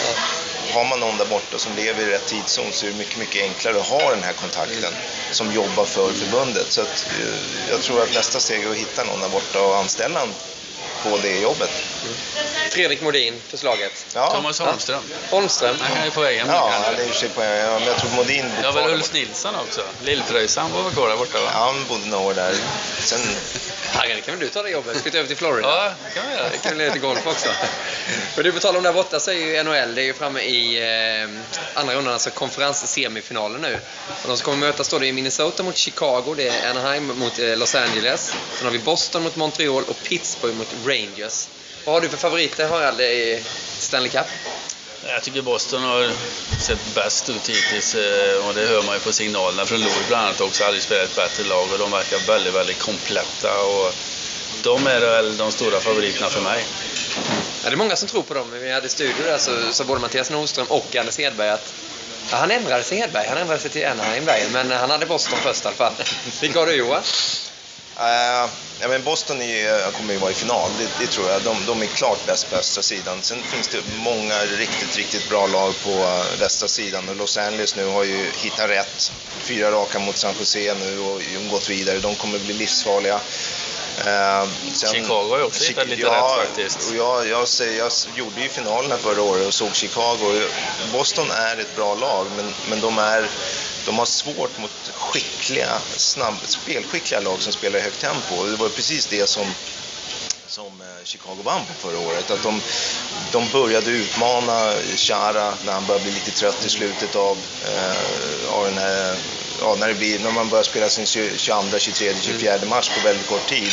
Har 0.74 0.86
man 0.86 1.00
någon 1.00 1.18
där 1.18 1.26
borta 1.26 1.58
som 1.58 1.76
lever 1.76 2.04
i 2.04 2.06
rätt 2.06 2.28
tidszon 2.28 2.74
så 2.74 2.86
är 2.86 2.92
det 2.92 2.98
mycket, 2.98 3.20
mycket 3.20 3.44
enklare 3.44 3.80
att 3.80 3.88
ha 3.88 4.10
den 4.10 4.24
här 4.24 4.34
kontakten 4.34 4.94
som 5.32 5.52
jobbar 5.52 5.86
för 5.86 6.14
förbundet. 6.14 6.72
Så 6.72 6.82
att, 6.82 7.06
eh, 7.20 7.72
jag 7.72 7.82
tror 7.82 8.04
att 8.04 8.14
nästa 8.14 8.40
steg 8.40 8.64
är 8.64 8.70
att 8.70 8.76
hitta 8.76 9.04
någon 9.04 9.22
där 9.22 9.30
borta 9.30 9.62
och 9.62 9.78
anställa 9.78 10.28
på 11.04 11.18
det 11.18 11.40
jobbet. 11.40 11.91
Fredrik 12.72 13.02
Modin, 13.02 13.42
förslaget. 13.48 14.06
Ja, 14.16 14.32
Thomas 14.32 14.60
Holmström. 14.60 15.04
Holmström. 15.30 15.76
Han 15.80 16.08
är 16.08 16.10
på 16.10 16.22
väg 16.22 16.38
hem. 16.38 16.48
ja 16.50 16.74
det 16.98 17.04
är 17.04 17.12
sig 17.12 17.30
på, 17.30 17.42
ja, 17.44 17.80
men 17.80 17.88
jag 17.88 17.98
tror 17.98 18.10
Modin 18.12 18.46
bor 18.56 18.72
kvar 18.72 18.82
väl 18.82 18.94
Ulf. 18.94 19.14
Nilsson 19.14 19.56
också. 19.56 19.82
Lillpröjsaren 20.04 20.72
var 20.74 20.84
väl 20.84 20.92
kvar 20.94 21.10
där 21.10 21.18
borta 21.18 21.42
va? 21.42 21.50
Han 21.54 21.86
bodde 21.88 22.06
några 22.08 22.26
år 22.26 22.34
där. 22.34 22.56
Sen 23.00 23.20
Herre, 23.94 24.22
kan 24.22 24.34
väl 24.38 24.48
du 24.48 24.50
ta 24.54 24.64
det 24.64 24.70
jobbet? 24.70 25.02
Flytta 25.02 25.18
över 25.18 25.28
till 25.28 25.38
Florida? 25.38 25.68
Ja, 25.68 25.94
det 26.06 26.20
kan 26.20 26.30
vi 26.30 26.36
göra. 26.36 26.50
Det 26.50 26.58
kan 26.58 26.76
bli 26.76 26.86
lite 26.86 27.00
golf 27.00 27.28
också. 27.28 27.50
Men 28.36 28.44
du, 28.44 28.52
på 28.52 28.60
tal 28.60 28.78
om 28.78 28.84
där 28.84 28.94
borta 28.94 29.20
så 29.20 29.32
är 29.32 29.36
ju 29.36 29.64
NHL, 29.64 29.96
det 29.96 30.02
är 30.02 30.06
ju 30.06 30.14
framme 30.14 30.42
i 30.42 30.78
eh, 31.24 31.30
andra 31.74 31.96
rundan, 31.96 32.14
alltså 32.14 32.30
konferenssemifinalen 32.30 33.62
nu. 33.62 33.80
Och 34.22 34.28
de 34.28 34.38
som 34.38 34.46
kommer 34.46 34.58
mötas 34.58 34.88
då, 34.88 35.00
det 35.00 35.08
är 35.08 35.14
Minnesota 35.14 35.64
mot 35.64 35.78
Chicago, 35.78 36.34
det 36.38 36.48
är 36.48 36.70
Anaheim 36.70 37.08
mot 37.20 37.40
eh, 37.40 37.58
Los 37.58 37.76
Angeles. 37.76 38.34
Sen 38.56 38.66
har 38.66 38.72
vi 38.72 38.80
Boston 38.80 39.24
mot 39.24 39.36
Montreal 39.36 39.84
och 39.84 40.04
Pittsburgh 40.04 40.56
mot 40.56 40.74
Rangers. 40.86 41.48
Vad 41.86 41.96
har 41.96 42.02
du 42.02 42.10
för 42.10 42.18
favoriter, 42.18 42.68
Harald, 42.68 43.02
i 43.02 43.44
Stanley 43.80 44.10
Cup? 44.10 44.26
Jag 45.08 45.24
tycker 45.24 45.42
Boston 45.42 45.84
har 45.84 46.12
sett 46.60 46.96
bäst 46.96 47.30
ut 47.30 47.50
hittills 47.50 47.96
eh, 47.96 48.48
och 48.48 48.54
det 48.54 48.66
hör 48.66 48.84
man 48.84 48.96
ju 48.96 49.00
på 49.00 49.14
signalerna 49.14 49.66
från 49.66 49.82
Lord 49.82 50.04
bland 50.08 50.26
annat 50.26 50.42
också. 50.42 50.64
Aldrig 50.64 50.84
spelat 50.84 51.10
ett 51.10 51.16
bättre 51.16 51.44
lag 51.44 51.72
och 51.74 51.80
de 51.80 51.92
verkar 51.92 52.28
väldigt, 52.28 52.54
väldigt 52.54 52.80
kompletta. 52.80 53.64
Och 53.64 53.94
de 54.64 54.88
är 54.88 55.00
väl 55.00 55.38
de 55.38 55.52
stora 55.52 55.80
favoriterna 55.80 56.30
för 56.30 56.42
mig. 56.42 56.66
Ja, 57.64 57.70
det 57.70 57.76
är 57.76 57.78
många 57.78 57.96
som 57.96 58.08
tror 58.08 58.24
på 58.24 58.34
dem. 58.34 58.52
Vi 58.52 58.72
hade 58.72 58.90
studier 58.90 59.26
där 59.26 59.38
så, 59.38 59.52
så 59.72 59.84
både 59.84 60.02
Mattias 60.02 60.30
Nordström 60.30 60.68
och 60.70 60.96
Anders 60.96 61.18
Hedberg 61.18 61.50
att 61.50 61.74
ja, 62.32 62.38
han 62.38 62.52
ändrade 62.52 62.84
sig 62.84 62.98
Hedberg. 62.98 63.28
Han 63.28 63.38
ändrade 63.38 63.60
sig 63.60 63.72
till 63.72 63.86
Anaheim 63.86 64.24
men 64.52 64.72
han 64.72 64.90
hade 64.90 65.06
Boston 65.06 65.40
först 65.44 65.64
i 65.64 65.68
alla 65.68 65.76
fall. 65.76 65.94
Vilka 66.42 66.60
har 66.60 66.66
du 66.66 66.74
Johan? 66.74 67.04
Uh, 68.02 68.50
ja, 68.80 68.88
men 68.88 69.04
Boston 69.04 69.42
är, 69.42 69.92
kommer 69.92 70.14
ju 70.14 70.20
vara 70.20 70.32
i 70.32 70.34
final, 70.34 70.70
det, 70.78 70.90
det 71.00 71.08
tror 71.08 71.30
jag. 71.30 71.42
De, 71.42 71.66
de 71.68 71.82
är 71.82 71.86
klart 71.86 72.26
bäst 72.26 72.50
på 72.50 72.56
östra 72.56 72.84
sidan. 72.84 73.22
Sen 73.22 73.42
finns 73.42 73.68
det 73.68 73.82
många 73.98 74.40
riktigt, 74.40 74.98
riktigt 74.98 75.30
bra 75.30 75.48
lag 75.48 75.74
på 75.84 75.90
eh, 75.90 76.40
västra 76.40 76.68
sidan. 76.68 77.10
Och 77.10 77.16
Los 77.16 77.38
Angeles 77.38 77.76
nu 77.76 77.86
har 77.86 78.04
ju 78.04 78.32
hittat 78.36 78.70
rätt. 78.70 79.12
Fyra 79.40 79.72
raka 79.72 80.00
mot 80.00 80.18
San 80.18 80.34
Jose 80.40 80.74
nu 80.74 81.00
och 81.00 81.22
gått 81.52 81.70
vidare. 81.70 82.00
De 82.00 82.16
kommer 82.16 82.40
bli 82.40 82.54
livsfarliga. 82.54 83.20
Eh, 84.06 84.48
sen- 84.74 84.94
Chicago 84.94 85.30
har 85.30 85.44
också 85.44 85.64
hittat 85.64 85.88
lite 85.88 86.02
ja, 86.02 86.38
rätt 86.40 86.48
faktiskt. 86.48 86.90
Och 86.90 86.96
jag, 86.96 87.28
jag, 87.28 87.48
säger, 87.48 87.78
jag 87.80 87.92
gjorde 88.16 88.42
ju 88.42 88.50
finalerna 88.50 88.98
förra 88.98 89.22
året 89.22 89.48
och 89.48 89.54
såg 89.54 89.76
Chicago. 89.76 90.42
Boston 90.92 91.32
är 91.32 91.58
ett 91.58 91.76
bra 91.76 91.96
lag, 91.96 92.28
men, 92.38 92.54
men 92.70 92.82
de, 92.82 92.98
är, 93.00 93.26
de 93.86 94.00
har 94.00 94.06
svårt 94.06 94.58
mot 94.58 94.92
skickliga, 94.94 95.80
snabb, 95.98 96.36
spelskickliga 96.46 97.20
lag 97.20 97.42
som 97.42 97.54
spelar 97.54 97.80
i 97.80 97.82
högt 97.82 98.02
tempo. 98.02 98.46
Det 98.46 98.56
var 98.56 98.70
precis 98.70 99.06
det 99.06 99.28
som 99.30 99.46
som 100.48 100.82
eh, 100.82 101.04
Chicago 101.04 101.38
vann 101.44 101.62
på 101.66 101.74
förra 101.88 102.00
året. 102.00 102.32
Att 102.32 102.44
de, 102.44 102.62
de 103.32 103.50
började 103.52 103.92
utmana 103.92 104.74
Chara 104.96 105.54
när 105.66 105.74
han 105.74 105.86
började 105.86 106.04
bli 106.04 106.14
lite 106.14 106.32
trött 106.32 106.66
i 106.66 106.70
slutet 106.70 107.16
av, 107.16 107.38
eh, 107.66 108.54
av 108.54 108.66
den 108.66 108.78
här, 108.78 109.16
ja, 109.62 109.76
när, 109.76 109.88
det 109.88 109.94
blir, 109.94 110.20
när 110.20 110.32
man 110.32 110.50
börjar 110.50 110.64
spela 110.64 110.90
sin 110.90 111.06
22, 111.06 111.80
23, 111.80 112.14
24 112.22 112.66
match 112.66 112.90
på 112.90 113.08
väldigt 113.08 113.28
kort 113.28 113.48
tid. 113.48 113.72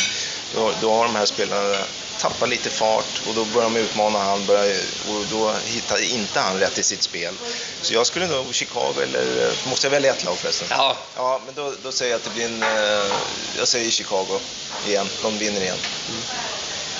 Då, 0.55 0.71
då 0.81 0.93
har 0.93 1.03
de 1.03 1.15
här 1.15 1.25
spelarna 1.25 1.77
tappat 2.19 2.49
lite 2.49 2.69
fart 2.69 3.21
och 3.27 3.33
då 3.35 3.45
börjar 3.45 3.69
de 3.69 3.79
utmana 3.79 4.19
han 4.19 4.45
börjar, 4.45 4.77
och 5.09 5.25
då 5.31 5.53
hittar 5.65 6.01
inte 6.01 6.39
han 6.39 6.59
rätt 6.59 6.77
i 6.77 6.83
sitt 6.83 7.03
spel. 7.03 7.33
Så 7.81 7.93
jag 7.93 8.07
skulle 8.07 8.27
nog 8.27 8.53
Chicago 8.53 8.93
eller, 9.03 9.51
måste 9.69 9.87
jag 9.87 9.91
välja 9.91 10.11
ett 10.11 10.25
lag 10.25 10.37
förresten? 10.37 10.67
Ja, 10.71 10.97
Ja, 11.15 11.41
men 11.45 11.55
då, 11.55 11.73
då 11.83 11.91
säger 11.91 12.11
jag 12.11 12.17
att 12.17 12.23
det 12.23 12.29
blir 12.29 12.45
en, 12.45 12.63
eh, 12.63 13.15
jag 13.57 13.67
säger 13.67 13.91
Chicago 13.91 14.39
igen, 14.87 15.07
de 15.21 15.37
vinner 15.37 15.61
igen. 15.61 15.77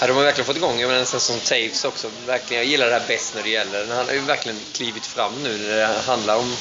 Ja, 0.02 0.08
de 0.08 0.16
har 0.18 0.24
verkligen 0.24 0.46
fått 0.46 0.58
igång 0.58 0.80
jag 0.80 0.88
menar, 0.88 1.00
en 1.00 1.06
sån 1.06 1.20
som 1.20 1.40
Taves 1.40 1.86
också. 1.86 2.12
Verkligen, 2.26 2.64
jag 2.64 2.72
gillar 2.72 2.88
det 2.88 2.94
här 2.94 3.04
bäst 3.08 3.36
när 3.36 3.44
det 3.44 3.50
gäller. 3.50 3.86
Han 3.88 4.06
har 4.08 4.14
ju 4.14 4.20
verkligen 4.20 4.60
klivit 4.74 5.06
fram 5.06 5.44
nu 5.44 5.58
när 5.58 5.78
det 5.78 5.86
handlar 6.06 6.36
om 6.36 6.56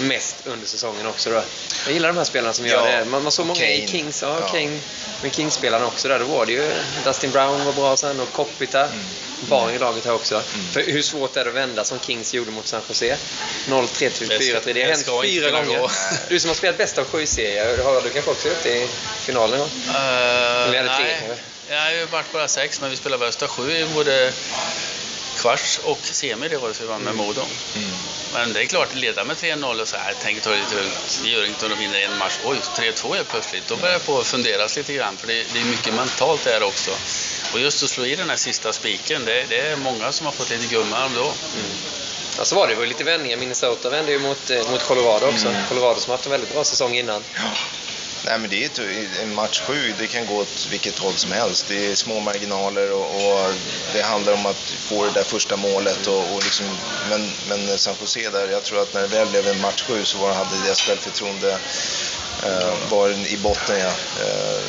mest 0.00 0.36
under 0.44 0.66
säsongen 0.66 1.06
också. 1.06 1.30
Då. 1.30 1.42
Jag 1.84 1.92
gillar 1.94 2.08
de 2.08 2.16
här 2.16 2.24
spelarna 2.24 2.52
som 2.52 2.66
gör 2.66 2.86
Ja, 2.90 2.98
det. 2.98 3.04
Man, 3.04 3.22
man 3.22 3.32
såg 3.32 3.46
många 3.46 3.70
i 3.70 3.76
Kane. 3.78 3.88
Kings, 3.92 4.22
ja, 4.22 4.38
Ja. 4.40 4.48
Kane. 4.48 4.78
Men 5.22 5.30
Kings-spelarna 5.30 5.86
också 5.86 6.08
där, 6.08 6.18
då 6.18 6.24
var 6.24 6.46
det 6.46 6.52
ju 6.52 6.72
Dustin 7.04 7.30
Brown 7.30 7.64
var 7.64 7.72
bra 7.72 7.96
sen 7.96 8.20
och 8.20 8.32
Kopita 8.32 8.80
Mm. 8.84 9.04
var 9.48 9.70
i 9.70 9.78
laget 9.78 10.04
här 10.04 10.12
också. 10.14 10.42
För 10.72 10.80
hur 10.82 11.02
svårt 11.02 11.36
är 11.36 11.44
det 11.44 11.50
att 11.50 11.56
vända 11.56 11.84
som 11.84 11.98
Kings 12.00 12.34
gjorde 12.34 12.50
mot 12.50 12.66
San 12.66 12.80
Jose? 12.88 13.16
0-3 13.68 14.10
till 14.10 14.28
Det 14.28 14.34
ska- 14.42 14.60
4-3. 14.60 14.72
Det 14.72 14.82
har 14.82 14.90
hänt 14.90 15.06
fyra 15.24 15.50
gånger. 15.50 15.78
gå. 15.78 15.90
Du 16.28 16.40
som 16.40 16.48
har 16.50 16.54
spelat 16.54 16.78
bäst 16.78 16.98
av 16.98 17.04
sju 17.04 17.26
serier, 17.26 17.78
har 17.84 18.00
du 18.02 18.08
kanske 18.10 18.30
också 18.30 18.48
gjort 18.48 18.62
det 18.62 18.76
i 18.82 18.88
finalen? 19.20 19.60
Uh, 19.60 19.66
hade 19.96 20.72
tre, 20.72 21.16
kanske? 21.18 21.42
Har 21.78 21.90
ju 21.90 22.06
varit 22.06 22.32
bara 22.32 22.48
sex, 22.48 22.80
men 22.80 22.90
vi 22.90 22.96
spelade 22.96 23.26
bästa 23.26 23.48
sju 23.48 23.72
i 23.72 23.86
både 23.94 24.32
kvarts 25.36 25.80
och 25.84 25.98
semi 26.02 26.48
det 26.48 26.56
året 26.56 26.80
vi 26.80 26.86
vann 26.86 27.02
med 27.02 27.14
Modo. 27.14 27.42
Men 28.32 28.52
det 28.52 28.62
är 28.62 28.66
klart, 28.66 28.94
leda 28.94 29.24
med 29.24 29.36
3-0 29.36 29.80
och 29.80 29.88
så 29.88 29.96
här, 29.96 30.14
tänk 30.22 30.42
ta 30.42 30.50
det 30.50 30.56
lite 30.56 30.74
lugnt. 30.74 31.20
Det 31.22 31.28
gör 31.28 31.44
inget 31.44 31.62
om 31.62 31.68
de 31.68 31.74
vinner 31.78 32.00
en 32.00 32.18
match. 32.18 32.38
Oj, 32.44 32.56
3-2 32.76 33.16
är 33.16 33.24
plötsligt. 33.24 33.68
Då 33.68 33.76
börjar 33.76 33.92
jag 33.92 34.04
på 34.04 34.18
att 34.18 34.26
funderas 34.26 34.76
lite 34.76 34.94
grann, 34.94 35.16
för 35.16 35.26
det, 35.26 35.46
det 35.52 35.60
är 35.60 35.64
mycket 35.64 35.94
mentalt 35.94 36.44
där 36.44 36.62
också. 36.62 36.90
Och 37.52 37.60
just 37.60 37.82
att 37.82 37.90
slå 37.90 38.06
i 38.06 38.16
den 38.16 38.30
här 38.30 38.36
sista 38.36 38.72
spiken, 38.72 39.24
det, 39.24 39.46
det 39.48 39.60
är 39.60 39.76
många 39.76 40.12
som 40.12 40.26
har 40.26 40.32
fått 40.32 40.50
lite 40.50 40.74
gummarm 40.74 41.10
då. 41.14 41.32
Ja, 42.38 42.44
så 42.44 42.56
var 42.56 42.68
det. 42.68 42.74
Det 42.74 42.78
var 42.78 42.86
lite 42.86 43.04
vändningar. 43.04 43.36
Minnesota 43.36 43.90
vände 43.90 44.12
ju 44.12 44.18
mot, 44.18 44.50
eh, 44.50 44.70
mot 44.70 44.82
Colorado 44.82 45.26
också. 45.26 45.54
Colorado 45.68 46.00
som 46.00 46.10
har 46.10 46.16
haft 46.16 46.26
en 46.26 46.32
väldigt 46.32 46.52
bra 46.52 46.64
säsong 46.64 46.96
innan. 46.96 47.24
Nej, 48.24 48.38
men 48.38 48.50
det 48.50 48.64
är 48.64 49.22
en 49.22 49.34
match 49.34 49.60
sju, 49.60 49.94
det 49.98 50.06
kan 50.06 50.26
gå 50.26 50.36
åt 50.36 50.66
vilket 50.70 50.98
håll 50.98 51.14
som 51.14 51.32
helst. 51.32 51.64
Det 51.68 51.90
är 51.90 51.94
små 51.94 52.20
marginaler 52.20 52.92
och, 52.92 53.04
och 53.04 53.52
det 53.92 54.02
handlar 54.02 54.32
om 54.32 54.46
att 54.46 54.70
få 54.88 55.04
det 55.04 55.10
där 55.10 55.24
första 55.24 55.56
målet. 55.56 56.06
Och, 56.06 56.34
och 56.34 56.44
liksom, 56.44 56.66
men, 57.10 57.30
men 57.48 57.78
San 57.78 57.94
Jose 58.00 58.30
där, 58.30 58.48
jag 58.48 58.62
tror 58.62 58.82
att 58.82 58.94
när 58.94 59.00
det 59.00 59.06
väl 59.06 59.28
blev 59.28 59.48
en 59.48 59.60
match 59.60 59.82
sju 59.82 60.04
så 60.04 60.18
var, 60.18 60.34
hade 60.34 60.62
deras 60.64 60.80
självförtroende 60.80 61.58
uh, 62.46 62.90
var 62.90 63.10
i 63.10 63.36
botten. 63.42 63.78
Ja. 63.78 63.86
Uh, 63.86 63.94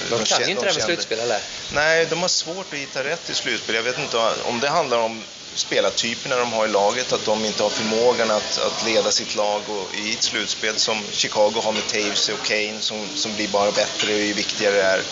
de, 0.09 0.17
de 0.17 0.25
kan 0.25 0.43
ju 0.43 0.51
inte 0.51 0.65
det 0.65 0.73
med 0.73 0.83
slutspel 0.83 1.19
eller? 1.19 1.39
Nej, 1.73 2.05
de 2.05 2.21
har 2.21 2.27
svårt 2.27 2.73
att 2.73 2.79
hitta 2.79 3.03
rätt 3.03 3.29
i 3.29 3.33
slutspel. 3.33 3.75
Jag 3.75 3.83
vet 3.83 3.99
inte 3.99 4.17
om 4.43 4.59
det 4.59 4.69
handlar 4.69 4.99
om 4.99 5.23
spelartyperna 5.55 6.35
de 6.35 6.53
har 6.53 6.65
i 6.65 6.69
laget, 6.69 7.13
att 7.13 7.25
de 7.25 7.45
inte 7.45 7.63
har 7.63 7.69
förmågan 7.69 8.31
att, 8.31 8.57
att 8.57 8.85
leda 8.85 9.11
sitt 9.11 9.35
lag 9.35 9.61
och, 9.67 9.95
i 9.95 10.13
ett 10.13 10.23
slutspel 10.23 10.77
som 10.77 11.03
Chicago 11.11 11.61
har 11.63 11.71
med 11.71 11.87
Taves 11.87 12.29
och 12.29 12.43
Kane 12.43 12.81
som, 12.81 13.07
som 13.15 13.35
blir 13.35 13.47
bara 13.47 13.71
bättre 13.71 14.13
ju 14.13 14.33
viktigare 14.33 14.75
det 14.75 14.83
är. 14.83 15.03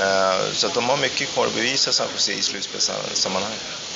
Uh, 0.00 0.52
så 0.52 0.66
att 0.66 0.74
de 0.74 0.88
har 0.88 0.96
mycket 0.96 1.28
kvar 1.28 1.46
att 1.46 1.54
bevisa 1.54 1.92
San 1.92 2.06
Jose 2.14 2.32
i 2.32 2.42
slutspelssammanhang. 2.42 3.54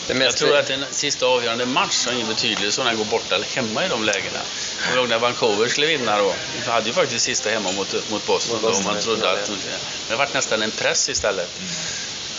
Jag 0.08 0.36
tror 0.36 0.56
att 0.56 0.70
en 0.70 0.84
sista 0.90 1.26
avgörande 1.26 1.66
match 1.66 2.06
har 2.06 2.12
ingen 2.12 2.26
betydelse 2.26 2.80
om 2.80 2.86
den 2.86 2.96
går 2.96 3.04
borta 3.04 3.34
eller 3.34 3.46
hemma 3.46 3.86
i 3.86 3.88
de 3.88 4.04
lägena. 4.04 4.40
Kommer 4.84 4.98
ihåg 4.98 5.08
när 5.08 5.18
Vancouver 5.18 5.68
skulle 5.68 5.86
vinna 5.86 6.18
då? 6.18 6.34
Vi 6.64 6.70
hade 6.70 6.86
ju 6.86 6.92
faktiskt 6.92 7.24
sista 7.24 7.50
hemma 7.50 7.72
mot, 7.72 8.10
mot 8.10 8.26
Boston, 8.26 8.62
Boston 8.62 8.84
då, 8.84 8.92
man 8.92 9.02
trodde 9.02 9.30
att... 9.30 9.50
Det 10.08 10.16
varit 10.16 10.34
nästan 10.34 10.62
en 10.62 10.70
press 10.70 11.08
istället. 11.08 11.58
Mm 11.58 11.70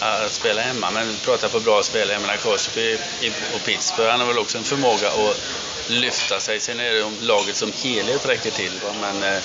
Eh, 0.02 0.26
att 0.26 0.32
spela 0.34 0.62
hemma. 0.62 0.92
Men 0.92 1.18
prata 1.26 1.50
på 1.50 1.60
bra 1.60 1.84
spelare, 1.84 2.14
jag 2.14 2.22
menar 2.22 2.38
Cosby 2.38 2.98
och 3.56 3.64
Pittsburgh, 3.64 4.12
han 4.12 4.20
har 4.20 4.28
väl 4.28 4.40
också 4.40 4.58
en 4.58 4.64
förmåga 4.64 5.10
att 5.10 5.38
lyfta 5.88 6.40
sig. 6.40 6.60
Sen 6.60 6.80
är 6.80 6.94
det 6.94 7.04
om 7.04 7.18
laget 7.22 7.56
som 7.56 7.72
helhet 7.84 8.26
räcker 8.26 8.52
till. 8.52 8.72
Men 9.02 9.24
eh, 9.24 9.40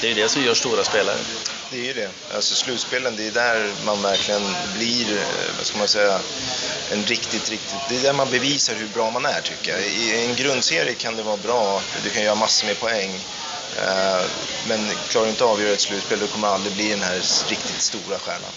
det 0.00 0.06
är 0.06 0.08
ju 0.08 0.22
det 0.22 0.28
som 0.28 0.42
gör 0.42 0.54
stora 0.54 0.84
spelare. 0.84 1.16
Det 1.70 1.76
är 1.76 1.84
ju 1.84 1.92
det. 1.92 2.10
Alltså 2.34 2.54
slutspelen, 2.54 3.16
det 3.16 3.26
är 3.26 3.30
där 3.30 3.72
man 3.84 4.02
verkligen 4.02 4.42
blir, 4.76 5.12
eh, 5.16 5.22
vad 5.56 5.66
ska 5.66 5.78
man 5.78 5.88
säga, 5.88 6.20
en 6.92 7.04
riktigt, 7.04 7.50
riktigt... 7.50 7.80
Det 7.88 7.96
är 7.96 8.00
där 8.00 8.12
man 8.12 8.30
bevisar 8.30 8.74
hur 8.74 8.88
bra 8.88 9.10
man 9.10 9.24
är 9.24 9.40
tycker 9.40 9.72
jag. 9.72 9.82
I 9.82 10.24
en 10.24 10.34
grundserie 10.34 10.94
kan 10.94 11.16
det 11.16 11.22
vara 11.22 11.36
bra, 11.36 11.82
du 12.04 12.10
kan 12.10 12.22
göra 12.22 12.34
massor 12.34 12.66
med 12.66 12.80
poäng. 12.80 13.20
Eh, 13.78 14.26
men 14.68 14.90
klarar 15.08 15.24
du 15.24 15.30
inte 15.30 15.44
av 15.44 15.56
att 15.56 15.62
göra 15.62 15.72
ett 15.72 15.80
slutspel 15.80 16.20
då 16.20 16.26
kommer 16.26 16.48
aldrig 16.48 16.74
bli 16.74 16.90
den 16.90 17.02
här 17.02 17.22
riktigt 17.48 17.82
stora 17.82 18.18
stjärnan. 18.18 18.50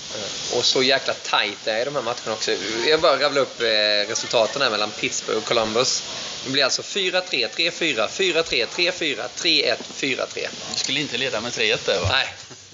Och 0.55 0.65
så 0.65 0.83
jäkla 0.83 1.13
tight 1.13 1.57
det 1.63 1.71
är 1.71 1.81
i 1.81 1.85
de 1.85 1.95
här 1.95 2.01
matcherna 2.01 2.33
också. 2.33 2.51
Jag 2.87 3.01
bara 3.01 3.19
rabblar 3.19 3.41
upp 3.41 3.61
eh, 3.61 3.65
resultaten 4.09 4.61
här 4.61 4.69
mellan 4.69 4.91
Pittsburgh 4.91 5.37
och 5.37 5.45
Columbus. 5.45 6.03
Det 6.45 6.51
blir 6.51 6.63
alltså 6.63 6.81
4-3, 6.81 7.21
3-4, 7.55 8.07
4-3, 8.07 8.65
3-4, 8.75 9.23
3-1, 9.37 9.75
4-3. 9.99 10.47
Du 10.73 10.79
skulle 10.79 10.99
inte 10.99 11.17
leda 11.17 11.41
med 11.41 11.51
3-1 11.51 11.77
där 11.85 11.99
va? 11.99 12.07
Nej. 12.11 12.27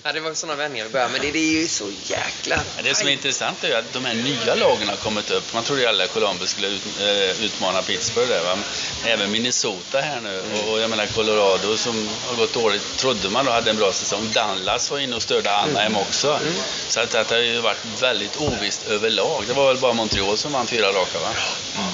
Ja, 0.08 0.12
det 0.12 0.20
var 0.20 0.34
sådana 0.34 0.58
vändningar 0.58 0.86
i 0.86 0.89
början, 0.89 1.12
men 1.12 1.22
det, 1.22 1.32
det, 1.32 1.39
är 1.39 1.62
ju 1.62 1.68
så 1.68 1.91
jäkla... 2.03 2.56
Ja, 2.78 2.84
det 2.84 2.95
som 2.95 3.08
är 3.08 3.12
intressant 3.12 3.64
är 3.64 3.68
ju 3.68 3.74
att 3.74 3.93
de 3.93 4.06
här 4.06 4.14
nya 4.14 4.56
lagen 4.56 4.88
har 4.88 4.95
kommit 4.95 5.32
upp. 5.32 5.53
Man 5.53 5.64
trodde 5.64 5.82
ju 5.82 5.88
alla 5.88 6.08
Columbus 6.08 6.49
skulle 6.49 6.68
ut, 6.68 6.82
äh, 7.01 7.45
utmana 7.45 7.82
Pittsburgh 7.82 8.30
där, 8.30 8.43
va? 8.43 8.58
Även 9.06 9.32
Minnesota 9.32 10.01
här 10.01 10.22
nu. 10.22 10.39
Mm. 10.39 10.70
Och 10.70 10.80
jag 10.80 10.89
menar 10.89 11.06
Colorado 11.06 11.78
som 11.78 12.10
har 12.28 12.36
gått 12.36 12.53
dåligt, 12.53 12.97
trodde 12.97 13.30
man 13.30 13.45
då 13.45 13.51
hade 13.51 13.70
en 13.70 13.78
bra 13.78 13.91
säsong. 13.91 14.30
Dallas 14.34 14.91
var 14.91 14.99
inne 14.99 15.16
och 15.16 15.22
störde 15.22 15.51
Anaheim 15.51 15.91
mm. 15.91 16.01
också. 16.01 16.39
Mm. 16.41 16.53
Så 16.88 16.99
att, 16.99 17.16
att 17.16 17.28
det 17.28 17.36
har 17.36 17.41
ju 17.41 17.60
varit 17.60 18.01
väldigt 18.01 18.38
ovisst 18.38 18.88
överlag. 18.88 19.43
Det 19.47 19.53
var 19.53 19.68
väl 19.68 19.78
bara 19.78 19.93
Montreal 19.93 20.38
som 20.38 20.51
vann 20.51 20.68
fyra 20.68 20.88
raka 20.88 21.20
va? 21.20 21.30
Mm. 21.78 21.91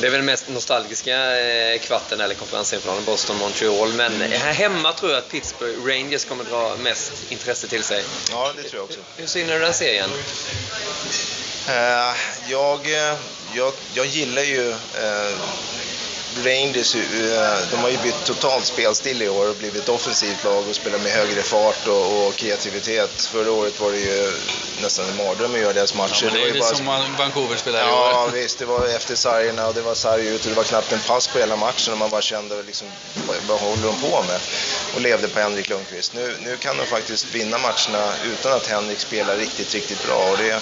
Och 0.00 0.02
det 0.02 0.08
är 0.08 0.10
väl 0.10 0.18
den 0.18 0.26
mest 0.26 0.48
nostalgiska 0.48 1.40
eh, 1.40 1.78
kvarten 1.80 2.20
eller 2.20 2.34
konferensfinalen, 2.34 3.04
Boston-Montreal. 3.04 3.92
Men 3.92 4.14
mm. 4.14 4.32
här 4.40 4.52
hemma 4.52 4.92
tror 4.92 5.10
jag 5.10 5.18
att 5.18 5.28
Pittsburgh 5.28 5.86
Rangers 5.86 6.24
kommer 6.24 6.44
dra 6.44 6.76
mest 6.76 7.12
intresse 7.28 7.68
till 7.68 7.82
sig. 7.82 8.04
Ja, 8.30 8.52
det 8.56 8.62
tror 8.62 8.78
jag 8.80 8.84
också. 8.84 8.98
Hur 9.16 9.26
synar 9.26 9.54
du 9.54 9.60
den 9.60 9.74
serien? 9.74 10.10
Uh, 11.68 12.16
jag, 12.48 12.80
jag, 13.54 13.72
jag 13.94 14.06
gillar 14.06 14.42
ju 14.42 14.68
uh, 14.68 14.76
Rangers, 16.36 16.94
eh, 16.94 17.70
de 17.70 17.76
har 17.76 17.88
ju 17.88 17.98
bytt 17.98 18.24
totalt 18.24 18.66
spelstil 18.66 19.22
i 19.22 19.28
år 19.28 19.48
och 19.48 19.56
blivit 19.56 19.82
ett 19.82 19.88
offensivt 19.88 20.44
lag 20.44 20.68
och 20.68 20.74
spelar 20.74 20.98
med 20.98 21.12
högre 21.12 21.42
fart 21.42 21.86
och, 21.86 22.26
och 22.26 22.36
kreativitet. 22.36 23.22
Förra 23.22 23.52
året 23.52 23.80
var 23.80 23.90
det 23.90 23.98
ju 23.98 24.32
nästan 24.82 25.08
en 25.08 25.16
mardröm 25.16 25.54
att 25.54 25.60
göra 25.60 25.72
deras 25.72 25.94
matcher. 25.94 26.24
Ja, 26.24 26.30
det 26.32 26.42
är 26.42 26.46
det, 26.46 26.52
det 26.52 26.58
bara... 26.58 26.74
som 26.74 27.16
Vancouver 27.18 27.56
spelar 27.56 27.80
i 27.80 27.82
år. 27.82 27.88
Ja, 27.88 28.28
visst. 28.34 28.58
Det 28.58 28.64
var 28.64 28.86
efter 28.86 29.14
sargerna 29.14 29.68
och 29.68 29.74
det 29.74 29.82
var 29.82 29.94
sarg 29.94 30.26
ut 30.26 30.44
och 30.44 30.50
det 30.50 30.56
var 30.56 30.64
knappt 30.64 30.92
en 30.92 31.00
pass 31.00 31.26
på 31.26 31.38
hela 31.38 31.56
matchen 31.56 31.92
och 31.92 31.98
man 31.98 32.10
bara 32.10 32.22
kände 32.22 32.62
liksom, 32.62 32.88
vad 33.48 33.60
håller 33.60 33.82
de 33.82 34.10
på 34.10 34.22
med? 34.22 34.40
Och 34.94 35.00
levde 35.00 35.28
på 35.28 35.40
Henrik 35.40 35.68
Lundqvist. 35.68 36.14
Nu, 36.14 36.36
nu 36.44 36.56
kan 36.56 36.76
de 36.76 36.86
faktiskt 36.86 37.34
vinna 37.34 37.58
matcherna 37.58 38.12
utan 38.32 38.52
att 38.52 38.66
Henrik 38.66 38.98
spelar 38.98 39.36
riktigt, 39.36 39.74
riktigt 39.74 40.06
bra. 40.06 40.30
Och 40.30 40.38
det, 40.38 40.60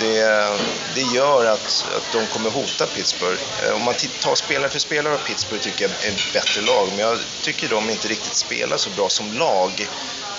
det, 0.00 0.58
det 0.94 1.00
gör 1.00 1.44
att, 1.44 1.86
att 1.96 2.12
de 2.12 2.26
kommer 2.26 2.50
hota 2.50 2.86
Pittsburgh. 2.86 3.42
Eh, 3.62 3.74
om 3.74 3.82
man 3.82 3.94
tar 4.20 4.34
spelare 4.34 4.70
för 4.70 4.78
spelare 4.78 5.14
av 5.14 5.18
Pittsburgh 5.18 5.62
tycker 5.62 5.84
jag 5.84 6.04
är 6.04 6.08
ett 6.08 6.32
bättre 6.32 6.60
lag, 6.60 6.88
men 6.88 6.98
jag 6.98 7.18
tycker 7.42 7.68
de 7.68 7.90
inte 7.90 8.08
riktigt 8.08 8.34
spelar 8.34 8.76
så 8.76 8.90
bra 8.90 9.08
som 9.08 9.38
lag 9.38 9.88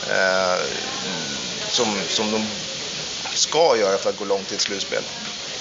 eh, 0.09 0.65
som, 1.67 1.99
som 2.07 2.31
de 2.31 2.47
ska 3.33 3.77
göra 3.77 3.97
för 3.97 4.09
att 4.09 4.17
gå 4.17 4.25
långt 4.25 4.51
i 4.51 4.55
ett 4.55 4.61
slutspel. 4.61 5.03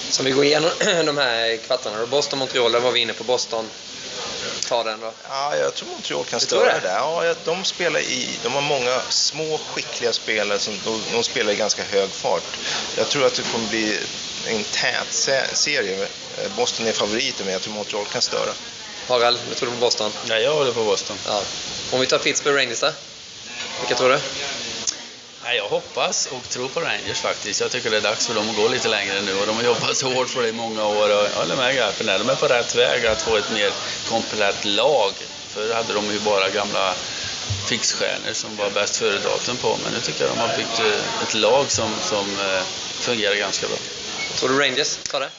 Så 0.09 0.23
vi 0.23 0.31
går 0.31 0.45
igenom 0.45 0.71
de 1.05 1.17
här 1.17 1.57
kvartarna. 1.57 2.05
Boston-Montreal, 2.05 2.71
där 2.71 2.79
var 2.79 2.91
vi 2.91 2.99
inne 2.99 3.13
på 3.13 3.23
Boston 3.23 3.69
ta 4.67 4.83
den 4.83 4.99
då? 4.99 5.11
Ja, 5.29 5.55
jag 5.55 5.73
tror 5.73 5.89
Montreal 5.89 6.25
kan 6.25 6.39
störa 6.39 6.79
det. 6.79 6.89
Ja, 6.89 7.35
de, 7.45 7.63
spelar 7.63 7.99
i, 7.99 8.29
de 8.43 8.53
har 8.53 8.61
många 8.61 9.01
små 9.09 9.57
skickliga 9.57 10.13
spelare 10.13 10.59
som 10.59 10.73
de, 10.85 11.01
de 11.11 11.23
spelar 11.23 11.51
i 11.53 11.55
ganska 11.55 11.83
hög 11.83 12.09
fart. 12.09 12.57
Jag 12.97 13.09
tror 13.09 13.25
att 13.25 13.33
det 13.33 13.51
kommer 13.51 13.67
bli 13.67 13.99
en 14.47 14.63
tät 14.63 15.13
serie. 15.53 16.07
Boston 16.55 16.87
är 16.87 16.91
favoriter, 16.91 17.43
men 17.43 17.53
jag 17.53 17.61
tror 17.61 17.73
Montreal 17.73 18.05
kan 18.05 18.21
störa. 18.21 18.51
Harald, 19.07 19.39
vad 19.47 19.57
tror 19.57 19.69
du 19.69 19.75
på 19.75 19.81
Boston? 19.81 20.11
Ja, 20.27 20.39
jag 20.39 20.53
håller 20.53 20.71
på 20.71 20.83
Boston. 20.83 21.17
Ja. 21.27 21.43
Om 21.91 21.99
vi 21.99 22.07
tar 22.07 22.17
Pittsburgh 22.17 22.57
Rangers 22.57 22.79
då? 22.79 22.91
Vilka 23.79 23.95
tror 23.95 24.09
du? 24.09 24.19
Jag 25.55 25.67
hoppas 25.69 26.25
och 26.31 26.49
tror 26.49 26.67
på 26.67 26.79
Rangers 26.79 27.19
faktiskt. 27.21 27.61
Jag 27.61 27.71
tycker 27.71 27.89
det 27.89 27.97
är 27.97 28.01
dags 28.01 28.27
för 28.27 28.33
dem 28.33 28.49
att 28.49 28.55
gå 28.55 28.67
lite 28.67 28.87
längre 28.87 29.21
nu 29.21 29.39
och 29.39 29.47
de 29.47 29.55
har 29.55 29.63
jobbat 29.63 29.97
så 29.97 30.13
hårt 30.13 30.29
för 30.29 30.41
det 30.41 30.49
i 30.49 30.51
många 30.51 30.85
år. 30.85 31.09
Och 31.09 31.25
jag 31.25 31.29
håller 31.29 31.55
med 31.55 31.75
Garpen, 31.75 32.05
de 32.05 32.29
är 32.29 32.35
på 32.35 32.47
rätt 32.47 32.75
väg 32.75 33.05
att 33.05 33.21
få 33.21 33.37
ett 33.37 33.51
mer 33.51 33.71
komplett 34.09 34.65
lag. 34.65 35.11
Förr 35.47 35.73
hade 35.73 35.93
de 35.93 36.05
ju 36.11 36.19
bara 36.19 36.49
gamla 36.49 36.93
fixstjärnor 37.67 38.33
som 38.33 38.55
var 38.55 38.69
bäst 38.69 38.97
före-datum 38.97 39.57
på, 39.57 39.77
men 39.83 39.93
nu 39.93 39.99
tycker 39.99 40.25
jag 40.25 40.33
de 40.35 40.39
har 40.39 40.57
byggt 40.57 40.79
eh, 40.79 41.23
ett 41.23 41.33
lag 41.33 41.71
som, 41.71 41.89
som 42.01 42.39
eh, 42.39 42.63
fungerar 42.99 43.35
ganska 43.35 43.67
bra. 43.67 43.77
Tror 44.35 44.49
du 44.49 44.59
Rangers 44.59 44.97
tar 45.11 45.19
det? 45.19 45.29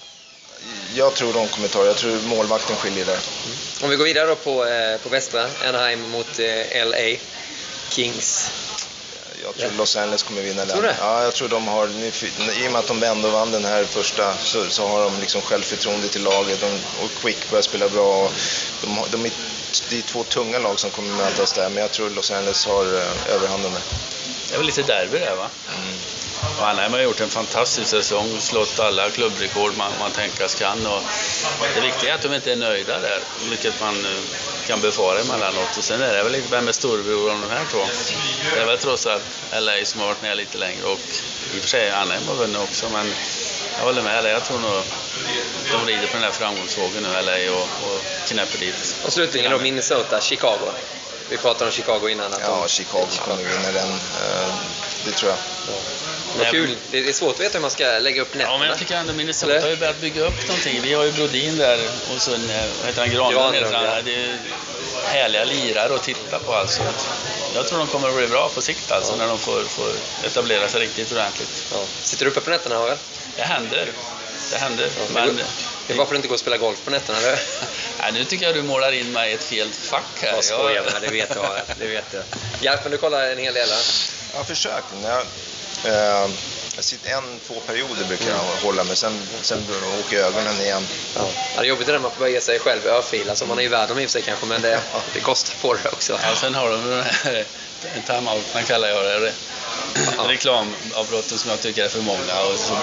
Jag 0.94 1.14
tror 1.14 1.32
de 1.32 1.48
kommer 1.48 1.68
ta 1.68 1.80
det. 1.80 1.86
Jag 1.86 1.96
tror 1.96 2.18
målvakten 2.22 2.76
skiljer 2.76 3.04
där. 3.04 3.12
Mm. 3.46 3.56
Om 3.82 3.90
vi 3.90 3.96
går 3.96 4.04
vidare 4.04 4.26
då 4.26 4.34
på, 4.34 4.66
eh, 4.66 4.96
på 5.00 5.08
västra, 5.08 5.46
Anaheim 5.68 6.10
mot 6.10 6.38
LA 6.74 7.16
Kings. 7.90 8.50
Jag 9.42 9.56
tror 9.56 9.70
Los 9.70 9.96
Angeles 9.96 10.22
kommer 10.22 10.42
vinna 10.42 10.64
den. 10.64 10.68
Tror 10.70 10.82
du? 10.82 10.94
Ja, 10.98 11.22
jag 11.22 11.34
tror 11.34 11.48
de 11.48 11.68
har, 11.68 11.86
i 11.86 12.68
och 12.68 12.72
med 12.72 12.78
att 12.78 12.86
de 12.86 13.02
ändå 13.02 13.30
vann 13.30 13.52
den 13.52 13.64
här 13.64 13.84
första 13.84 14.36
så, 14.36 14.70
så 14.70 14.88
har 14.88 15.04
de 15.04 15.20
liksom 15.20 15.42
självförtroende 15.42 16.08
till 16.08 16.22
laget 16.22 16.60
de, 16.60 16.66
och 17.04 17.10
Quick 17.22 17.50
börjar 17.50 17.62
spela 17.62 17.88
bra. 17.88 18.30
De, 18.80 19.04
de 19.10 19.26
är, 19.26 19.32
det 19.90 19.98
är 19.98 20.02
två 20.02 20.24
tunga 20.24 20.58
lag 20.58 20.80
som 20.80 20.90
kommer 20.90 21.16
mötas 21.16 21.52
där, 21.52 21.68
men 21.68 21.82
jag 21.82 21.90
tror 21.92 22.10
Los 22.10 22.30
Angeles 22.30 22.66
har 22.66 22.84
uh, 22.84 23.34
överhanden 23.34 23.72
där. 23.72 23.82
Det 24.48 24.54
är 24.54 24.58
väl 24.58 24.66
lite 24.66 24.82
derby 24.82 25.18
där 25.18 25.36
va? 25.36 25.50
Mm. 25.76 25.96
Och 26.58 26.68
Anaheim 26.68 26.92
har 26.92 27.00
gjort 27.00 27.20
en 27.20 27.28
fantastisk 27.28 27.90
säsong, 27.90 28.40
slått 28.40 28.80
alla 28.80 29.10
klubbrekord 29.10 29.76
man, 29.76 29.92
man 30.00 30.10
tänkas 30.10 30.54
kan. 30.54 30.86
Och 30.86 31.02
det 31.74 31.80
viktiga 31.80 32.10
är 32.10 32.14
att 32.14 32.22
de 32.22 32.34
inte 32.34 32.52
är 32.52 32.56
nöjda 32.56 33.00
där, 33.00 33.20
vilket 33.50 33.80
man 33.80 33.94
eh, 34.04 34.20
kan 34.66 34.80
befara 34.80 35.20
emellanåt. 35.20 35.76
Och 35.78 35.84
sen 35.84 36.02
är 36.02 36.14
det 36.14 36.22
väl 36.22 36.32
lite, 36.32 36.50
vem 36.50 36.68
är 36.68 36.72
storebror 36.72 37.30
av 37.30 37.40
de 37.40 37.50
här 37.50 37.64
två? 37.70 37.78
Det 38.54 38.60
är 38.60 38.66
väl 38.66 38.78
trots 38.78 39.06
allt 39.06 39.24
LA 39.52 39.84
som 39.84 40.00
har 40.00 40.08
varit 40.08 40.22
med 40.22 40.36
lite 40.36 40.58
längre 40.58 40.84
och 40.84 40.98
i 41.54 41.58
och 41.58 41.62
för 41.62 41.68
sig 41.68 41.90
Anaheim 41.90 42.28
har 42.28 42.34
vunnit 42.34 42.58
också, 42.58 42.86
men 42.92 43.12
jag 43.78 43.84
håller 43.84 44.02
med 44.02 44.24
dig. 44.24 44.32
Jag 44.32 44.44
tror 44.44 44.58
nog 44.58 44.82
de 45.72 45.86
rider 45.86 46.06
på 46.06 46.12
den 46.12 46.22
här 46.22 46.30
framgångsvågen 46.30 47.02
nu, 47.02 47.08
LA, 47.08 47.52
och, 47.56 47.62
och 47.62 48.00
knäpper 48.28 48.58
dit. 48.58 48.96
Och 49.04 49.12
slutligen 49.12 49.50
då 49.50 49.58
Minnesota, 49.58 50.20
Chicago. 50.20 50.70
Vi 51.30 51.36
pratade 51.36 51.64
om 51.64 51.70
Chicago 51.70 52.08
innan. 52.08 52.32
Att 52.32 52.40
ja, 52.40 52.58
de... 52.62 52.68
Chicago 52.68 53.06
kommer 53.24 53.42
vinna 53.42 53.72
den. 53.72 53.90
Eh, 53.90 54.54
det 55.04 55.12
tror 55.12 55.30
jag. 55.30 55.38
Ja. 55.68 55.74
Vad 56.38 56.46
kul. 56.46 56.76
Det 56.90 57.08
är 57.08 57.12
svårt 57.12 57.34
att 57.34 57.40
veta 57.40 57.52
hur 57.52 57.60
man 57.60 57.70
ska 57.70 57.84
lägga 57.84 58.22
upp 58.22 58.34
nätterna. 58.34 58.52
Ja, 58.52 58.58
men 58.58 58.68
jag 58.68 58.78
tycker 58.78 58.96
ändå 58.96 59.12
Minnesota 59.12 59.52
Eller? 59.52 59.62
har 59.62 59.68
ju 59.68 59.76
börjat 59.76 60.00
bygga 60.00 60.26
upp 60.26 60.48
någonting. 60.48 60.80
Vi 60.82 60.94
har 60.94 61.04
ju 61.04 61.12
Brodin 61.12 61.56
där 61.56 61.78
och 62.14 62.22
så 62.22 62.34
eh, 62.34 62.40
vad 62.78 62.86
heter 62.86 63.00
han, 63.00 63.10
Granlund. 63.10 63.56
Ja. 63.72 64.02
Det 64.04 64.14
är 64.14 64.38
härliga 65.04 65.44
lirare 65.44 65.94
att 65.94 66.02
titta 66.02 66.38
på 66.38 66.54
alltså. 66.54 66.82
Jag 67.54 67.66
tror 67.66 67.78
de 67.78 67.86
kommer 67.86 68.08
att 68.08 68.16
bli 68.16 68.26
bra 68.26 68.50
på 68.54 68.62
sikt 68.62 68.92
alltså, 68.92 69.12
ja. 69.12 69.16
när 69.18 69.28
de 69.28 69.38
får, 69.38 69.62
får 69.62 69.92
etablera 70.26 70.68
sig 70.68 70.80
riktigt 70.80 71.12
ordentligt. 71.12 71.64
Ja. 71.72 71.78
Sitter 72.02 72.24
du 72.24 72.30
uppe 72.30 72.40
på 72.40 72.50
nätterna, 72.50 72.78
Harald? 72.78 72.98
Det 73.36 73.42
händer. 73.42 73.88
Det 74.50 74.58
händer. 74.58 74.88
Ja, 74.98 75.04
men, 75.14 75.40
det 75.86 75.92
är 75.92 75.98
varför 75.98 76.12
du 76.12 76.16
inte 76.16 76.28
går 76.28 76.34
och 76.34 76.40
spelar 76.40 76.58
golf 76.58 76.84
på 76.84 76.90
nätterna? 76.90 77.18
Eller? 77.18 77.40
Nej, 78.00 78.12
nu 78.12 78.24
tycker 78.24 78.46
jag 78.46 78.54
du 78.54 78.62
målar 78.62 78.92
in 78.92 79.12
mig 79.12 79.30
i 79.30 79.34
ett 79.34 79.44
fel 79.44 79.68
fack 79.70 80.22
här. 80.22 80.34
Jag 80.34 80.44
skojar 80.44 80.82
med 80.82 81.02
det 81.02 81.08
vet 81.08 81.32
jag. 81.34 81.60
Det 81.78 81.86
vet 81.86 82.12
jag. 82.12 82.22
Järpen, 82.60 82.90
du 82.90 82.98
kollar 82.98 83.30
en 83.30 83.38
hel 83.38 83.54
del 83.54 83.68
här. 83.68 83.84
Jag 84.32 84.38
har 84.38 84.44
försökt. 84.44 84.86
Jag, 85.02 85.20
eh, 85.94 86.30
en, 87.04 87.40
två 87.46 87.54
perioder 87.66 88.04
brukar 88.04 88.26
jag 88.26 88.34
mm. 88.34 88.62
hålla 88.62 88.84
mig, 88.84 88.96
sen, 88.96 89.22
sen 89.42 89.58
åker 90.00 90.18
ögonen 90.18 90.60
igen. 90.60 90.86
Ja. 91.16 91.28
det 91.54 91.60
är 91.60 91.64
jobbigt 91.64 91.86
det 91.86 91.92
där 91.92 91.98
med 91.98 92.08
att 92.08 92.18
börja 92.18 92.40
sig 92.40 92.58
själv 92.58 92.86
örfil. 92.86 93.30
Alltså 93.30 93.46
man 93.46 93.58
är 93.58 93.62
ju 93.62 93.68
värd 93.68 93.88
dem 93.88 93.98
i 93.98 94.08
sig 94.08 94.22
kanske, 94.22 94.46
men 94.46 94.62
det, 94.62 94.80
det 95.14 95.20
kostar 95.20 95.54
på 95.62 95.74
det 95.74 95.88
också. 95.88 96.18
Ja, 96.22 96.36
sen 96.36 96.54
har 96.54 96.70
de 96.70 96.90
den 96.90 97.02
här 97.02 97.44
timeouten 98.06 98.64
kallar 98.64 98.88
jag 98.88 99.22
det. 99.22 99.32
Ja. 100.16 100.24
Reklamavbrotten 100.28 101.38
som 101.38 101.50
jag 101.50 101.60
tycker 101.60 101.84
är 101.84 101.88
för 101.88 102.00
många. 102.00 102.40
Och 102.52 102.58
så 102.58 102.78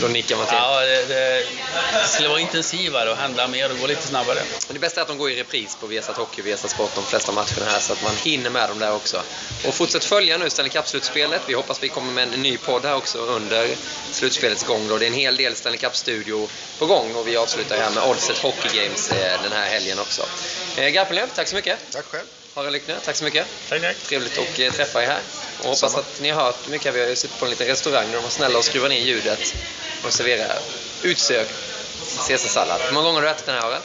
då 0.00 0.08
nickar 0.08 0.36
man 0.36 0.46
till. 0.46 0.56
Ja, 0.56 0.80
det, 0.80 1.06
det, 1.06 1.46
det 1.92 2.08
skulle 2.08 2.28
vara 2.28 2.40
intensivare 2.40 3.10
och 3.10 3.16
hända 3.16 3.48
mer 3.48 3.72
och 3.72 3.78
gå 3.78 3.86
lite 3.86 4.06
snabbare. 4.06 4.38
Men 4.66 4.74
det 4.74 4.80
bästa 4.80 5.00
är 5.00 5.02
att 5.02 5.08
de 5.08 5.18
går 5.18 5.30
i 5.30 5.40
repris 5.40 5.76
på 5.80 5.86
Viasat 5.86 6.16
Hockey 6.16 6.42
och 6.42 6.46
Viasat 6.46 6.70
Sport 6.70 6.94
de 6.94 7.04
flesta 7.04 7.32
matcherna 7.32 7.70
här 7.70 7.80
så 7.80 7.92
att 7.92 8.02
man 8.02 8.16
hinner 8.16 8.50
med 8.50 8.68
dem 8.68 8.78
där 8.78 8.94
också. 8.94 9.22
Och 9.66 9.74
fortsätt 9.74 10.04
följa 10.04 10.38
nu 10.38 10.50
Stanley 10.50 10.70
Cup-slutspelet. 10.70 11.42
Vi 11.46 11.54
hoppas 11.54 11.82
vi 11.82 11.88
kommer 11.88 12.12
med 12.12 12.34
en 12.34 12.42
ny 12.42 12.56
podd 12.56 12.84
här 12.84 12.94
också 12.94 13.18
under 13.18 13.68
slutspelets 14.12 14.64
gång. 14.64 14.88
Då. 14.88 14.98
Det 14.98 15.04
är 15.04 15.06
en 15.06 15.14
hel 15.14 15.36
del 15.36 15.56
Stanley 15.56 15.78
Cup-studio 15.78 16.48
på 16.78 16.86
gång 16.86 17.14
och 17.14 17.28
vi 17.28 17.36
avslutar 17.36 17.76
här 17.76 17.90
med 17.90 18.04
Oddset 18.04 18.38
Hockey 18.38 18.68
Games 18.82 19.12
eh, 19.12 19.42
den 19.42 19.52
här 19.52 19.66
helgen 19.66 19.98
också. 19.98 20.22
Eh, 20.76 20.88
Garpenlöv, 20.88 21.28
tack 21.34 21.48
så 21.48 21.56
mycket. 21.56 21.78
Tack 21.92 22.04
själv. 22.04 22.26
Harald 22.56 22.72
Lyckner, 22.72 22.96
tack 23.04 23.16
så 23.16 23.24
mycket. 23.24 23.46
Tack, 23.68 23.80
tack. 23.82 23.96
Trevligt 23.96 24.38
att 24.38 24.58
eh, 24.58 24.72
träffa 24.72 25.02
er 25.02 25.06
här. 25.06 25.20
Och 25.58 25.64
hoppas 25.64 25.78
Samma. 25.78 25.98
att 25.98 26.20
ni 26.20 26.30
har 26.30 26.42
hört 26.44 26.68
mycket. 26.68 26.94
Vi 26.94 27.00
har 27.00 27.08
ju 27.08 27.16
suttit 27.16 27.38
på 27.38 27.44
en 27.44 27.50
liten 27.50 27.66
restaurang 27.66 28.06
där 28.06 28.14
de 28.14 28.22
var 28.22 28.30
snälla 28.30 28.58
och 28.58 28.64
skruva 28.64 28.88
ner 28.88 29.00
ljudet 29.00 29.54
och 30.04 30.12
servera 30.12 30.52
utsökt 31.02 31.54
caesarsallad. 32.28 32.80
Hur 32.80 32.92
många 32.94 33.06
gånger 33.06 33.20
har 33.20 33.26
du 33.26 33.30
ätit 33.30 33.46
den 33.46 33.54
här 33.54 33.62
Harald? 33.62 33.82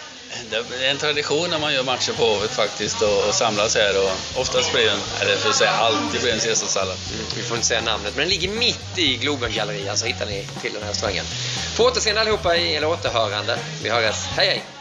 Det 0.49 0.86
är 0.86 0.91
en 0.91 0.97
tradition 0.97 1.49
när 1.49 1.59
man 1.59 1.74
gör 1.74 1.84
matcher 1.84 2.13
på 2.13 2.24
Hovet 2.24 2.51
faktiskt 2.51 3.01
och, 3.01 3.28
och 3.28 3.36
samlas 3.36 3.76
här 3.76 4.03
och 4.03 4.39
oftast 4.41 4.74
blir 4.74 4.86
den, 4.86 4.99
eller 5.22 5.36
för 5.36 5.49
att 5.49 5.55
säga 5.55 5.72
alltid 5.72 6.22
blir 6.22 6.32
det 6.32 6.38
en 6.38 6.39
caesarsallad. 6.39 6.97
Mm, 7.13 7.26
vi 7.36 7.43
får 7.43 7.55
inte 7.57 7.67
säga 7.67 7.82
namnet, 7.82 8.15
men 8.15 8.19
den 8.22 8.30
ligger 8.30 8.49
mitt 8.49 8.97
i 8.97 9.17
Globengallerian 9.17 9.97
så 9.97 10.05
hittar 10.05 10.26
ni 10.26 10.47
till 10.61 10.74
den 10.74 10.84
här 10.84 10.89
restaurangen. 10.89 11.26
På 11.78 11.84
återseende 11.84 12.22
allihopa, 12.22 12.55
eller 12.55 12.88
återhörande. 12.88 13.59
Vi 13.84 13.89
hörs. 13.89 14.15
Hej 14.36 14.47
hej! 14.47 14.81